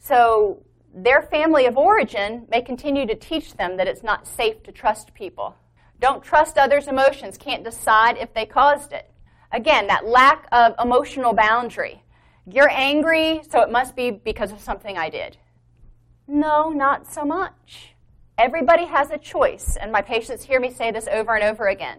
So 0.00 0.64
their 0.92 1.22
family 1.22 1.66
of 1.66 1.76
origin 1.76 2.46
may 2.50 2.62
continue 2.62 3.06
to 3.06 3.14
teach 3.14 3.54
them 3.54 3.76
that 3.76 3.86
it's 3.86 4.02
not 4.02 4.26
safe 4.26 4.62
to 4.64 4.72
trust 4.72 5.14
people. 5.14 5.54
Don't 6.00 6.24
trust 6.24 6.56
others' 6.56 6.88
emotions, 6.88 7.36
can't 7.36 7.62
decide 7.62 8.16
if 8.16 8.32
they 8.32 8.46
caused 8.46 8.92
it. 8.92 9.10
Again, 9.52 9.86
that 9.88 10.06
lack 10.06 10.46
of 10.50 10.74
emotional 10.82 11.34
boundary. 11.34 12.02
You're 12.46 12.70
angry, 12.70 13.42
so 13.48 13.60
it 13.60 13.70
must 13.70 13.94
be 13.94 14.10
because 14.10 14.50
of 14.50 14.60
something 14.60 14.96
I 14.96 15.10
did. 15.10 15.36
No, 16.26 16.70
not 16.70 17.12
so 17.12 17.24
much. 17.24 17.94
Everybody 18.38 18.86
has 18.86 19.10
a 19.10 19.18
choice, 19.18 19.76
and 19.76 19.92
my 19.92 20.00
patients 20.00 20.44
hear 20.44 20.60
me 20.60 20.72
say 20.72 20.90
this 20.90 21.08
over 21.08 21.34
and 21.34 21.44
over 21.44 21.68
again. 21.68 21.98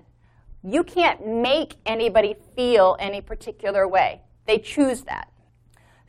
You 0.64 0.84
can't 0.84 1.26
make 1.26 1.76
anybody 1.86 2.36
feel 2.56 2.98
any 3.00 3.22
particular 3.22 3.88
way. 3.88 4.22
They 4.48 4.58
choose 4.58 5.04
that. 5.04 5.31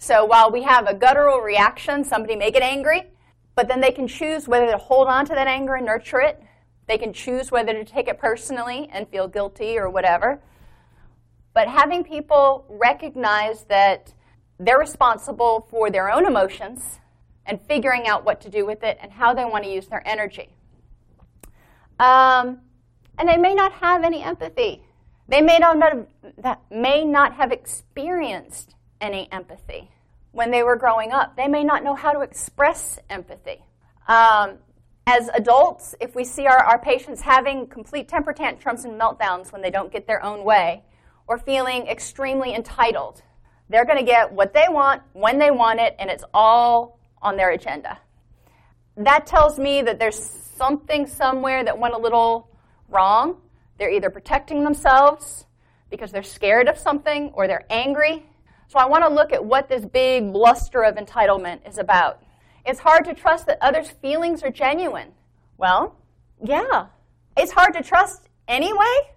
So 0.03 0.25
while 0.25 0.51
we 0.51 0.63
have 0.65 0.89
a 0.89 0.95
guttural 0.95 1.39
reaction, 1.39 2.03
somebody 2.03 2.35
may 2.35 2.51
get 2.51 2.61
angry, 2.61 3.05
but 3.55 3.69
then 3.69 3.81
they 3.81 3.93
can 3.93 4.09
choose 4.09 4.49
whether 4.49 4.67
to 4.67 4.77
hold 4.77 5.07
on 5.07 5.25
to 5.27 5.33
that 5.33 5.47
anger 5.47 5.77
and 5.77 5.87
nurture 5.87 6.21
it. 6.21 6.43
They 6.89 6.99
can 6.99 7.13
choose 7.13 7.53
whether 7.53 7.73
to 7.73 7.85
take 7.85 8.09
it 8.09 8.19
personally 8.19 8.91
and 8.93 9.07
feel 9.07 9.29
guilty 9.29 9.79
or 9.79 9.89
whatever. 9.89 10.41
But 11.55 11.69
having 11.69 12.03
people 12.03 12.67
recognize 12.69 13.63
that 13.67 14.13
they're 14.59 14.77
responsible 14.77 15.69
for 15.71 15.89
their 15.89 16.11
own 16.11 16.27
emotions 16.27 16.99
and 17.47 17.61
figuring 17.69 18.09
out 18.09 18.25
what 18.25 18.41
to 18.41 18.51
do 18.51 18.67
with 18.67 18.83
it 18.83 18.99
and 19.01 19.13
how 19.13 19.33
they 19.33 19.45
want 19.45 19.63
to 19.63 19.71
use 19.71 19.87
their 19.87 20.03
energy. 20.05 20.49
Um, 22.01 22.59
and 23.19 23.29
they 23.29 23.37
may 23.37 23.55
not 23.55 23.71
have 23.75 24.03
any 24.03 24.21
empathy. 24.21 24.83
They 25.29 25.43
may 25.43 25.59
not 25.59 25.81
have, 25.81 26.59
may 26.73 27.05
not 27.05 27.35
have 27.35 27.53
experienced 27.53 28.75
any 29.03 29.31
empathy 29.31 29.91
when 30.31 30.51
they 30.51 30.63
were 30.63 30.77
growing 30.77 31.13
up. 31.13 31.37
They 31.37 31.49
may 31.49 31.65
not 31.65 31.85
know 31.85 31.95
how 31.95 32.13
to 32.13 32.21
express 32.21 32.99
empathy. 33.11 33.63
Um, 34.09 34.59
as 35.07 35.29
adults, 35.35 35.95
if 36.01 36.15
we 36.15 36.25
see 36.25 36.47
our, 36.47 36.57
our 36.57 36.79
patients 36.79 37.21
having 37.21 37.67
complete 37.67 38.09
temper 38.09 38.33
tantrums 38.33 38.85
and 38.85 38.99
meltdowns 38.99 39.53
when 39.53 39.61
they 39.61 39.71
don't 39.71 39.93
get 39.93 40.07
their 40.07 40.25
own 40.25 40.45
way, 40.45 40.85
or 41.27 41.39
feeling 41.39 41.87
extremely 41.87 42.55
entitled, 42.55 43.23
they're 43.69 43.85
going 43.85 43.99
to 43.99 44.05
get 44.05 44.33
what 44.33 44.55
they 44.55 44.67
want 44.69 45.03
when 45.13 45.39
they 45.39 45.51
want 45.51 45.81
it, 45.81 45.95
and 45.99 46.09
it's 46.11 46.25
all 46.33 46.99
on 47.21 47.37
their 47.37 47.51
agenda. 47.51 47.99
That 48.97 49.27
tells 49.27 49.59
me 49.59 49.83
that 49.83 49.99
there's 49.99 50.19
something 50.19 51.07
somewhere 51.07 51.65
that 51.65 51.79
went 51.79 51.95
a 51.95 51.99
little 51.99 52.49
wrong. 52.89 53.37
They're 53.79 53.91
either 53.91 54.11
protecting 54.11 54.63
themselves 54.65 55.47
because 55.91 56.13
they're 56.13 56.23
scared 56.23 56.69
of 56.69 56.79
something 56.79 57.31
or 57.35 57.49
they're 57.49 57.67
angry 57.71 58.25
So 58.73 58.79
I 58.79 58.87
want 58.87 59.05
to 59.05 59.13
look 59.13 59.35
at 59.35 59.45
what 59.45 59.69
this 59.69 59.85
big 59.85 60.33
bluster 60.33 60.83
of 60.83 60.95
entitlement 60.95 61.69
is 61.69 61.77
about. 61.77 62.23
It's 62.65 62.79
hard 62.81 63.05
to 63.05 63.13
trust 63.13 63.45
that 63.49 63.59
others' 63.61 63.91
feelings 63.91 64.43
are 64.43 64.51
genuine. 64.51 65.09
Well, 65.59 65.95
yeah. 66.43 66.87
It's 67.37 67.53
hard 67.53 67.75
to 67.75 67.83
trust 67.83 68.31
anyway 68.49 69.13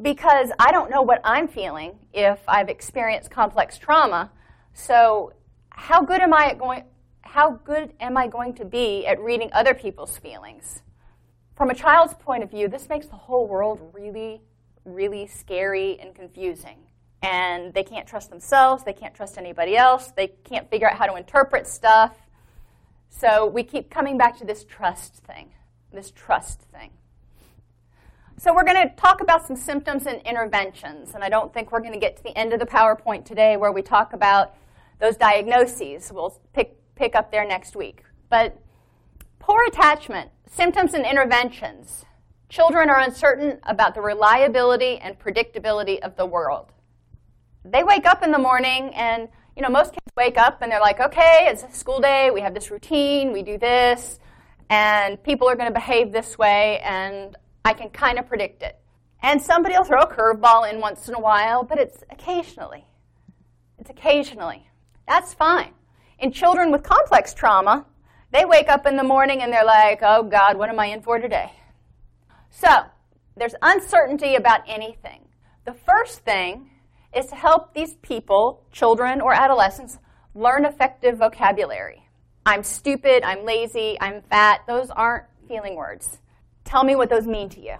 because 0.00 0.52
I 0.58 0.72
don't 0.72 0.90
know 0.90 1.02
what 1.02 1.20
I'm 1.22 1.48
feeling 1.48 1.98
if 2.14 2.38
I've 2.48 2.70
experienced 2.70 3.30
complex 3.30 3.76
trauma. 3.76 4.32
So 4.72 5.34
how 5.68 6.00
good 6.00 6.22
am 6.22 6.32
I 6.32 6.54
going 6.54 6.84
how 7.20 7.60
good 7.62 7.92
am 8.00 8.16
I 8.16 8.26
going 8.26 8.54
to 8.54 8.64
be 8.64 9.06
at 9.06 9.20
reading 9.20 9.50
other 9.52 9.74
people's 9.74 10.16
feelings? 10.16 10.80
From 11.54 11.68
a 11.68 11.74
child's 11.74 12.14
point 12.14 12.42
of 12.42 12.50
view, 12.50 12.68
this 12.68 12.88
makes 12.88 13.06
the 13.08 13.16
whole 13.16 13.46
world 13.48 13.80
really 13.92 14.40
really 14.86 15.26
scary 15.26 16.00
and 16.00 16.14
confusing. 16.14 16.78
And 17.24 17.72
they 17.72 17.82
can't 17.82 18.06
trust 18.06 18.28
themselves, 18.28 18.84
they 18.84 18.92
can't 18.92 19.14
trust 19.14 19.38
anybody 19.38 19.78
else, 19.78 20.12
they 20.14 20.26
can't 20.44 20.68
figure 20.68 20.90
out 20.90 20.98
how 20.98 21.06
to 21.06 21.14
interpret 21.14 21.66
stuff. 21.66 22.14
So 23.08 23.46
we 23.46 23.62
keep 23.62 23.88
coming 23.88 24.18
back 24.18 24.36
to 24.40 24.44
this 24.44 24.62
trust 24.62 25.14
thing, 25.24 25.54
this 25.90 26.10
trust 26.10 26.60
thing. 26.60 26.90
So 28.36 28.54
we're 28.54 28.64
going 28.64 28.88
to 28.88 28.94
talk 28.96 29.22
about 29.22 29.46
some 29.46 29.56
symptoms 29.56 30.04
and 30.04 30.20
interventions, 30.26 31.14
and 31.14 31.24
I 31.24 31.30
don't 31.30 31.50
think 31.54 31.72
we're 31.72 31.80
going 31.80 31.94
to 31.94 31.98
get 31.98 32.18
to 32.18 32.22
the 32.22 32.36
end 32.36 32.52
of 32.52 32.60
the 32.60 32.66
PowerPoint 32.66 33.24
today 33.24 33.56
where 33.56 33.72
we 33.72 33.80
talk 33.80 34.12
about 34.12 34.54
those 35.00 35.16
diagnoses. 35.16 36.12
We'll 36.12 36.38
pick, 36.52 36.76
pick 36.94 37.14
up 37.14 37.32
there 37.32 37.46
next 37.46 37.74
week. 37.74 38.02
But 38.28 38.60
poor 39.38 39.64
attachment, 39.66 40.30
symptoms 40.46 40.92
and 40.92 41.06
interventions. 41.06 42.04
Children 42.50 42.90
are 42.90 43.00
uncertain 43.00 43.60
about 43.62 43.94
the 43.94 44.02
reliability 44.02 44.98
and 44.98 45.18
predictability 45.18 46.00
of 46.00 46.16
the 46.16 46.26
world. 46.26 46.73
They 47.64 47.82
wake 47.82 48.04
up 48.04 48.22
in 48.22 48.30
the 48.30 48.38
morning 48.38 48.92
and, 48.94 49.28
you 49.56 49.62
know, 49.62 49.70
most 49.70 49.92
kids 49.92 50.12
wake 50.16 50.36
up 50.36 50.60
and 50.60 50.70
they're 50.70 50.80
like, 50.80 51.00
okay, 51.00 51.48
it's 51.48 51.64
school 51.76 51.98
day, 51.98 52.30
we 52.30 52.42
have 52.42 52.52
this 52.52 52.70
routine, 52.70 53.32
we 53.32 53.42
do 53.42 53.56
this, 53.56 54.18
and 54.68 55.22
people 55.22 55.48
are 55.48 55.56
going 55.56 55.68
to 55.68 55.74
behave 55.74 56.12
this 56.12 56.36
way, 56.36 56.80
and 56.80 57.36
I 57.64 57.72
can 57.72 57.88
kind 57.88 58.18
of 58.18 58.26
predict 58.26 58.62
it. 58.62 58.78
And 59.22 59.40
somebody 59.40 59.74
will 59.76 59.84
throw 59.84 60.02
a 60.02 60.14
curveball 60.14 60.70
in 60.70 60.80
once 60.80 61.08
in 61.08 61.14
a 61.14 61.20
while, 61.20 61.62
but 61.62 61.78
it's 61.78 62.04
occasionally. 62.10 62.84
It's 63.78 63.88
occasionally. 63.88 64.68
That's 65.08 65.32
fine. 65.32 65.72
In 66.18 66.32
children 66.32 66.70
with 66.70 66.82
complex 66.82 67.32
trauma, 67.32 67.86
they 68.30 68.44
wake 68.44 68.68
up 68.68 68.86
in 68.86 68.96
the 68.96 69.04
morning 69.04 69.40
and 69.40 69.50
they're 69.50 69.64
like, 69.64 70.00
oh 70.02 70.22
God, 70.22 70.58
what 70.58 70.68
am 70.68 70.78
I 70.78 70.86
in 70.86 71.00
for 71.00 71.18
today? 71.18 71.50
So, 72.50 72.68
there's 73.36 73.54
uncertainty 73.62 74.34
about 74.34 74.60
anything. 74.66 75.22
The 75.64 75.72
first 75.72 76.20
thing 76.20 76.70
is 77.16 77.26
to 77.26 77.34
help 77.34 77.74
these 77.74 77.94
people, 77.96 78.64
children 78.72 79.20
or 79.20 79.32
adolescents, 79.32 79.98
learn 80.34 80.64
effective 80.64 81.18
vocabulary. 81.18 82.08
I'm 82.46 82.62
stupid, 82.62 83.22
I'm 83.24 83.44
lazy, 83.44 83.96
I'm 84.00 84.22
fat. 84.22 84.62
Those 84.66 84.90
aren't 84.90 85.24
feeling 85.48 85.76
words. 85.76 86.18
Tell 86.64 86.84
me 86.84 86.96
what 86.96 87.08
those 87.08 87.26
mean 87.26 87.48
to 87.50 87.60
you. 87.60 87.76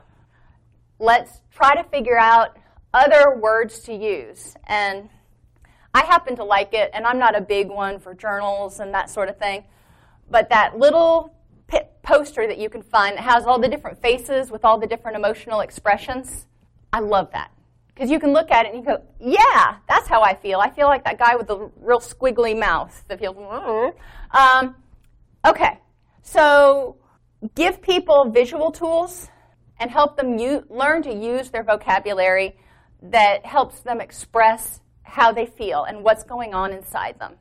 Let's 0.99 1.41
try 1.51 1.75
to 1.75 1.85
figure 1.85 2.19
out 2.19 2.57
other 2.93 3.37
words 3.37 3.81
to 3.81 3.95
use. 3.95 4.55
And 4.67 5.09
I 5.93 6.05
happen 6.05 6.37
to 6.37 6.45
like 6.45 6.73
it, 6.73 6.91
and 6.95 7.07
I'm 7.07 7.19
not 7.19 7.37
a 7.37 7.41
big 7.41 7.69
one 7.69 7.99
for 7.99 8.15
journals 8.15 8.81
and 8.81 8.95
that 8.95 9.11
sort 9.11 9.29
of 9.29 9.39
thing. 9.39 9.65
But 10.31 10.49
that 10.51 10.79
little 10.79 11.35
poster 12.03 12.47
that 12.47 12.59
you 12.59 12.69
can 12.69 12.83
find 12.83 13.17
that 13.17 13.25
has 13.25 13.47
all 13.47 13.59
the 13.59 13.69
different 13.69 14.01
faces 14.01 14.51
with 14.51 14.65
all 14.65 14.79
the 14.79 14.87
different 14.87 15.17
emotional 15.17 15.61
expressions. 15.61 16.47
I 16.93 17.01
love 17.01 17.31
that. 17.33 17.51
Because 17.95 18.11
you 18.11 18.19
can 18.19 18.33
look 18.33 18.51
at 18.51 18.67
it 18.67 18.75
and 18.75 18.83
you 18.83 18.85
go, 18.85 19.03
yeah, 19.21 19.77
that's 19.89 20.09
how 20.09 20.23
I 20.23 20.35
feel. 20.35 20.59
I 20.59 20.71
feel 20.71 20.89
like 20.89 21.05
that 21.05 21.19
guy 21.19 21.37
with 21.37 21.47
the 21.47 21.71
real 21.81 22.01
squiggly 22.01 22.59
mouth 22.59 23.05
that 23.09 23.21
feels. 23.21 23.37
Um, 24.33 24.75
okay, 25.47 25.79
so 26.23 26.97
give 27.55 27.81
people 27.81 28.31
visual 28.31 28.73
tools 28.73 29.29
and 29.79 29.91
help 29.91 30.17
them 30.17 30.39
u- 30.39 30.65
learn 30.69 31.03
to 31.03 31.15
use 31.15 31.51
their 31.51 31.63
vocabulary 31.63 32.57
that 33.03 33.47
helps 33.47 33.81
them 33.81 34.01
express 34.01 34.81
how 35.03 35.31
they 35.31 35.47
feel 35.47 35.85
and 35.85 36.03
what's 36.03 36.25
going 36.25 36.55
on 36.55 36.73
inside 36.73 37.19
them. 37.21 37.35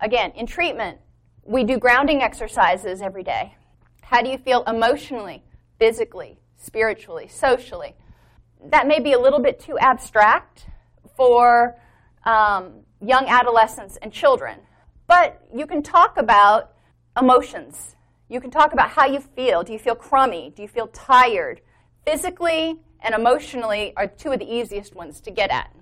Again, 0.00 0.30
in 0.32 0.46
treatment, 0.46 0.98
we 1.44 1.64
do 1.64 1.78
grounding 1.78 2.22
exercises 2.22 3.02
every 3.02 3.22
day. 3.22 3.54
How 4.02 4.22
do 4.22 4.30
you 4.30 4.38
feel 4.38 4.62
emotionally, 4.64 5.42
physically, 5.78 6.38
spiritually, 6.56 7.28
socially? 7.28 7.94
That 8.66 8.86
may 8.86 9.00
be 9.00 9.12
a 9.12 9.18
little 9.18 9.38
bit 9.38 9.60
too 9.60 9.78
abstract 9.78 10.66
for 11.16 11.76
um, 12.24 12.80
young 13.00 13.26
adolescents 13.28 13.96
and 14.02 14.12
children, 14.12 14.58
but 15.06 15.40
you 15.54 15.66
can 15.66 15.82
talk 15.82 16.16
about 16.16 16.72
emotions. 17.18 17.96
You 18.28 18.40
can 18.40 18.50
talk 18.50 18.72
about 18.72 18.90
how 18.90 19.06
you 19.06 19.20
feel. 19.20 19.62
Do 19.62 19.72
you 19.72 19.78
feel 19.78 19.94
crummy? 19.94 20.52
Do 20.54 20.62
you 20.62 20.68
feel 20.68 20.88
tired? 20.88 21.60
Physically 22.04 22.80
and 23.00 23.14
emotionally 23.14 23.92
are 23.96 24.06
two 24.06 24.32
of 24.32 24.38
the 24.38 24.52
easiest 24.52 24.94
ones 24.94 25.20
to 25.22 25.30
get 25.30 25.50
at. 25.50 25.74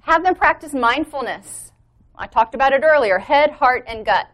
Have 0.00 0.22
them 0.22 0.34
practice 0.34 0.72
mindfulness. 0.72 1.72
I 2.16 2.26
talked 2.26 2.54
about 2.54 2.72
it 2.72 2.82
earlier 2.84 3.18
head, 3.18 3.50
heart, 3.50 3.84
and 3.88 4.06
gut. 4.06 4.28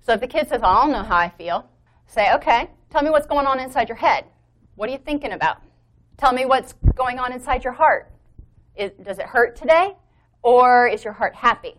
So 0.00 0.12
if 0.12 0.20
the 0.20 0.28
kid 0.28 0.48
says, 0.48 0.62
I 0.62 0.82
don't 0.82 0.92
know 0.92 1.02
how 1.02 1.16
I 1.16 1.30
feel, 1.30 1.68
say, 2.06 2.32
okay, 2.34 2.70
tell 2.90 3.02
me 3.02 3.10
what's 3.10 3.26
going 3.26 3.46
on 3.46 3.58
inside 3.58 3.88
your 3.88 3.96
head. 3.96 4.24
What 4.76 4.88
are 4.88 4.92
you 4.92 4.98
thinking 4.98 5.32
about? 5.32 5.62
Tell 6.16 6.32
me 6.32 6.46
what's 6.46 6.74
going 6.94 7.18
on 7.18 7.32
inside 7.32 7.64
your 7.64 7.72
heart. 7.72 8.10
Is, 8.76 8.92
does 9.02 9.18
it 9.18 9.26
hurt 9.26 9.56
today? 9.56 9.96
Or 10.42 10.86
is 10.86 11.02
your 11.02 11.12
heart 11.12 11.34
happy? 11.34 11.74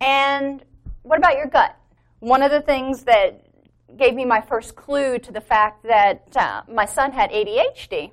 And 0.00 0.64
what 1.02 1.18
about 1.18 1.36
your 1.36 1.46
gut? 1.46 1.76
One 2.20 2.42
of 2.42 2.50
the 2.50 2.60
things 2.60 3.04
that 3.04 3.42
gave 3.96 4.14
me 4.14 4.24
my 4.24 4.40
first 4.40 4.76
clue 4.76 5.18
to 5.18 5.32
the 5.32 5.40
fact 5.40 5.82
that 5.84 6.36
uh, 6.36 6.62
my 6.68 6.84
son 6.84 7.12
had 7.12 7.30
ADHD 7.30 8.12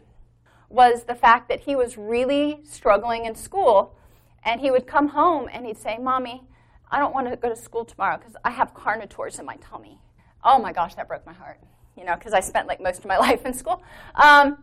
was 0.70 1.04
the 1.04 1.16
fact 1.16 1.49
that 1.49 1.62
he 1.62 1.76
was 1.76 1.97
really 1.97 2.60
struggling 2.64 3.26
in 3.26 3.36
school. 3.36 3.95
And 4.43 4.60
he 4.60 4.72
would 4.72 4.88
come 4.88 5.10
home 5.10 5.47
and 5.51 5.66
he'd 5.66 5.78
say, 5.78 5.97
Mommy, 5.99 6.43
I 6.89 6.99
don't 6.99 7.14
want 7.14 7.30
to 7.30 7.36
go 7.36 7.49
to 7.49 7.56
school 7.56 7.86
tomorrow 7.86 8.18
because 8.18 8.36
I 8.43 8.51
have 8.51 8.74
carnitors 8.74 9.39
in 9.39 9.45
my 9.45 9.58
tummy. 9.58 9.99
Oh 10.43 10.60
my 10.60 10.74
gosh, 10.74 10.95
that 10.95 11.08
broke 11.08 11.26
my 11.26 11.34
heart. 11.34 11.60
You 11.95 12.06
know, 12.06 12.16
because 12.16 12.34
I 12.34 12.39
spent 12.39 12.68
like 12.68 12.82
most 12.82 12.99
of 12.99 13.06
my 13.06 13.18
life 13.28 13.45
in 13.45 13.54
school. 13.54 13.84
Um, 14.16 14.58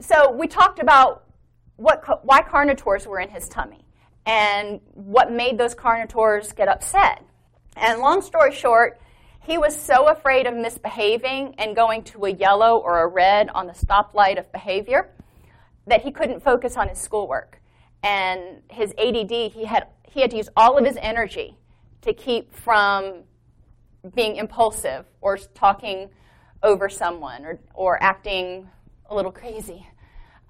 so 0.00 0.30
we 0.32 0.46
talked 0.46 0.78
about 0.78 1.24
what, 1.76 2.24
why 2.24 2.42
carnitors 2.42 3.06
were 3.06 3.20
in 3.20 3.28
his 3.28 3.48
tummy 3.48 3.84
and 4.26 4.80
what 4.92 5.32
made 5.32 5.58
those 5.58 5.74
carnitors 5.74 6.52
get 6.52 6.68
upset. 6.68 7.24
And 7.76 8.00
long 8.00 8.22
story 8.22 8.52
short, 8.52 9.00
he 9.42 9.56
was 9.58 9.78
so 9.78 10.08
afraid 10.08 10.46
of 10.46 10.54
misbehaving 10.54 11.54
and 11.58 11.74
going 11.74 12.04
to 12.04 12.26
a 12.26 12.30
yellow 12.30 12.76
or 12.78 13.02
a 13.02 13.06
red 13.06 13.48
on 13.50 13.66
the 13.66 13.72
stoplight 13.72 14.38
of 14.38 14.50
behavior 14.52 15.10
that 15.86 16.02
he 16.02 16.10
couldn't 16.10 16.42
focus 16.42 16.76
on 16.76 16.88
his 16.88 16.98
schoolwork. 16.98 17.60
And 18.02 18.62
his 18.70 18.92
ADD, 18.98 19.52
he 19.52 19.64
had, 19.64 19.86
he 20.08 20.20
had 20.20 20.30
to 20.30 20.36
use 20.36 20.48
all 20.56 20.78
of 20.78 20.84
his 20.84 20.96
energy 21.00 21.56
to 22.02 22.12
keep 22.12 22.54
from 22.54 23.24
being 24.14 24.36
impulsive 24.36 25.04
or 25.20 25.36
talking 25.54 26.10
over 26.62 26.88
someone 26.88 27.44
or, 27.44 27.58
or 27.74 28.02
acting 28.02 28.68
a 29.06 29.14
little 29.14 29.32
crazy. 29.32 29.86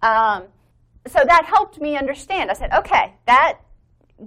Um, 0.02 0.44
so 1.06 1.20
that 1.24 1.44
helped 1.44 1.80
me 1.80 1.96
understand. 1.96 2.50
I 2.50 2.54
said, 2.54 2.72
okay, 2.72 3.14
that 3.26 3.58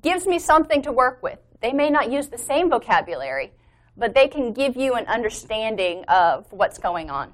gives 0.02 0.26
me 0.26 0.40
something 0.40 0.82
to 0.84 0.92
work 0.92 1.22
with. 1.22 1.40
They 1.62 1.72
may 1.72 1.90
not 1.90 2.12
use 2.12 2.28
the 2.28 2.38
same 2.38 2.70
vocabulary, 2.70 3.54
but 3.96 4.14
they 4.14 4.28
can 4.28 4.54
give 4.54 4.76
you 4.76 4.96
an 4.96 5.06
understanding 5.08 6.04
of 6.08 6.52
what's 6.52 6.78
going 6.78 7.10
on. 7.10 7.34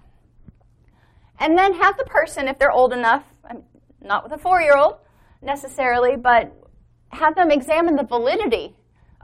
And 1.40 1.58
then 1.58 1.74
have 1.76 1.98
the 1.98 2.04
person, 2.04 2.48
if 2.48 2.60
they're 2.60 2.72
old 2.72 2.92
enough, 2.94 3.24
not 4.02 4.24
with 4.24 4.34
a 4.34 4.38
four 4.38 4.62
year 4.62 4.78
old 4.78 4.98
necessarily, 5.42 6.16
but 6.16 6.54
have 7.10 7.36
them 7.36 7.50
examine 7.50 7.96
the 7.96 8.04
validity 8.04 8.76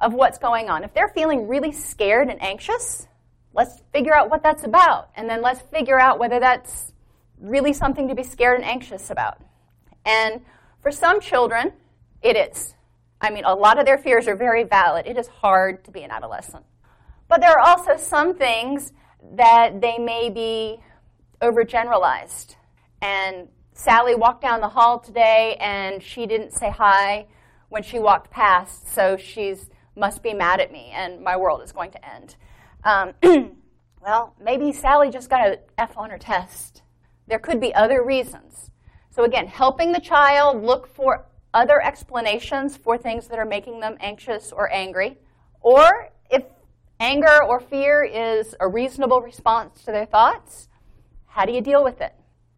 of 0.01 0.13
what's 0.13 0.37
going 0.37 0.69
on. 0.69 0.83
If 0.83 0.93
they're 0.93 1.09
feeling 1.09 1.47
really 1.47 1.71
scared 1.71 2.29
and 2.29 2.41
anxious, 2.41 3.07
let's 3.53 3.81
figure 3.93 4.13
out 4.13 4.29
what 4.29 4.43
that's 4.43 4.63
about. 4.63 5.09
And 5.15 5.29
then 5.29 5.41
let's 5.41 5.61
figure 5.61 5.99
out 5.99 6.19
whether 6.19 6.39
that's 6.39 6.93
really 7.39 7.73
something 7.73 8.07
to 8.07 8.15
be 8.15 8.23
scared 8.23 8.59
and 8.59 8.65
anxious 8.65 9.09
about. 9.09 9.41
And 10.05 10.41
for 10.81 10.91
some 10.91 11.19
children, 11.19 11.73
it 12.21 12.35
is. 12.35 12.75
I 13.21 13.29
mean, 13.29 13.45
a 13.45 13.55
lot 13.55 13.79
of 13.79 13.85
their 13.85 13.97
fears 13.97 14.27
are 14.27 14.35
very 14.35 14.63
valid. 14.63 15.07
It 15.07 15.17
is 15.17 15.27
hard 15.27 15.83
to 15.85 15.91
be 15.91 16.03
an 16.03 16.11
adolescent. 16.11 16.65
But 17.27 17.41
there 17.41 17.51
are 17.51 17.59
also 17.59 17.97
some 17.97 18.35
things 18.35 18.93
that 19.33 19.81
they 19.81 19.97
may 19.97 20.29
be 20.29 20.79
overgeneralized. 21.41 22.55
And 23.01 23.47
Sally 23.73 24.15
walked 24.15 24.41
down 24.41 24.61
the 24.61 24.69
hall 24.69 24.99
today 24.99 25.57
and 25.59 26.01
she 26.01 26.25
didn't 26.25 26.51
say 26.51 26.69
hi 26.69 27.27
when 27.69 27.83
she 27.83 27.99
walked 27.99 28.31
past, 28.31 28.93
so 28.93 29.17
she's 29.17 29.69
must 29.97 30.21
be 30.21 30.33
mad 30.33 30.59
at 30.59 30.71
me 30.71 30.91
and 30.93 31.21
my 31.21 31.37
world 31.37 31.61
is 31.61 31.71
going 31.71 31.91
to 31.91 32.13
end. 32.13 32.35
Um, 32.83 33.13
well, 34.01 34.35
maybe 34.41 34.71
Sally 34.71 35.09
just 35.09 35.29
got 35.29 35.47
an 35.47 35.57
F 35.77 35.97
on 35.97 36.09
her 36.09 36.17
test. 36.17 36.81
There 37.27 37.39
could 37.39 37.59
be 37.59 37.73
other 37.73 38.03
reasons. 38.03 38.71
So, 39.09 39.23
again, 39.23 39.47
helping 39.47 39.91
the 39.91 39.99
child 39.99 40.63
look 40.63 40.87
for 40.87 41.25
other 41.53 41.81
explanations 41.81 42.75
for 42.75 42.97
things 42.97 43.27
that 43.27 43.39
are 43.39 43.45
making 43.45 43.79
them 43.79 43.97
anxious 44.01 44.51
or 44.51 44.71
angry, 44.71 45.17
or 45.61 46.09
if 46.29 46.43
anger 46.99 47.43
or 47.43 47.59
fear 47.59 48.03
is 48.03 48.55
a 48.59 48.67
reasonable 48.67 49.21
response 49.21 49.83
to 49.85 49.91
their 49.91 50.05
thoughts, 50.05 50.67
how 51.27 51.45
do 51.45 51.53
you 51.53 51.61
deal 51.61 51.83
with 51.83 52.01
it? 52.01 52.13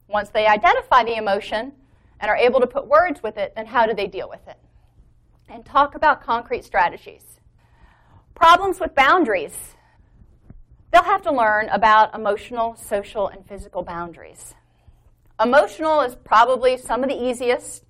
Once 0.08 0.30
they 0.30 0.48
identify 0.48 1.04
the 1.04 1.16
emotion 1.16 1.74
and 2.20 2.30
are 2.30 2.38
able 2.38 2.60
to 2.60 2.68
put 2.68 2.88
words 2.88 3.22
with 3.22 3.38
it, 3.38 3.54
then 3.56 3.68
how 3.68 3.86
do 3.86 3.94
they 3.94 4.08
deal 4.08 4.30
with 4.30 4.48
it? 4.48 4.58
And 5.48 5.66
talk 5.66 5.96
about 5.96 6.24
concrete 6.24 6.66
strategies. 6.66 7.24
Problems 8.36 8.80
with 8.80 8.96
boundaries. 8.96 9.76
They'll 10.92 11.04
have 11.04 11.22
to 11.24 11.32
learn 11.32 11.70
about 11.70 12.16
emotional, 12.16 12.76
social, 12.76 13.28
and 13.28 13.46
physical 13.48 13.84
boundaries. 13.84 14.56
Emotional 15.40 16.02
is 16.02 16.16
probably 16.16 16.78
some 16.78 17.04
of 17.04 17.10
the 17.10 17.30
easiest 17.30 17.84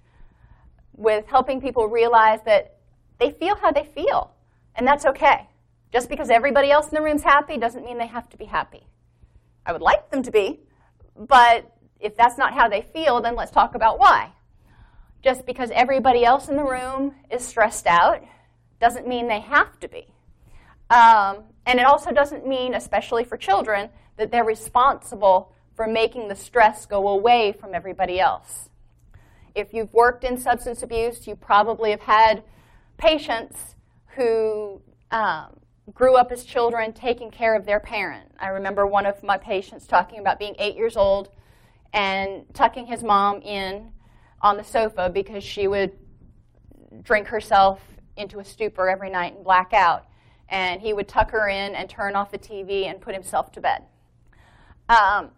with 0.94 1.26
helping 1.28 1.62
people 1.62 1.88
realize 1.88 2.40
that 2.46 2.78
they 3.20 3.32
feel 3.32 3.56
how 3.56 3.72
they 3.72 3.86
feel, 3.86 4.32
and 4.76 4.86
that's 4.86 5.06
okay. 5.06 5.48
Just 5.94 6.10
because 6.10 6.30
everybody 6.30 6.72
else 6.72 6.90
in 6.90 6.96
the 6.96 7.02
room's 7.02 7.24
happy 7.24 7.58
doesn't 7.58 7.86
mean 7.86 7.98
they 7.98 8.08
have 8.08 8.28
to 8.30 8.38
be 8.38 8.46
happy. 8.46 8.86
I 9.66 9.72
would 9.72 9.82
like 9.82 10.12
them 10.12 10.24
to 10.24 10.32
be, 10.32 10.60
but 11.16 11.72
if 12.00 12.16
that's 12.16 12.38
not 12.38 12.54
how 12.54 12.68
they 12.68 12.82
feel, 12.82 13.22
then 13.22 13.36
let's 13.36 13.52
talk 13.52 13.76
about 13.76 14.00
why. 14.00 14.32
Just 15.24 15.46
because 15.46 15.72
everybody 15.72 16.26
else 16.26 16.50
in 16.50 16.58
the 16.58 16.64
room 16.64 17.16
is 17.32 17.44
stressed 17.46 17.88
out 17.88 18.24
doesn't 18.80 19.08
mean 19.08 19.28
they 19.28 19.40
have 19.40 19.80
to 19.80 19.88
be. 19.88 20.08
Um, 20.90 21.44
and 21.66 21.80
it 21.80 21.86
also 21.86 22.12
doesn't 22.12 22.46
mean, 22.46 22.74
especially 22.74 23.24
for 23.24 23.38
children, 23.38 23.90
that 24.18 24.32
they're 24.32 24.46
responsible 24.46 25.54
for 25.78 25.88
making 25.88 26.28
the 26.28 26.36
stress 26.36 26.88
go 26.88 27.08
away 27.08 27.54
from 27.58 27.74
everybody 27.76 28.20
else. 28.20 28.68
If 29.56 29.74
you've 29.74 29.94
worked 29.94 30.24
in 30.24 30.38
substance 30.38 30.82
abuse, 30.82 31.28
you 31.28 31.36
probably 31.36 31.92
have 31.92 32.02
had 32.02 32.44
patients 32.98 33.76
who 34.16 34.82
um, 35.12 35.60
grew 35.94 36.16
up 36.16 36.32
as 36.32 36.44
children 36.44 36.94
taking 36.94 37.30
care 37.30 37.56
of 37.56 37.66
their 37.66 37.80
parent. 37.80 38.30
I 38.40 38.48
remember 38.48 38.88
one 38.88 39.06
of 39.06 39.24
my 39.24 39.38
patients 39.38 39.86
talking 39.86 40.20
about 40.20 40.40
being 40.40 40.56
eight 40.58 40.76
years 40.76 40.98
old 40.98 41.30
and 41.94 42.44
tucking 42.54 42.88
his 42.88 43.04
mom 43.04 43.42
in 43.44 43.92
on 44.42 44.58
the 44.58 44.64
sofa 44.64 45.12
because 45.14 45.44
she 45.44 45.68
would 45.68 45.92
drink 47.04 47.28
herself 47.28 47.80
into 48.16 48.40
a 48.40 48.44
stupor 48.44 48.90
every 48.90 49.12
night 49.12 49.36
and 49.36 49.44
black 49.44 49.74
out. 49.74 50.06
And 50.50 50.82
he 50.82 50.94
would 50.94 51.08
tuck 51.08 51.32
her 51.32 51.48
in 51.50 51.76
and 51.76 51.88
turn 51.88 52.16
off 52.16 52.32
the 52.32 52.40
TV 52.40 52.90
and 52.90 53.00
put 53.00 53.14
himself 53.14 53.52
to 53.52 53.62
bed. 53.62 53.84
Um, 54.90 55.32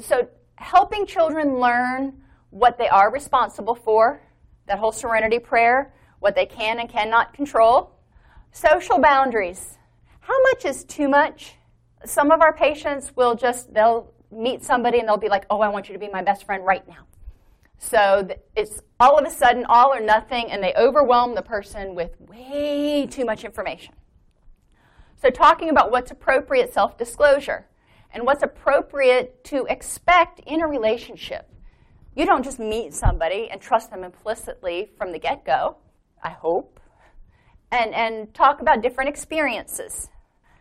so, 0.00 0.28
helping 0.56 1.06
children 1.06 1.58
learn 1.58 2.20
what 2.50 2.78
they 2.78 2.88
are 2.88 3.12
responsible 3.12 3.74
for, 3.74 4.20
that 4.66 4.78
whole 4.78 4.92
serenity 4.92 5.38
prayer, 5.38 5.92
what 6.20 6.34
they 6.34 6.46
can 6.46 6.78
and 6.78 6.88
cannot 6.88 7.32
control, 7.34 7.92
social 8.52 8.98
boundaries. 8.98 9.78
How 10.20 10.40
much 10.42 10.64
is 10.64 10.84
too 10.84 11.08
much? 11.08 11.54
Some 12.04 12.30
of 12.30 12.40
our 12.40 12.52
patients 12.52 13.14
will 13.16 13.34
just, 13.34 13.74
they'll 13.74 14.12
meet 14.30 14.62
somebody 14.62 14.98
and 14.98 15.08
they'll 15.08 15.16
be 15.16 15.28
like, 15.28 15.46
oh, 15.50 15.60
I 15.60 15.68
want 15.68 15.88
you 15.88 15.92
to 15.92 15.98
be 15.98 16.08
my 16.08 16.22
best 16.22 16.44
friend 16.44 16.64
right 16.64 16.86
now. 16.88 17.06
So 17.78 18.28
it's 18.56 18.80
all 18.98 19.18
of 19.18 19.26
a 19.26 19.30
sudden 19.30 19.66
all 19.68 19.92
or 19.92 20.00
nothing, 20.00 20.50
and 20.50 20.62
they 20.62 20.72
overwhelm 20.74 21.34
the 21.34 21.42
person 21.42 21.94
with 21.94 22.18
way 22.20 23.06
too 23.10 23.24
much 23.24 23.44
information. 23.44 23.94
So, 25.20 25.30
talking 25.30 25.70
about 25.70 25.90
what's 25.90 26.10
appropriate 26.10 26.72
self 26.72 26.96
disclosure 26.96 27.66
and 28.14 28.24
what's 28.24 28.42
appropriate 28.42 29.44
to 29.44 29.66
expect 29.66 30.40
in 30.46 30.62
a 30.62 30.66
relationship. 30.66 31.50
You 32.16 32.24
don't 32.24 32.42
just 32.42 32.58
meet 32.58 32.94
somebody 32.94 33.50
and 33.50 33.60
trust 33.60 33.90
them 33.90 34.04
implicitly 34.04 34.90
from 34.96 35.12
the 35.12 35.18
get 35.18 35.44
go, 35.44 35.76
I 36.22 36.30
hope, 36.30 36.80
and, 37.70 37.92
and 37.92 38.32
talk 38.32 38.62
about 38.62 38.80
different 38.80 39.10
experiences. 39.10 40.08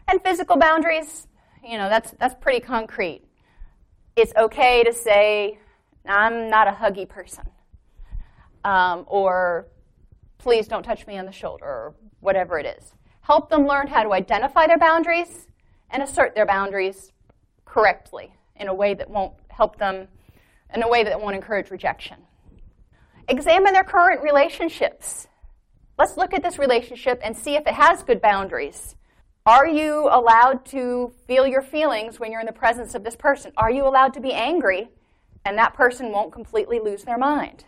And 0.09 0.21
physical 0.21 0.57
boundaries, 0.57 1.27
you 1.63 1.77
know, 1.77 1.87
that's, 1.87 2.11
that's 2.19 2.35
pretty 2.41 2.59
concrete 2.59 3.21
it's 4.15 4.33
okay 4.35 4.83
to 4.83 4.93
say, 4.93 5.59
I'm 6.07 6.49
not 6.49 6.67
a 6.67 6.71
huggy 6.71 7.07
person. 7.07 7.45
Um, 8.63 9.05
or 9.07 9.67
please 10.37 10.67
don't 10.67 10.83
touch 10.83 11.07
me 11.07 11.17
on 11.17 11.25
the 11.25 11.31
shoulder, 11.31 11.65
or 11.65 11.95
whatever 12.19 12.59
it 12.59 12.65
is. 12.65 12.93
Help 13.21 13.49
them 13.49 13.65
learn 13.65 13.87
how 13.87 14.03
to 14.03 14.13
identify 14.13 14.67
their 14.67 14.77
boundaries 14.77 15.47
and 15.89 16.03
assert 16.03 16.35
their 16.35 16.45
boundaries 16.45 17.11
correctly 17.73 18.31
in 18.55 18.67
a 18.67 18.73
way 18.73 18.93
that 18.93 19.09
won't 19.09 19.33
help 19.49 19.77
them, 19.77 20.07
in 20.73 20.83
a 20.83 20.87
way 20.87 21.03
that 21.03 21.19
won't 21.19 21.35
encourage 21.35 21.71
rejection. 21.71 22.17
Examine 23.27 23.73
their 23.73 23.83
current 23.83 24.21
relationships. 24.21 25.27
Let's 25.97 26.15
look 26.15 26.33
at 26.35 26.43
this 26.43 26.59
relationship 26.59 27.19
and 27.23 27.35
see 27.35 27.55
if 27.55 27.65
it 27.65 27.73
has 27.73 28.03
good 28.03 28.21
boundaries. 28.21 28.95
Are 29.45 29.67
you 29.67 30.07
allowed 30.11 30.65
to 30.67 31.13
feel 31.25 31.47
your 31.47 31.63
feelings 31.63 32.19
when 32.19 32.31
you're 32.31 32.41
in 32.41 32.45
the 32.45 32.53
presence 32.53 32.93
of 32.93 33.03
this 33.03 33.15
person? 33.15 33.51
Are 33.57 33.71
you 33.71 33.87
allowed 33.87 34.13
to 34.13 34.21
be 34.21 34.33
angry 34.33 34.89
and 35.43 35.57
that 35.57 35.73
person 35.73 36.11
won't 36.11 36.31
completely 36.31 36.79
lose 36.79 37.03
their 37.03 37.17
mind? 37.17 37.65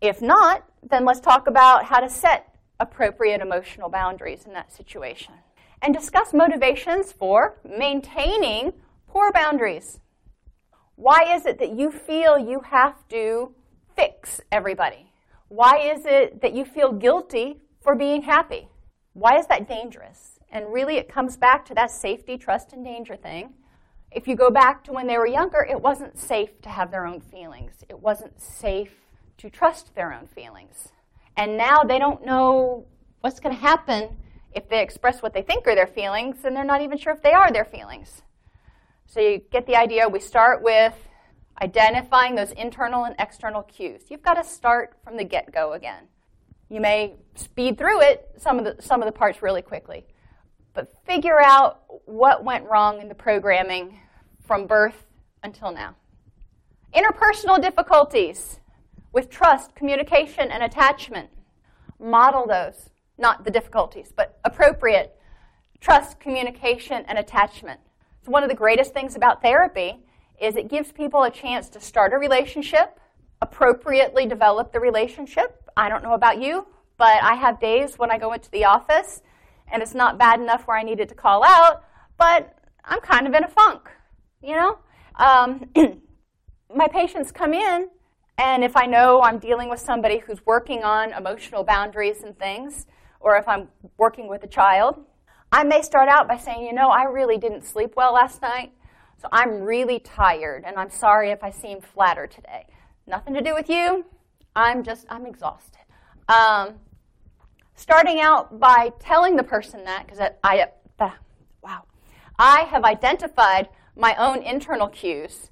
If 0.00 0.20
not, 0.20 0.64
then 0.82 1.04
let's 1.04 1.20
talk 1.20 1.46
about 1.46 1.84
how 1.84 2.00
to 2.00 2.08
set 2.08 2.56
appropriate 2.80 3.40
emotional 3.40 3.88
boundaries 3.88 4.46
in 4.46 4.52
that 4.54 4.72
situation 4.72 5.34
and 5.82 5.94
discuss 5.94 6.32
motivations 6.32 7.12
for 7.12 7.58
maintaining 7.64 8.72
poor 9.08 9.32
boundaries. 9.32 10.00
Why 10.96 11.34
is 11.34 11.46
it 11.46 11.58
that 11.58 11.76
you 11.76 11.90
feel 11.90 12.38
you 12.38 12.60
have 12.60 13.08
to 13.08 13.54
fix 13.96 14.40
everybody? 14.52 15.10
Why 15.48 15.78
is 15.78 16.04
it 16.04 16.42
that 16.42 16.54
you 16.54 16.64
feel 16.64 16.92
guilty 16.92 17.60
for 17.80 17.96
being 17.96 18.22
happy? 18.22 18.68
Why 19.14 19.38
is 19.38 19.46
that 19.46 19.68
dangerous? 19.68 20.38
And 20.52 20.72
really, 20.72 20.96
it 20.96 21.08
comes 21.08 21.36
back 21.36 21.64
to 21.66 21.74
that 21.74 21.90
safety, 21.90 22.36
trust, 22.36 22.72
and 22.72 22.84
danger 22.84 23.16
thing. 23.16 23.54
If 24.10 24.26
you 24.26 24.36
go 24.36 24.50
back 24.50 24.84
to 24.84 24.92
when 24.92 25.06
they 25.06 25.18
were 25.18 25.26
younger, 25.26 25.66
it 25.68 25.80
wasn't 25.80 26.18
safe 26.18 26.60
to 26.62 26.68
have 26.68 26.90
their 26.90 27.06
own 27.06 27.20
feelings. 27.20 27.84
It 27.88 27.98
wasn't 27.98 28.40
safe 28.40 28.92
to 29.38 29.48
trust 29.48 29.94
their 29.94 30.12
own 30.12 30.26
feelings. 30.26 30.88
And 31.36 31.56
now 31.56 31.82
they 31.84 31.98
don't 31.98 32.26
know 32.26 32.86
what's 33.20 33.40
going 33.40 33.54
to 33.54 33.60
happen 33.60 34.16
if 34.52 34.68
they 34.68 34.82
express 34.82 35.22
what 35.22 35.32
they 35.32 35.42
think 35.42 35.66
are 35.66 35.74
their 35.74 35.86
feelings, 35.86 36.44
and 36.44 36.54
they're 36.56 36.64
not 36.64 36.82
even 36.82 36.98
sure 36.98 37.12
if 37.12 37.22
they 37.22 37.32
are 37.32 37.52
their 37.52 37.64
feelings. 37.64 38.22
So 39.06 39.20
you 39.20 39.40
get 39.50 39.66
the 39.66 39.76
idea. 39.76 40.08
We 40.08 40.20
start 40.20 40.62
with 40.62 40.94
identifying 41.62 42.34
those 42.34 42.52
internal 42.52 43.04
and 43.04 43.14
external 43.18 43.62
cues. 43.62 44.02
You've 44.08 44.22
got 44.22 44.34
to 44.34 44.44
start 44.44 44.96
from 45.04 45.16
the 45.16 45.24
get 45.24 45.52
go 45.52 45.72
again. 45.72 46.04
You 46.68 46.80
may 46.80 47.16
speed 47.34 47.76
through 47.78 48.02
it, 48.02 48.28
some 48.38 48.58
of 48.58 48.64
the, 48.64 48.82
some 48.82 49.02
of 49.02 49.06
the 49.06 49.12
parts 49.12 49.42
really 49.42 49.62
quickly 49.62 50.06
but 50.74 50.92
figure 51.04 51.40
out 51.40 51.82
what 52.06 52.44
went 52.44 52.64
wrong 52.68 53.00
in 53.00 53.08
the 53.08 53.14
programming 53.14 53.98
from 54.46 54.66
birth 54.66 55.06
until 55.42 55.72
now. 55.72 55.94
Interpersonal 56.94 57.60
difficulties 57.60 58.60
with 59.12 59.28
trust, 59.28 59.74
communication, 59.74 60.50
and 60.50 60.62
attachment. 60.62 61.28
Model 61.98 62.46
those, 62.46 62.90
not 63.20 63.44
the 63.44 63.50
difficulties, 63.50 64.12
but 64.14 64.38
appropriate 64.44 65.16
trust, 65.80 66.20
communication, 66.20 67.04
and 67.08 67.18
attachment. 67.18 67.80
So, 68.24 68.30
one 68.30 68.42
of 68.42 68.48
the 68.48 68.56
greatest 68.56 68.92
things 68.92 69.16
about 69.16 69.42
therapy 69.42 70.00
is 70.40 70.56
it 70.56 70.68
gives 70.68 70.92
people 70.92 71.22
a 71.22 71.30
chance 71.30 71.68
to 71.70 71.80
start 71.80 72.12
a 72.12 72.18
relationship, 72.18 72.98
appropriately 73.40 74.26
develop 74.26 74.72
the 74.72 74.80
relationship. 74.80 75.62
I 75.76 75.88
don't 75.88 76.02
know 76.02 76.14
about 76.14 76.40
you, 76.40 76.66
but 76.96 77.22
I 77.22 77.34
have 77.34 77.60
days 77.60 77.98
when 77.98 78.10
I 78.10 78.18
go 78.18 78.32
into 78.32 78.50
the 78.50 78.64
office 78.64 79.22
and 79.72 79.82
it's 79.82 79.94
not 79.94 80.18
bad 80.18 80.40
enough 80.40 80.66
where 80.66 80.76
I 80.76 80.82
needed 80.82 81.08
to 81.10 81.14
call 81.14 81.44
out, 81.44 81.84
but 82.18 82.54
I'm 82.84 83.00
kind 83.00 83.26
of 83.26 83.34
in 83.34 83.44
a 83.44 83.48
funk, 83.48 83.88
you 84.42 84.56
know? 84.56 84.78
Um, 85.16 85.70
my 86.74 86.88
patients 86.88 87.30
come 87.30 87.54
in, 87.54 87.88
and 88.36 88.64
if 88.64 88.76
I 88.76 88.86
know 88.86 89.22
I'm 89.22 89.38
dealing 89.38 89.68
with 89.68 89.80
somebody 89.80 90.18
who's 90.18 90.44
working 90.44 90.82
on 90.82 91.12
emotional 91.12 91.62
boundaries 91.62 92.22
and 92.22 92.38
things, 92.38 92.86
or 93.20 93.36
if 93.36 93.46
I'm 93.46 93.68
working 93.98 94.26
with 94.28 94.42
a 94.42 94.48
child, 94.48 95.04
I 95.52 95.64
may 95.64 95.82
start 95.82 96.08
out 96.08 96.26
by 96.26 96.36
saying, 96.36 96.64
you 96.64 96.72
know, 96.72 96.88
I 96.88 97.04
really 97.04 97.36
didn't 97.36 97.64
sleep 97.64 97.94
well 97.96 98.14
last 98.14 98.40
night, 98.40 98.72
so 99.20 99.28
I'm 99.30 99.60
really 99.62 99.98
tired, 99.98 100.64
and 100.66 100.76
I'm 100.76 100.90
sorry 100.90 101.30
if 101.30 101.42
I 101.44 101.50
seem 101.50 101.80
flatter 101.80 102.26
today. 102.26 102.66
Nothing 103.06 103.34
to 103.34 103.42
do 103.42 103.54
with 103.54 103.68
you. 103.68 104.06
I'm 104.56 104.82
just, 104.82 105.06
I'm 105.10 105.26
exhausted. 105.26 105.80
Um, 106.28 106.74
starting 107.74 108.20
out 108.20 108.60
by 108.60 108.92
telling 109.00 109.36
the 109.36 109.42
person 109.42 109.84
that, 109.84 110.06
because 110.06 110.20
I, 110.42 110.68
uh, 110.98 111.10
wow, 111.62 111.82
I 112.38 112.60
have 112.62 112.84
identified 112.84 113.68
my 113.96 114.14
own 114.16 114.42
internal 114.42 114.88
cues, 114.88 115.50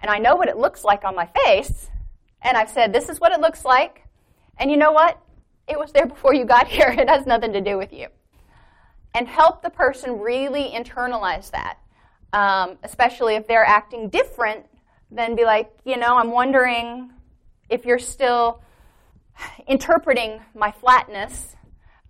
and 0.00 0.10
I 0.10 0.18
know 0.18 0.36
what 0.36 0.48
it 0.48 0.56
looks 0.56 0.84
like 0.84 1.04
on 1.04 1.14
my 1.14 1.28
face, 1.44 1.90
and 2.42 2.56
I've 2.56 2.70
said, 2.70 2.92
this 2.92 3.08
is 3.08 3.20
what 3.20 3.32
it 3.32 3.40
looks 3.40 3.64
like, 3.64 4.04
and 4.58 4.70
you 4.70 4.76
know 4.76 4.92
what? 4.92 5.20
It 5.68 5.78
was 5.78 5.92
there 5.92 6.06
before 6.06 6.34
you 6.34 6.44
got 6.44 6.66
here. 6.66 6.88
It 6.98 7.08
has 7.08 7.26
nothing 7.26 7.52
to 7.52 7.60
do 7.60 7.76
with 7.76 7.92
you. 7.92 8.08
And 9.14 9.28
help 9.28 9.62
the 9.62 9.70
person 9.70 10.18
really 10.18 10.70
internalize 10.74 11.50
that, 11.50 11.78
um, 12.32 12.78
especially 12.82 13.34
if 13.34 13.46
they're 13.46 13.64
acting 13.64 14.08
different, 14.08 14.66
then 15.10 15.34
be 15.34 15.44
like, 15.44 15.70
you 15.84 15.96
know, 15.96 16.16
I'm 16.16 16.30
wondering 16.30 17.10
if 17.68 17.84
you're 17.84 17.98
still 17.98 18.62
interpreting 19.66 20.40
my 20.54 20.70
flatness 20.70 21.56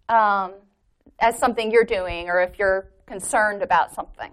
um, 0.08 0.54
as 1.18 1.38
something 1.38 1.70
you're 1.70 1.84
doing 1.84 2.28
or 2.28 2.40
if 2.40 2.58
you're 2.58 2.90
concerned 3.06 3.62
about 3.62 3.94
something. 3.94 4.32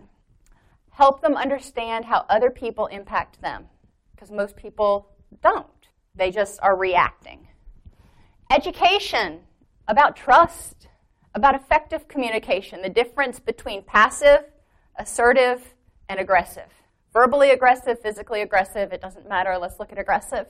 Help 0.92 1.22
them 1.22 1.36
understand 1.36 2.06
how 2.06 2.26
other 2.30 2.50
people 2.50 2.88
impact 2.88 3.42
them 3.42 3.66
because 4.12 4.32
most 4.32 4.56
people 4.56 5.10
don't. 5.42 5.68
They 6.16 6.32
just 6.32 6.60
are 6.62 6.76
reacting. 6.76 7.48
Education 8.52 9.42
about 9.88 10.16
trust, 10.16 10.88
about 11.34 11.56
effective 11.56 12.08
communication, 12.08 12.82
the 12.82 12.90
difference 12.90 13.40
between 13.40 13.84
passive, 13.84 14.46
assertive, 14.98 15.74
and 16.08 16.20
aggressive. 16.20 16.70
Verbally 17.12 17.52
aggressive, 17.52 18.00
physically 18.00 18.42
aggressive, 18.42 18.94
it 18.94 19.02
doesn't 19.02 19.28
matter. 19.28 19.58
Let's 19.58 19.80
look 19.80 19.92
at 19.92 19.98
aggressive. 19.98 20.48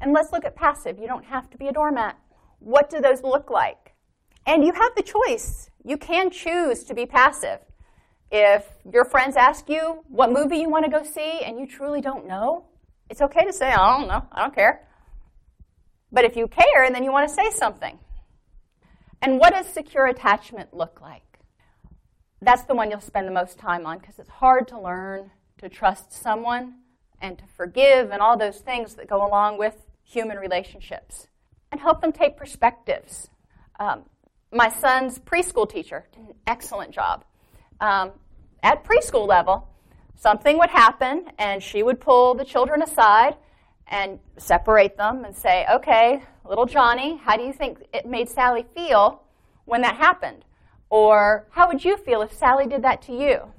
And 0.00 0.12
let's 0.12 0.32
look 0.32 0.44
at 0.44 0.56
passive. 0.56 0.98
You 0.98 1.06
don't 1.06 1.24
have 1.24 1.48
to 1.50 1.56
be 1.56 1.68
a 1.68 1.72
doormat. 1.72 2.18
What 2.58 2.90
do 2.90 3.00
those 3.00 3.22
look 3.22 3.50
like? 3.50 3.94
And 4.46 4.64
you 4.64 4.72
have 4.72 4.94
the 4.96 5.02
choice. 5.02 5.70
You 5.84 5.96
can 5.96 6.30
choose 6.30 6.84
to 6.84 6.94
be 6.94 7.06
passive. 7.06 7.60
If 8.30 8.66
your 8.92 9.04
friends 9.04 9.36
ask 9.36 9.68
you 9.68 10.04
what 10.08 10.32
movie 10.32 10.58
you 10.58 10.68
want 10.68 10.84
to 10.84 10.90
go 10.90 11.04
see 11.04 11.40
and 11.44 11.58
you 11.60 11.66
truly 11.66 12.00
don't 12.00 12.26
know, 12.26 12.64
it's 13.08 13.20
okay 13.20 13.44
to 13.44 13.52
say, 13.52 13.70
I 13.70 13.98
don't 13.98 14.08
know, 14.08 14.26
I 14.32 14.42
don't 14.42 14.54
care. 14.54 14.85
But 16.16 16.24
if 16.24 16.34
you 16.34 16.48
care 16.48 16.82
and 16.82 16.94
then 16.94 17.04
you 17.04 17.12
want 17.12 17.28
to 17.28 17.34
say 17.34 17.50
something. 17.50 17.98
And 19.20 19.38
what 19.38 19.52
does 19.52 19.66
secure 19.66 20.06
attachment 20.06 20.72
look 20.72 21.02
like? 21.02 21.40
That's 22.40 22.62
the 22.62 22.74
one 22.74 22.90
you'll 22.90 23.02
spend 23.02 23.28
the 23.28 23.32
most 23.32 23.58
time 23.58 23.84
on 23.84 23.98
because 23.98 24.18
it's 24.18 24.30
hard 24.30 24.66
to 24.68 24.80
learn 24.80 25.30
to 25.58 25.68
trust 25.68 26.14
someone 26.14 26.76
and 27.20 27.36
to 27.36 27.44
forgive 27.54 28.12
and 28.12 28.22
all 28.22 28.38
those 28.38 28.60
things 28.60 28.94
that 28.94 29.08
go 29.08 29.28
along 29.28 29.58
with 29.58 29.76
human 30.04 30.38
relationships. 30.38 31.26
And 31.70 31.82
help 31.82 32.00
them 32.00 32.12
take 32.12 32.38
perspectives. 32.38 33.28
Um, 33.78 34.04
my 34.50 34.70
son's 34.70 35.18
preschool 35.18 35.68
teacher 35.68 36.06
did 36.12 36.28
an 36.28 36.34
excellent 36.46 36.92
job. 36.92 37.26
Um, 37.78 38.12
at 38.62 38.84
preschool 38.84 39.28
level, 39.28 39.68
something 40.14 40.56
would 40.56 40.70
happen, 40.70 41.26
and 41.38 41.62
she 41.62 41.82
would 41.82 42.00
pull 42.00 42.34
the 42.34 42.46
children 42.46 42.80
aside 42.80 43.36
and 43.88 44.18
separate 44.36 44.96
them 44.96 45.24
and 45.24 45.34
say, 45.34 45.66
okay, 45.72 46.22
little 46.44 46.66
Johnny, 46.66 47.16
how 47.16 47.36
do 47.36 47.44
you 47.44 47.52
think 47.52 47.78
it 47.92 48.06
made 48.06 48.28
Sally 48.28 48.64
feel 48.74 49.22
when 49.64 49.82
that 49.82 49.96
happened? 49.96 50.44
Or 50.90 51.48
how 51.50 51.68
would 51.68 51.84
you 51.84 51.96
feel 51.96 52.22
if 52.22 52.32
Sally 52.32 52.66
did 52.66 52.82
that 52.82 53.02
to 53.02 53.12
you? 53.12 53.52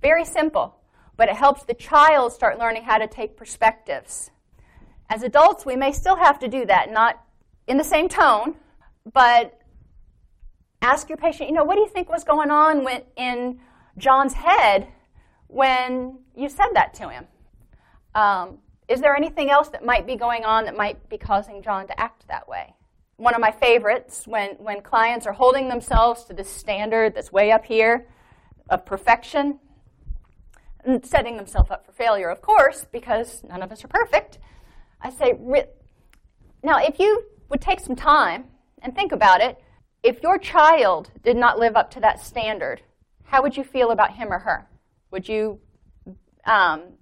Very 0.00 0.24
simple, 0.24 0.76
but 1.16 1.28
it 1.28 1.36
helps 1.36 1.64
the 1.64 1.74
child 1.74 2.32
start 2.32 2.58
learning 2.58 2.84
how 2.84 2.98
to 2.98 3.06
take 3.06 3.36
perspectives. 3.36 4.30
As 5.08 5.22
adults, 5.22 5.64
we 5.64 5.76
may 5.76 5.92
still 5.92 6.16
have 6.16 6.38
to 6.40 6.48
do 6.48 6.66
that, 6.66 6.90
not 6.90 7.22
in 7.66 7.76
the 7.76 7.84
same 7.84 8.08
tone, 8.08 8.56
but 9.12 9.58
ask 10.80 11.08
your 11.08 11.18
patient, 11.18 11.48
you 11.48 11.54
know, 11.54 11.64
what 11.64 11.74
do 11.74 11.80
you 11.80 11.88
think 11.88 12.10
was 12.10 12.24
going 12.24 12.50
on 12.50 12.86
in 13.16 13.60
John's 13.96 14.34
head 14.34 14.88
when 15.46 16.18
you 16.34 16.48
said 16.48 16.68
that 16.74 16.94
to 16.94 17.08
him? 17.08 17.26
Um, 18.14 18.58
is 18.92 19.00
there 19.00 19.16
anything 19.16 19.50
else 19.50 19.68
that 19.70 19.84
might 19.84 20.06
be 20.06 20.16
going 20.16 20.44
on 20.44 20.66
that 20.66 20.76
might 20.76 21.08
be 21.08 21.16
causing 21.16 21.62
John 21.62 21.86
to 21.86 21.98
act 21.98 22.28
that 22.28 22.46
way? 22.46 22.74
One 23.16 23.34
of 23.34 23.40
my 23.40 23.50
favorites 23.50 24.26
when, 24.26 24.50
when 24.56 24.82
clients 24.82 25.26
are 25.26 25.32
holding 25.32 25.68
themselves 25.68 26.24
to 26.24 26.34
this 26.34 26.50
standard 26.50 27.14
that's 27.14 27.32
way 27.32 27.52
up 27.52 27.64
here 27.64 28.06
of 28.68 28.84
perfection, 28.84 29.58
and 30.84 31.04
setting 31.06 31.36
themselves 31.36 31.70
up 31.70 31.86
for 31.86 31.92
failure, 31.92 32.28
of 32.28 32.42
course, 32.42 32.86
because 32.92 33.42
none 33.48 33.62
of 33.62 33.72
us 33.72 33.84
are 33.84 33.88
perfect. 33.88 34.38
I 35.00 35.10
say, 35.10 35.32
now, 36.62 36.78
if 36.78 36.98
you 36.98 37.24
would 37.48 37.60
take 37.60 37.80
some 37.80 37.96
time 37.96 38.44
and 38.82 38.94
think 38.94 39.12
about 39.12 39.40
it, 39.40 39.58
if 40.02 40.22
your 40.22 40.38
child 40.38 41.10
did 41.22 41.36
not 41.36 41.58
live 41.58 41.76
up 41.76 41.90
to 41.92 42.00
that 42.00 42.20
standard, 42.20 42.82
how 43.24 43.42
would 43.42 43.56
you 43.56 43.64
feel 43.64 43.90
about 43.90 44.16
him 44.16 44.32
or 44.32 44.40
her? 44.40 44.68
Would 45.10 45.28
you 45.28 45.60
um, 46.44 46.94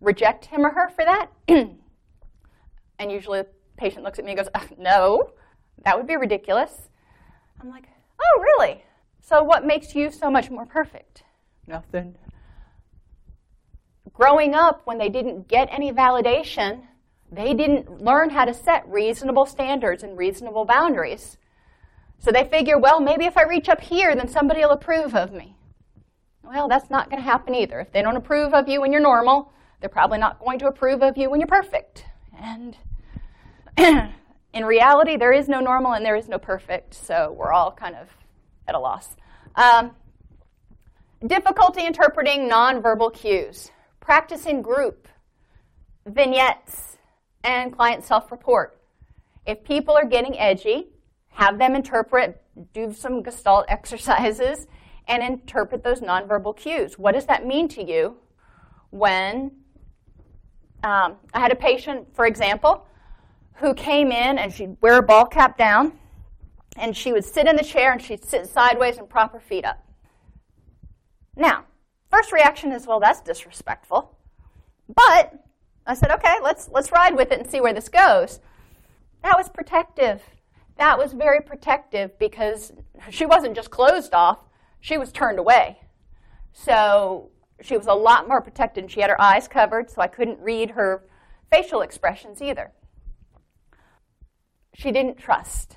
reject 0.00 0.46
him 0.46 0.64
or 0.64 0.70
her 0.70 0.88
for 0.90 1.04
that? 1.04 1.28
and 1.48 3.12
usually 3.12 3.42
the 3.42 3.48
patient 3.76 4.04
looks 4.04 4.18
at 4.18 4.24
me 4.24 4.32
and 4.32 4.38
goes, 4.38 4.48
No, 4.78 5.32
that 5.84 5.96
would 5.96 6.06
be 6.06 6.16
ridiculous. 6.16 6.88
I'm 7.60 7.68
like, 7.70 7.88
Oh, 8.20 8.42
really? 8.42 8.82
So 9.20 9.42
what 9.42 9.66
makes 9.66 9.94
you 9.94 10.10
so 10.10 10.30
much 10.30 10.50
more 10.50 10.66
perfect? 10.66 11.22
Nothing. 11.66 12.16
Growing 14.12 14.54
up, 14.54 14.82
when 14.84 14.98
they 14.98 15.08
didn't 15.08 15.46
get 15.48 15.68
any 15.70 15.92
validation, 15.92 16.82
they 17.30 17.54
didn't 17.54 18.02
learn 18.02 18.30
how 18.30 18.44
to 18.44 18.54
set 18.54 18.88
reasonable 18.88 19.46
standards 19.46 20.02
and 20.02 20.16
reasonable 20.16 20.64
boundaries. 20.64 21.36
So 22.18 22.32
they 22.32 22.44
figure, 22.44 22.78
well, 22.78 23.00
maybe 23.00 23.26
if 23.26 23.36
I 23.36 23.44
reach 23.44 23.68
up 23.68 23.80
here, 23.80 24.16
then 24.16 24.28
somebody 24.28 24.60
will 24.60 24.70
approve 24.70 25.14
of 25.14 25.32
me. 25.32 25.56
Well, 26.42 26.68
that's 26.68 26.90
not 26.90 27.10
going 27.10 27.22
to 27.22 27.28
happen 27.28 27.54
either. 27.54 27.80
If 27.80 27.92
they 27.92 28.02
don't 28.02 28.16
approve 28.16 28.54
of 28.54 28.68
you 28.68 28.80
when 28.80 28.92
you're 28.92 29.00
normal, 29.00 29.52
they're 29.80 29.88
probably 29.88 30.18
not 30.18 30.38
going 30.40 30.58
to 30.60 30.66
approve 30.66 31.02
of 31.02 31.16
you 31.16 31.30
when 31.30 31.40
you're 31.40 31.46
perfect. 31.46 32.04
And 32.40 32.76
in 34.52 34.64
reality, 34.64 35.16
there 35.16 35.32
is 35.32 35.48
no 35.48 35.60
normal 35.60 35.92
and 35.92 36.04
there 36.04 36.16
is 36.16 36.28
no 36.28 36.38
perfect, 36.38 36.94
so 36.94 37.34
we're 37.38 37.52
all 37.52 37.72
kind 37.72 37.94
of 37.94 38.08
at 38.66 38.74
a 38.74 38.78
loss. 38.78 39.16
Um, 39.54 39.92
difficulty 41.26 41.84
interpreting 41.84 42.48
nonverbal 42.48 43.12
cues, 43.12 43.70
practice 44.00 44.46
in 44.46 44.62
group, 44.62 45.08
vignettes, 46.06 46.98
and 47.44 47.74
client 47.74 48.04
self 48.04 48.30
report. 48.30 48.80
If 49.46 49.64
people 49.64 49.94
are 49.94 50.04
getting 50.04 50.38
edgy, 50.38 50.88
have 51.28 51.58
them 51.58 51.74
interpret, 51.74 52.42
do 52.72 52.92
some 52.92 53.22
gestalt 53.22 53.66
exercises, 53.68 54.66
and 55.06 55.22
interpret 55.22 55.82
those 55.82 56.00
nonverbal 56.00 56.56
cues. 56.56 56.98
What 56.98 57.14
does 57.14 57.26
that 57.26 57.46
mean 57.46 57.68
to 57.68 57.82
you 57.82 58.16
when 58.90 59.52
um, 60.82 61.16
I 61.34 61.40
had 61.40 61.52
a 61.52 61.56
patient, 61.56 62.14
for 62.14 62.26
example, 62.26 62.86
who 63.54 63.74
came 63.74 64.12
in 64.12 64.38
and 64.38 64.52
she'd 64.52 64.76
wear 64.80 64.98
a 64.98 65.02
ball 65.02 65.26
cap 65.26 65.58
down, 65.58 65.92
and 66.76 66.96
she 66.96 67.12
would 67.12 67.24
sit 67.24 67.46
in 67.46 67.56
the 67.56 67.64
chair 67.64 67.92
and 67.92 68.00
she'd 68.00 68.24
sit 68.24 68.46
sideways 68.46 68.98
and 68.98 69.08
prop 69.08 69.32
her 69.32 69.40
feet 69.40 69.64
up. 69.64 69.84
Now, 71.36 71.64
first 72.10 72.32
reaction 72.32 72.72
is, 72.72 72.86
well, 72.86 73.00
that's 73.00 73.20
disrespectful. 73.20 74.16
But 74.88 75.34
I 75.86 75.94
said, 75.94 76.10
okay, 76.12 76.36
let's 76.42 76.68
let's 76.70 76.92
ride 76.92 77.16
with 77.16 77.32
it 77.32 77.40
and 77.40 77.50
see 77.50 77.60
where 77.60 77.72
this 77.72 77.88
goes. 77.88 78.40
That 79.22 79.36
was 79.36 79.48
protective. 79.48 80.22
That 80.76 80.98
was 80.98 81.12
very 81.12 81.40
protective 81.40 82.16
because 82.18 82.72
she 83.10 83.26
wasn't 83.26 83.56
just 83.56 83.70
closed 83.70 84.14
off, 84.14 84.38
she 84.80 84.96
was 84.96 85.10
turned 85.10 85.38
away. 85.38 85.78
So 86.52 87.30
she 87.60 87.76
was 87.76 87.86
a 87.86 87.94
lot 87.94 88.28
more 88.28 88.40
protected 88.40 88.84
and 88.84 88.90
she 88.90 89.00
had 89.00 89.10
her 89.10 89.20
eyes 89.20 89.48
covered, 89.48 89.90
so 89.90 90.00
I 90.00 90.06
couldn't 90.06 90.38
read 90.40 90.70
her 90.70 91.04
facial 91.50 91.82
expressions 91.82 92.40
either. 92.40 92.72
She 94.74 94.92
didn't 94.92 95.18
trust. 95.18 95.76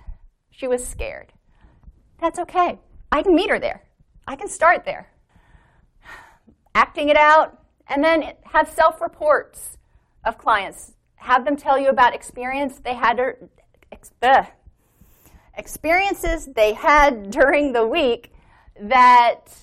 She 0.52 0.68
was 0.68 0.86
scared. 0.86 1.34
That's 2.20 2.38
okay. 2.40 2.78
I 3.12 3.24
can 3.24 3.34
meet 3.34 3.50
her 3.50 3.60
there. 3.60 3.84
I 4.28 4.36
can 4.36 4.48
start 4.48 4.86
there. 4.86 5.12
Acting 6.76 7.10
it 7.10 7.18
out, 7.18 7.58
and 7.88 8.04
then 8.04 8.34
have 8.44 8.70
self 8.70 9.02
reports 9.02 9.78
of 10.24 10.38
clients. 10.38 10.94
Have 11.16 11.46
them 11.46 11.56
tell 11.56 11.78
you 11.78 11.90
about 11.90 12.14
experience 12.14 12.80
they 12.80 12.94
had 12.94 13.20
ex, 13.92 14.12
uh, 14.22 14.44
experiences 15.58 16.48
they 16.56 16.74
had 16.74 17.32
during 17.32 17.74
the 17.74 17.86
week 17.86 18.32
that 18.80 19.54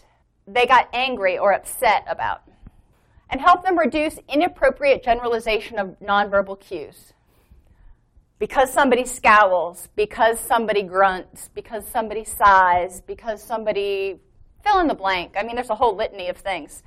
they 0.51 0.67
got 0.67 0.89
angry 0.93 1.39
or 1.39 1.53
upset 1.53 2.05
about. 2.09 2.43
And 3.31 3.41
help 3.41 3.63
them 3.63 3.79
reduce 3.79 4.19
inappropriate 4.29 5.03
generalization 5.05 5.79
of 5.79 6.01
nonverbal 6.01 6.59
cues. 6.59 7.13
Because 8.39 8.73
somebody 8.73 9.05
scowls, 9.05 9.89
because 9.97 10.41
somebody 10.41 10.83
grunts, 10.83 11.51
because 11.55 11.87
somebody 11.87 12.25
sighs, 12.25 13.03
because 13.03 13.43
somebody 13.43 14.21
fill 14.65 14.79
in 14.79 14.87
the 14.87 14.95
blank. 14.95 15.35
I 15.37 15.43
mean, 15.43 15.57
there's 15.57 15.71
a 15.71 15.75
whole 15.75 15.95
litany 15.95 16.29
of 16.29 16.39
things. 16.39 16.83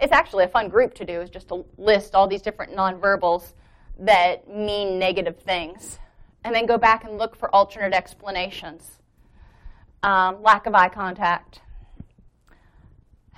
It's 0.00 0.12
actually 0.12 0.44
a 0.44 0.48
fun 0.48 0.68
group 0.68 0.94
to 0.94 1.04
do, 1.04 1.20
is 1.20 1.30
just 1.30 1.48
to 1.48 1.64
list 1.76 2.14
all 2.14 2.26
these 2.26 2.42
different 2.42 2.74
nonverbals 2.74 3.52
that 4.00 4.48
mean 4.48 4.98
negative 4.98 5.38
things. 5.38 5.98
And 6.42 6.54
then 6.54 6.66
go 6.66 6.78
back 6.78 7.04
and 7.04 7.18
look 7.18 7.36
for 7.36 7.54
alternate 7.54 7.94
explanations. 7.94 8.98
Um, 10.02 10.42
lack 10.42 10.66
of 10.66 10.74
eye 10.74 10.88
contact, 10.88 11.60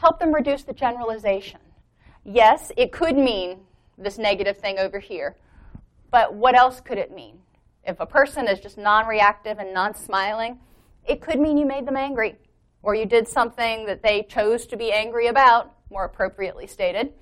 help 0.01 0.19
them 0.19 0.35
reduce 0.35 0.63
the 0.63 0.73
generalization. 0.73 1.61
Yes, 2.25 2.73
it 2.79 2.91
could 2.91 3.17
mean 3.17 3.61
this 3.99 4.17
negative 4.17 4.57
thing 4.57 4.79
over 4.79 4.99
here, 4.99 5.37
but 6.11 6.35
what 6.35 6.57
else 6.57 6.81
could 6.81 6.97
it 6.97 7.15
mean? 7.15 7.39
If 7.85 8.01
a 8.01 8.07
person 8.07 8.49
is 8.49 8.61
just 8.61 8.79
non 8.79 9.07
reactive 9.07 9.59
and 9.59 9.75
non 9.75 9.95
smiling, 9.95 10.59
it 11.05 11.21
could 11.21 11.39
mean 11.39 11.59
you 11.59 11.67
made 11.67 11.87
them 11.87 11.99
angry, 11.99 12.37
or 12.83 12.95
you 12.95 13.05
did 13.05 13.29
something 13.29 13.85
that 13.87 14.03
they 14.03 14.23
chose 14.23 14.67
to 14.69 14.77
be 14.77 14.91
angry 14.91 15.27
about, 15.27 15.75
more 15.91 16.05
appropriately 16.05 16.67
stated, 16.67 17.13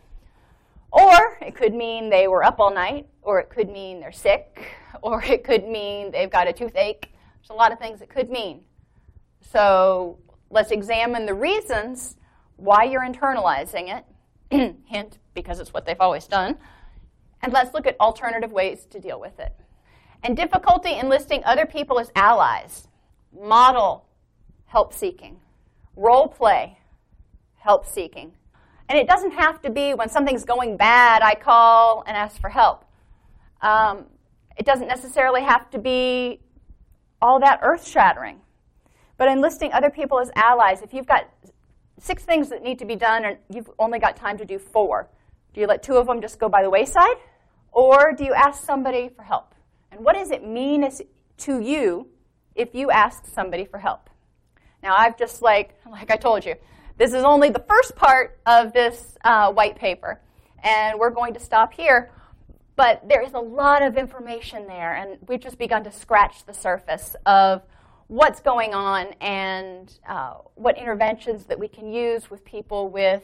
Or 0.93 1.39
it 1.41 1.57
could 1.57 1.75
mean 1.75 2.11
they 2.11 2.29
were 2.29 2.45
up 2.45 2.61
all 2.61 2.73
night, 2.73 3.09
or 3.23 3.41
it 3.41 3.51
could 3.51 3.69
mean 3.69 3.99
they're 3.99 4.13
sick, 4.13 4.77
or 5.03 5.21
it 5.25 5.43
could 5.43 5.67
mean 5.67 6.13
they've 6.13 6.31
got 6.31 6.47
a 6.47 6.53
toothache. 6.53 7.11
There's 7.41 7.51
a 7.51 7.55
lot 7.55 7.73
of 7.73 7.81
things 7.81 8.03
it 8.03 8.09
could 8.09 8.31
mean. 8.31 8.61
So 9.41 10.19
let's 10.49 10.71
examine 10.71 11.27
the 11.27 11.35
reasons 11.35 12.18
why 12.59 12.85
you're 12.85 13.07
internalizing 13.07 13.97
it. 13.97 14.05
Hint, 14.87 15.19
because 15.35 15.61
it's 15.61 15.73
what 15.73 15.87
they've 15.87 16.01
always 16.01 16.27
done. 16.27 16.59
And 17.43 17.53
let's 17.53 17.73
look 17.73 17.87
at 17.87 17.99
alternative 18.01 18.53
ways 18.53 18.85
to 18.91 19.01
deal 19.01 19.19
with 19.19 19.39
it. 19.39 19.55
And 20.23 20.37
difficulty 20.37 20.93
enlisting 20.93 21.43
other 21.45 21.65
people 21.65 21.99
as 22.01 22.11
allies. 22.15 22.89
Model 23.33 24.05
help 24.67 24.93
seeking. 24.93 25.41
Role 25.97 26.29
play 26.29 26.79
help 27.57 27.87
seeking. 27.87 28.33
And 28.89 28.99
it 28.99 29.07
doesn't 29.07 29.33
have 29.33 29.61
to 29.63 29.71
be 29.71 29.95
when 29.95 30.09
something's 30.09 30.45
going 30.45 30.77
bad, 30.77 31.23
I 31.23 31.35
call 31.35 32.03
and 32.07 32.17
ask 32.17 32.41
for 32.41 32.49
help. 32.49 32.85
Um, 33.61 34.07
it 34.57 34.67
doesn't 34.67 34.89
necessarily 34.89 35.43
have 35.43 35.71
to 35.71 35.79
be 35.79 36.41
all 37.21 37.41
that 37.41 37.61
earth 37.63 37.87
shattering. 37.87 38.41
But 39.17 39.29
enlisting 39.29 39.73
other 39.73 39.91
people 39.91 40.21
as 40.21 40.31
allies, 40.35 40.83
if 40.83 40.95
you've 40.95 41.07
got 41.07 41.29
six 42.01 42.25
things 42.25 42.49
that 42.51 42.63
need 42.63 42.79
to 42.79 42.85
be 42.85 42.97
done 42.97 43.25
and 43.25 43.39
you've 43.51 43.71
only 43.79 43.99
got 43.99 44.17
time 44.17 44.39
to 44.39 44.45
do 44.45 44.59
four, 44.59 45.09
do 45.55 45.61
you 45.61 45.67
let 45.67 45.83
two 45.83 45.97
of 45.97 46.07
them 46.07 46.21
just 46.21 46.39
go 46.39 46.49
by 46.49 46.63
the 46.63 46.71
wayside? 46.71 47.17
Or 47.73 48.13
do 48.13 48.25
you 48.25 48.35
ask 48.35 48.65
somebody 48.65 49.09
for 49.09 49.23
help? 49.23 49.55
And 49.91 50.05
what 50.05 50.15
does 50.15 50.31
it 50.31 50.47
mean 50.47 50.89
to 51.39 51.61
you 51.61 52.09
if 52.55 52.75
you 52.75 52.91
ask 52.91 53.27
somebody 53.27 53.65
for 53.65 53.79
help? 53.79 54.11
Now, 54.83 54.95
I've 54.97 55.19
just 55.19 55.43
like, 55.43 55.75
like 55.91 56.11
I 56.11 56.17
told 56.17 56.45
you, 56.45 56.55
this 56.97 57.13
is 57.13 57.23
only 57.23 57.51
the 57.51 57.65
first 57.69 57.95
part 57.95 58.41
of 58.47 58.73
this 58.73 59.17
uh, 59.23 59.53
white 59.53 59.77
paper, 59.77 60.21
and 60.63 60.99
we're 60.99 61.11
going 61.11 61.35
to 61.35 61.41
stop 61.41 61.73
here. 61.73 62.11
But 62.75 63.09
there 63.09 63.23
is 63.23 63.33
a 63.35 63.41
lot 63.41 63.83
of 63.83 63.97
information 63.97 64.67
there, 64.67 64.95
and 64.95 65.19
we've 65.27 65.41
just 65.41 65.59
begun 65.59 65.85
to 65.85 65.93
scratch 65.93 66.45
the 66.45 66.55
surface 66.55 67.15
of 67.27 67.63
what's 68.09 68.41
going 68.41 68.75
on 68.75 69.09
and 69.21 69.99
uh, 70.09 70.35
what 70.55 70.77
interventions 70.79 71.45
that 71.45 71.59
we 71.59 71.69
can 71.69 71.93
use 71.93 72.31
with 72.31 72.45
people 72.45 72.89
with 72.89 73.23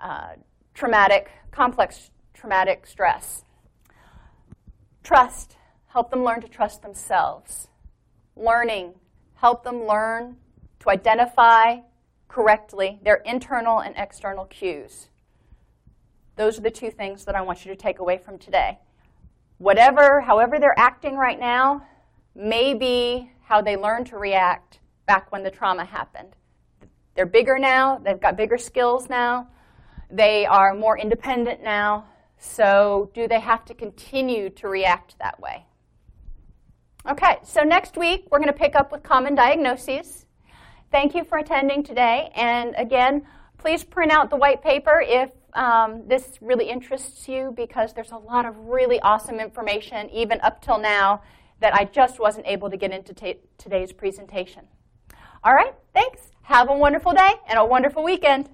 uh, 0.00 0.30
traumatic, 0.74 1.30
complex 1.50 2.10
traumatic 2.32 2.86
stress. 2.86 3.44
Trust, 5.02 5.56
help 5.88 6.10
them 6.10 6.22
learn 6.22 6.40
to 6.40 6.48
trust 6.48 6.82
themselves. 6.82 7.68
Learning, 8.36 8.94
help 9.34 9.64
them 9.64 9.86
learn 9.86 10.36
to 10.80 10.90
identify 10.90 11.78
correctly 12.28 13.00
their 13.04 13.16
internal 13.26 13.80
and 13.80 13.94
external 13.96 14.44
cues. 14.44 15.08
Those 16.36 16.58
are 16.58 16.62
the 16.62 16.70
two 16.70 16.90
things 16.90 17.24
that 17.24 17.34
I 17.34 17.42
want 17.42 17.64
you 17.64 17.72
to 17.72 17.76
take 17.76 17.98
away 17.98 18.18
from 18.18 18.38
today. 18.38 18.78
Whatever, 19.58 20.20
however 20.20 20.58
they're 20.58 20.78
acting 20.78 21.16
right 21.16 21.38
now, 21.38 21.86
may 22.34 22.72
be 22.72 23.30
how 23.44 23.60
they 23.60 23.76
learned 23.76 24.06
to 24.06 24.18
react 24.18 24.80
back 25.06 25.30
when 25.32 25.42
the 25.42 25.50
trauma 25.50 25.84
happened. 25.84 26.34
They're 27.14 27.26
bigger 27.26 27.58
now, 27.58 27.98
they've 27.98 28.20
got 28.20 28.36
bigger 28.36 28.58
skills 28.58 29.08
now, 29.08 29.48
they 30.10 30.46
are 30.46 30.74
more 30.74 30.98
independent 30.98 31.62
now, 31.62 32.06
so 32.38 33.10
do 33.14 33.28
they 33.28 33.40
have 33.40 33.64
to 33.66 33.74
continue 33.74 34.50
to 34.50 34.68
react 34.68 35.18
that 35.18 35.38
way? 35.40 35.66
Okay, 37.08 37.38
so 37.42 37.62
next 37.62 37.96
week 37.96 38.26
we're 38.30 38.38
going 38.38 38.52
to 38.52 38.58
pick 38.58 38.76
up 38.76 38.92
with 38.92 39.02
common 39.02 39.34
diagnoses. 39.34 40.26
Thank 40.90 41.14
you 41.14 41.24
for 41.24 41.38
attending 41.38 41.82
today. 41.82 42.30
And 42.34 42.74
again, 42.76 43.26
please 43.58 43.82
print 43.82 44.12
out 44.12 44.30
the 44.30 44.36
white 44.36 44.62
paper 44.62 45.02
if 45.04 45.30
um, 45.54 46.02
this 46.06 46.38
really 46.40 46.68
interests 46.68 47.28
you 47.28 47.52
because 47.56 47.92
there's 47.92 48.12
a 48.12 48.16
lot 48.16 48.46
of 48.46 48.56
really 48.56 49.00
awesome 49.00 49.40
information, 49.40 50.10
even 50.10 50.40
up 50.42 50.62
till 50.62 50.78
now, 50.78 51.22
that 51.62 51.74
I 51.74 51.84
just 51.84 52.20
wasn't 52.20 52.46
able 52.46 52.68
to 52.68 52.76
get 52.76 52.92
into 52.92 53.14
today's 53.56 53.92
presentation. 53.92 54.64
All 55.44 55.54
right, 55.54 55.74
thanks. 55.94 56.20
Have 56.42 56.68
a 56.68 56.76
wonderful 56.76 57.12
day 57.12 57.32
and 57.48 57.58
a 57.58 57.64
wonderful 57.64 58.02
weekend. 58.02 58.50